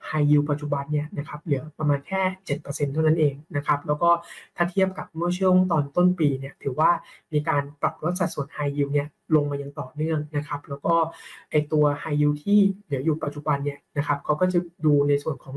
[0.08, 4.10] high yield ปัจจุบันเนี่ยนะครับเหลือประมาณแค่ 7%เท่านั้นเองนะครับแล้วก็
[4.56, 6.92] ถ้าเทียบกับเมื่อช่วงตอนต้นปีเนี่ยถือว่า
[7.34, 10.94] มีการปรับลดสัดส่วน high yield เนี่ยลงมาอย่างต่อเนื่องนะครับแล้วก็
[11.52, 15.56] ไอตัว high yield ที่เหลืออยู่ปัจจุบันเนี่ยนะครับเขาก็จะดูในส่วนของ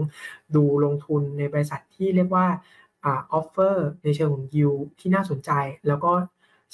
[0.55, 2.47] ดูลงทุนในบริษัทที่เรียกว่า
[3.05, 5.51] อ่า offer ในเชิงของ yield ที่น่าสนใจ
[5.89, 6.13] แล้วก็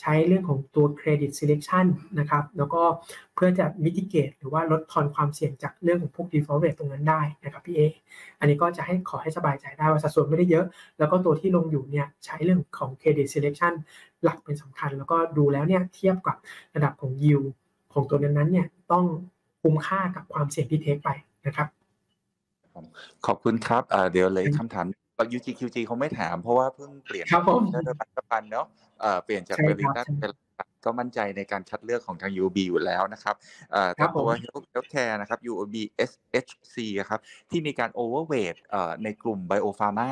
[0.01, 1.87] ใช้เรื่องของตัว credit selection
[2.19, 2.83] นะครับ แล้วก็
[3.35, 7.81] เพื่อจะ mitigate หรือว่าลดทอนความเสี่ยงจากเรื่องของพวก default rate ตรงนั้นได้นะครับพี่เอ
[8.41, 10.65] อันนี้ก็จะให้ขอให้สบายใจได้ว่าสัดส่วนไม่ได้เยอะ
[10.99, 13.73] แล้วก็ตัวที่ลงอยู่เนี่ยใช้เรื่องของ credit selection
[14.23, 16.37] หลักเป็นสำคัญ แล้วก็ดูแล้วเนี่ยเทียบกับ
[16.75, 17.47] ระดับของ yield
[17.93, 19.05] ของตัวนั้นๆเนี่ยต้อง
[19.63, 21.11] คุ้มค่ากับความเสี่ยงที่เทคไป
[21.47, 21.69] นะครับ
[23.27, 24.87] ขอบคุณครับเอ่อเดี๋ยวเลยคำถาม
[25.37, 27.63] UGQG คงไม่ถามเพราะว่าเพิ่งเปลี่ยนครับผม
[28.03, 28.67] รัฐบาลเนาะ
[29.01, 30.33] เอ่อเปลี่ยนจากใช่เบครับริงตันใช่เป็น
[30.85, 33.35] ก็มั่นใจในการคัดเลือกของทาง UOB อยู่แล้วนะครับ
[33.73, 35.75] เอ่อครัแต่บผมตัว Health Healthcare นะครับ UOB
[36.11, 40.11] SHC อะครับที่มีการ overweight เอ่อในกลุ่ม Biopharma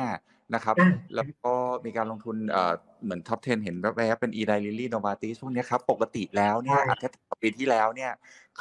[0.55, 1.53] นะครับอ่าแล้วก็
[1.85, 7.07] มีการลงทุนเอ่อเหมือนท็อป 10 เห็นแวบๆเป็น Eli Lilly Novartis พวกเนี้ยครับ ปกติแล้วเนี่ยใช่อาจจะ
[7.41, 8.11] ปีที่แล้วเนี่ย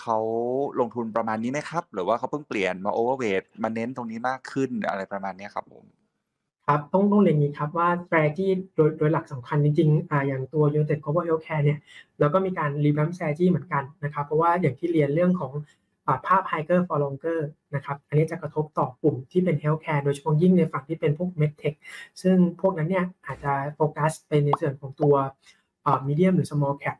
[0.00, 0.18] เขา
[0.80, 6.05] ลงทุนประมาณนี้ไหมครับ หรือว่าเขาเพิ่งเปลี่ยนมา overweight มาเน้นตรงนี้มากขึ้นอะไรประมาณเนี้ยครับผม
[6.70, 11.78] ครับต้องต้องเรียนอย่างนี้ครับว่า strategy โดยโดยหลักสำคัญจริงๆอ่าอย่างตัว United Global Healthcare เนี่ย
[12.18, 15.52] เราก็มีการ revamp strategy เหมือนกันนะครับ เพราะว่าอย่างที่เรียนเรื่องของ
[16.06, 17.40] อ่าภาพ higher for longer
[17.74, 21.76] นะครับอันนี้จะกระทบต่อกลุ่มที่เป็น healthcare โดยเฉพาะยิ่งในฝั่งที่เป็นพวก medtech
[22.22, 25.14] ซึ่งพวกนั้นเนี่ยอาจจะโฟกัสเป็นในส่วนของตัว
[25.86, 26.96] อ่า medium หรือ small cap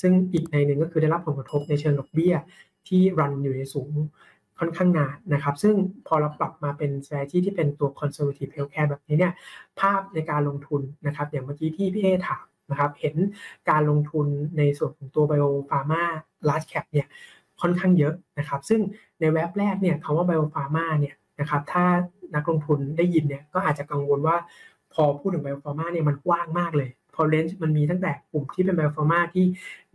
[0.00, 2.34] ซึ่งอีกในหนึ่งก็คือได้รับผลกระทบในเชิงดอกเบี้ย
[2.88, 3.92] ที่รันอยู่ในสูง
[4.64, 5.74] ค่อนข้างนานนะครับ ซึ่ง
[6.06, 9.32] พอเราปรับมาเป็น strategy ที่เป็นตัว conservative healthcare แบบนี้เนี่ย
[9.80, 13.14] ภาพในการลงทุนนะครับ อย่างเมื่อกี้ที่พี่เอถามนะครับ เห็น
[13.70, 14.26] การลงทุน
[14.58, 16.02] ในส่วนของตัว bio pharma
[16.48, 17.06] large cap เนี่ย
[17.60, 18.80] ค่อนข้างเยอะนะครับ ซึ่ง
[19.20, 21.84] ในแว็บแรกเนี่ยคำว่า bio pharma เนี่ยนะครับ ถ้า
[22.34, 24.36] นักลงทุนได้ยินเนี่ยก็อาจจะกังวลว่า
[24.94, 29.44] พอพูดถึง bio pharma เนี่ยมันกว้างมากเลยพอเลนส์มันมีตั้งแต่กลุ่มที่เป็น bio pharma ที่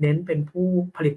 [0.02, 1.16] เน้นเป็นผู้ผลิต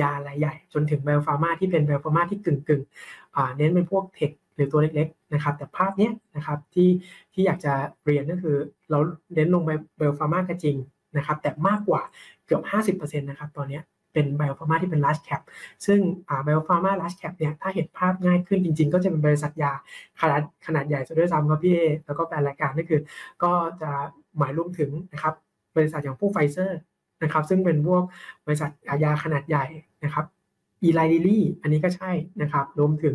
[0.00, 6.88] ยารายใหญ่ จนถึง bio pharma ที่เป็น bio pharma ที่กึ่งกึ่งๆเน้นเป็นพวกเทคหรือตัวเล็กๆนะครับ แต่ภาพเนี้ยนะครับที่
[7.32, 7.72] ที่อยากจะ
[8.04, 8.56] เรียนก็คือ
[8.90, 8.98] เรา
[9.34, 10.76] เน้นลงไป bio pharma ก็จริง
[11.16, 12.02] นะครับ แต่มากกว่า
[12.46, 12.62] เกือบ
[12.98, 13.80] 50%นะครับตอนนี้
[14.12, 15.42] เป็น bio pharma ที่เป็น large cap
[15.86, 19.72] ซึ่งอ่า bio pharma large cap เนี่ยถ้าเห็นภาพง่ายขึ้นจริง ๆ ก็จะเป็นบริษัทยา
[20.20, 23.00] ขนาดขนาดใหญ่ซะด้วยซ้ำครับพี่เอแล้วก็แฟนรายการก็คือ
[23.42, 23.90] ก็จะ
[24.38, 25.34] หมายรวมถึงนะครับ
[25.76, 26.78] บริษัทอย่างพวกไฟเซอร์
[27.22, 28.02] นะครับซึ่งเป็นพวก
[28.46, 28.70] บริษัท
[29.04, 29.66] ยาขนาดใหญ่
[30.04, 30.24] นะครับ
[30.82, 32.12] อีไลลิลี่อันนี้ก็ใช่
[32.42, 33.14] นะครับรวมถึง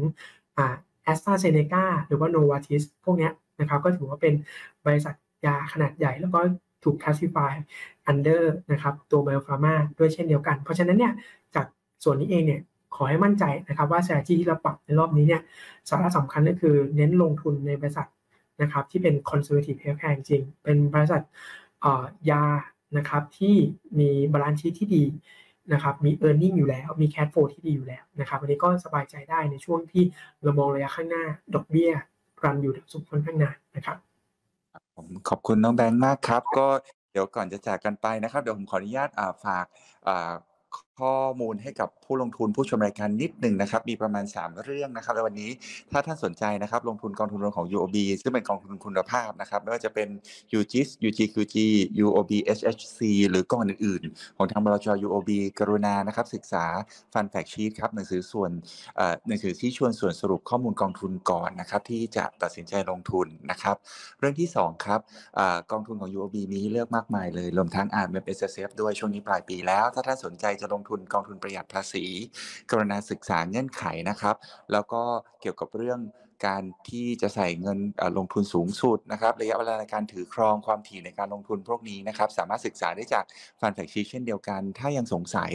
[1.03, 3.30] แอสตราเซเนกาหรือว่าโนวาทิสพวกนี้
[3.60, 4.34] นะครับก็ถือว่าเป็น
[4.86, 5.14] บริษัท
[5.45, 6.39] ยาขนาดใหญ่ แล้วก็
[6.84, 7.53] ถูก classify
[8.12, 11.14] under นะครับตัว biopharma ด้วยเช่นเดียวกัน เพราะฉะนั้นเนี่ย
[11.55, 11.66] จาก
[12.03, 12.62] ส่วนนี้เองเนี่ย
[12.95, 15.41] ขอให้มั่นใจนะครับว่า strategy ที่เราปรับในรอบนี้เนี่ย
[15.89, 18.08] สาระสำคัญก็คือเน้นลงทุนในบริษัท
[18.62, 21.22] นะครับที่เป็น conservative healthcare จริง เป็นบริษัท
[22.30, 22.43] ยา
[22.97, 23.55] นะครับที่
[23.99, 25.03] มี balance sheet ที่ดี
[25.73, 30.03] นะครับมี e a r n i n g อยู่แล้ว มี cash flow ที่ดีอยู่แล้วนะครับอันนี้ก็สบายใจได้ในช่วงที่
[30.43, 31.23] เรามองระยะข้างหน้า
[31.55, 31.91] ดอกเบี้ย
[32.43, 33.97] รันอยู่สูงค่อนข้างนานนะครับ
[34.95, 36.67] ผมขอบคุณน้องแบงค์มากครับ ก็
[37.11, 39.09] เดี๋ยวก่อนจะจากกันไปนะครับ เดี๋ยวผมขออนุญาต
[39.45, 40.31] ฝากา
[41.00, 45.52] ข้อมูลให้กับผู้ลงทุนผู้ชมรายการนิดหนึ่งนะครับ มีประมาณ 3 เรื่องนะครับในวันนี้
[45.91, 50.08] ถ้าท่านสนใจนะครับ ลงทุนกองทุนรวมของ UOB ซึ่งเป็นกองทุนคุณภาพนะครับ ไม่ว่าจะเป็น
[50.58, 51.56] UGIS UGQG
[52.06, 55.30] UOB HHC หรือกองอื่นๆ ของทางบลจ UOB
[55.60, 56.66] กรุณานะครับ ศึกษา
[57.14, 58.52] ฟันแฟกชีตครับหนังสือส่วน
[59.28, 63.76] หนังสือที่ชวนส่วนสรุปข้อมูลกองทุนก่อนนะครับ ที่จะตัดสินใจลงทุนนะครับ
[64.20, 65.00] เรื่องที่สองครับ
[65.39, 65.41] อ
[65.72, 72.05] กองทุนของ UOB มีให้เลือกมากมายเลยรวมทั้งอ่านเว็บ S S F ด้วยช่วงนี้ปลายปีแล้ว ถ้าท่านสนใจจะลงทุนกองทุนประหยัดภาษี
[72.71, 74.35] กรณาศึกษาเงื่อนไขนะครับ
[74.71, 75.01] แล้วก็
[75.41, 75.99] เกี่ยวกับเรื่อง
[76.45, 77.79] การที่จะใส่เงิน
[78.17, 83.25] ลงทุนสูงสุดนะครับ ระยะเวลาในการถือครองความถี่ในการลงทุนพวกนี้นะครับ สามารถศึกษาได้จาก
[83.59, 85.51] fund fact sheet เช่นเดียวกัน ถ้ายังสงสัย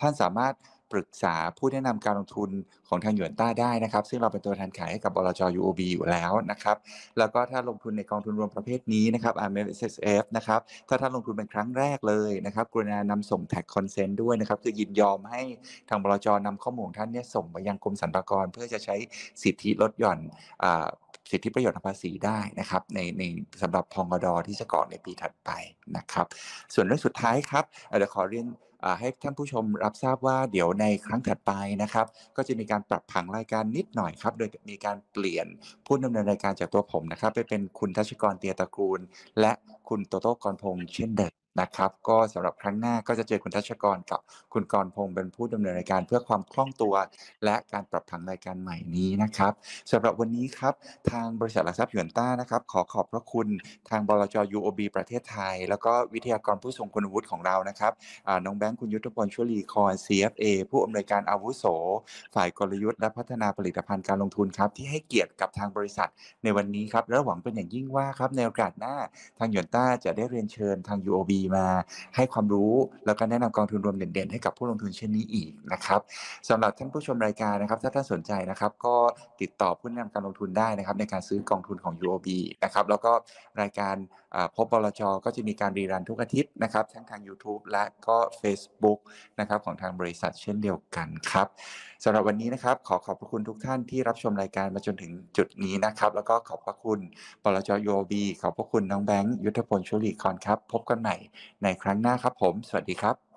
[0.00, 0.54] ท่านสามารถ
[0.94, 2.50] ปรึกษาผู้แนะนำการลงทุน
[2.88, 6.76] ของทางหยวนต้าได้นะครับ ซึ่งเราเป็นตัวแทนขายให้กับบลจ UOB อยู่แล้วนะครับ
[7.18, 15.42] แล้วก็ถ้าลงทุนในกองทุนรวมประเภทนี้นะครับ RMSF นะครับถ้าท่านลงทุนเป็นครั้งแรกเลยนะครับกรุณานำส่ง tax consent ด้วยนะครับคือยินยอมให้
[15.88, 18.96] ทางบลจนำข้อมูลท่านเนี่ยส่งไปยังกรมสรรพากร เพื่อจะใช้
[19.42, 20.18] สิทธิลดหย่อน
[20.64, 20.86] อ่า
[21.30, 23.22] สิทธิประโยชน์ทางภาษีได้นะครับในใน
[23.62, 25.50] สำหรับพองกดที่จะก่อในปีถัดไป
[25.96, 26.26] นะครับ
[26.74, 27.64] ส่วนเรื่องสุดท้ายครับ
[27.98, 28.46] เดี๋ยวขอเรียน
[29.00, 32.06] ให้ท่านผู้ชมรับทราบว่าเดี๋ยวในครั้งถัดไปนะครับ
[32.36, 35.46] ก็จะมีการปรับผังรายการนิดหน่อยครับ โดยมีการเปลี่ยน
[35.86, 39.00] ผู้ดำเนินรายการจากตัวผมนะครับ ไปเป็นคุณทัชกรเตียตระกูล
[39.40, 39.52] และ
[39.88, 44.20] คุณโตโต้กรพงษ์เช่นเดิม นะครับ ก็สำหรับครั้งหน้าก็จะเจอคุณทัชกรกับ
[44.52, 46.94] คุณกรพงษ์เป็นผู้ดำเนินรายการเพื่อความคล่องตัว
[47.44, 49.52] และการปรับผังรายการใหม่นี้นะครับ
[49.92, 50.74] สำหรับวันนี้ครับ
[51.10, 53.48] ทางบริษัทหลักทรัพย์หยวนต้านะครับ ขอขอบพระคุณ
[53.90, 57.92] ทางบลจ UOB ประเทศไทย แล้วก็วิทยากรผู้ทรงคุณวุฒิของเรานะครับ
[58.44, 61.64] น้องแบงค์คุณยุทธพลช่วลีคอน CFA ผู้อำนวยการอาวุโส
[62.34, 66.08] ฝ่ายกลยุทธ์และพัฒนาผลิตภัณฑ์การลงทุนครับ ที่ให้เกียรติกับทางบริษัท
[66.42, 68.96] ในวันนี้ครับและหวังเป็นอย่างยิ่งว่าครับในโอกาสหน้า
[69.38, 71.66] ทางหยวนต้าจะได้เรียนเชิญทาง UOB มา
[72.16, 72.72] ให้ความรู้
[73.06, 76.00] แล้วก็แนะนำกองทุนรวมเด่นๆ ให้กับผู้ลงทุนเช่นนี้อีกนะครับ
[76.48, 78.96] สำหรับท่านผู้ชมรายการนะครับ ถ้าท่านสนใจนะครับ ก็
[79.40, 82.28] ติดต่อผู้แนะนำการลงทุนได้นะครับ ในการซื้อกองทุนของ UOB
[82.64, 83.12] นะครับแล้วก็
[83.60, 83.94] รายการ
[84.56, 88.98] พบบลจก็จะมีการรีรันทุกอาทิตย์นะครับทั้งทาง YouTube และก็ Facebook
[89.40, 91.46] นะครับของทางบริษัทเช่นเดียวกันครับ
[92.04, 96.98] สำหรับวันนี้นะครับขอขอบพระคุณทุกท่านที่รับชมรายการมาจนถึงจุดนี้นะครับ แล้วก็ขอบพระคุณ
[97.42, 101.16] บลจยบีขอบพระคุณน้องแบงค์ยุทธพลชุลีคอนครับ พบกันใหม่
[101.62, 103.33] ในครั้งหน้าครับผม สวัสดีครับ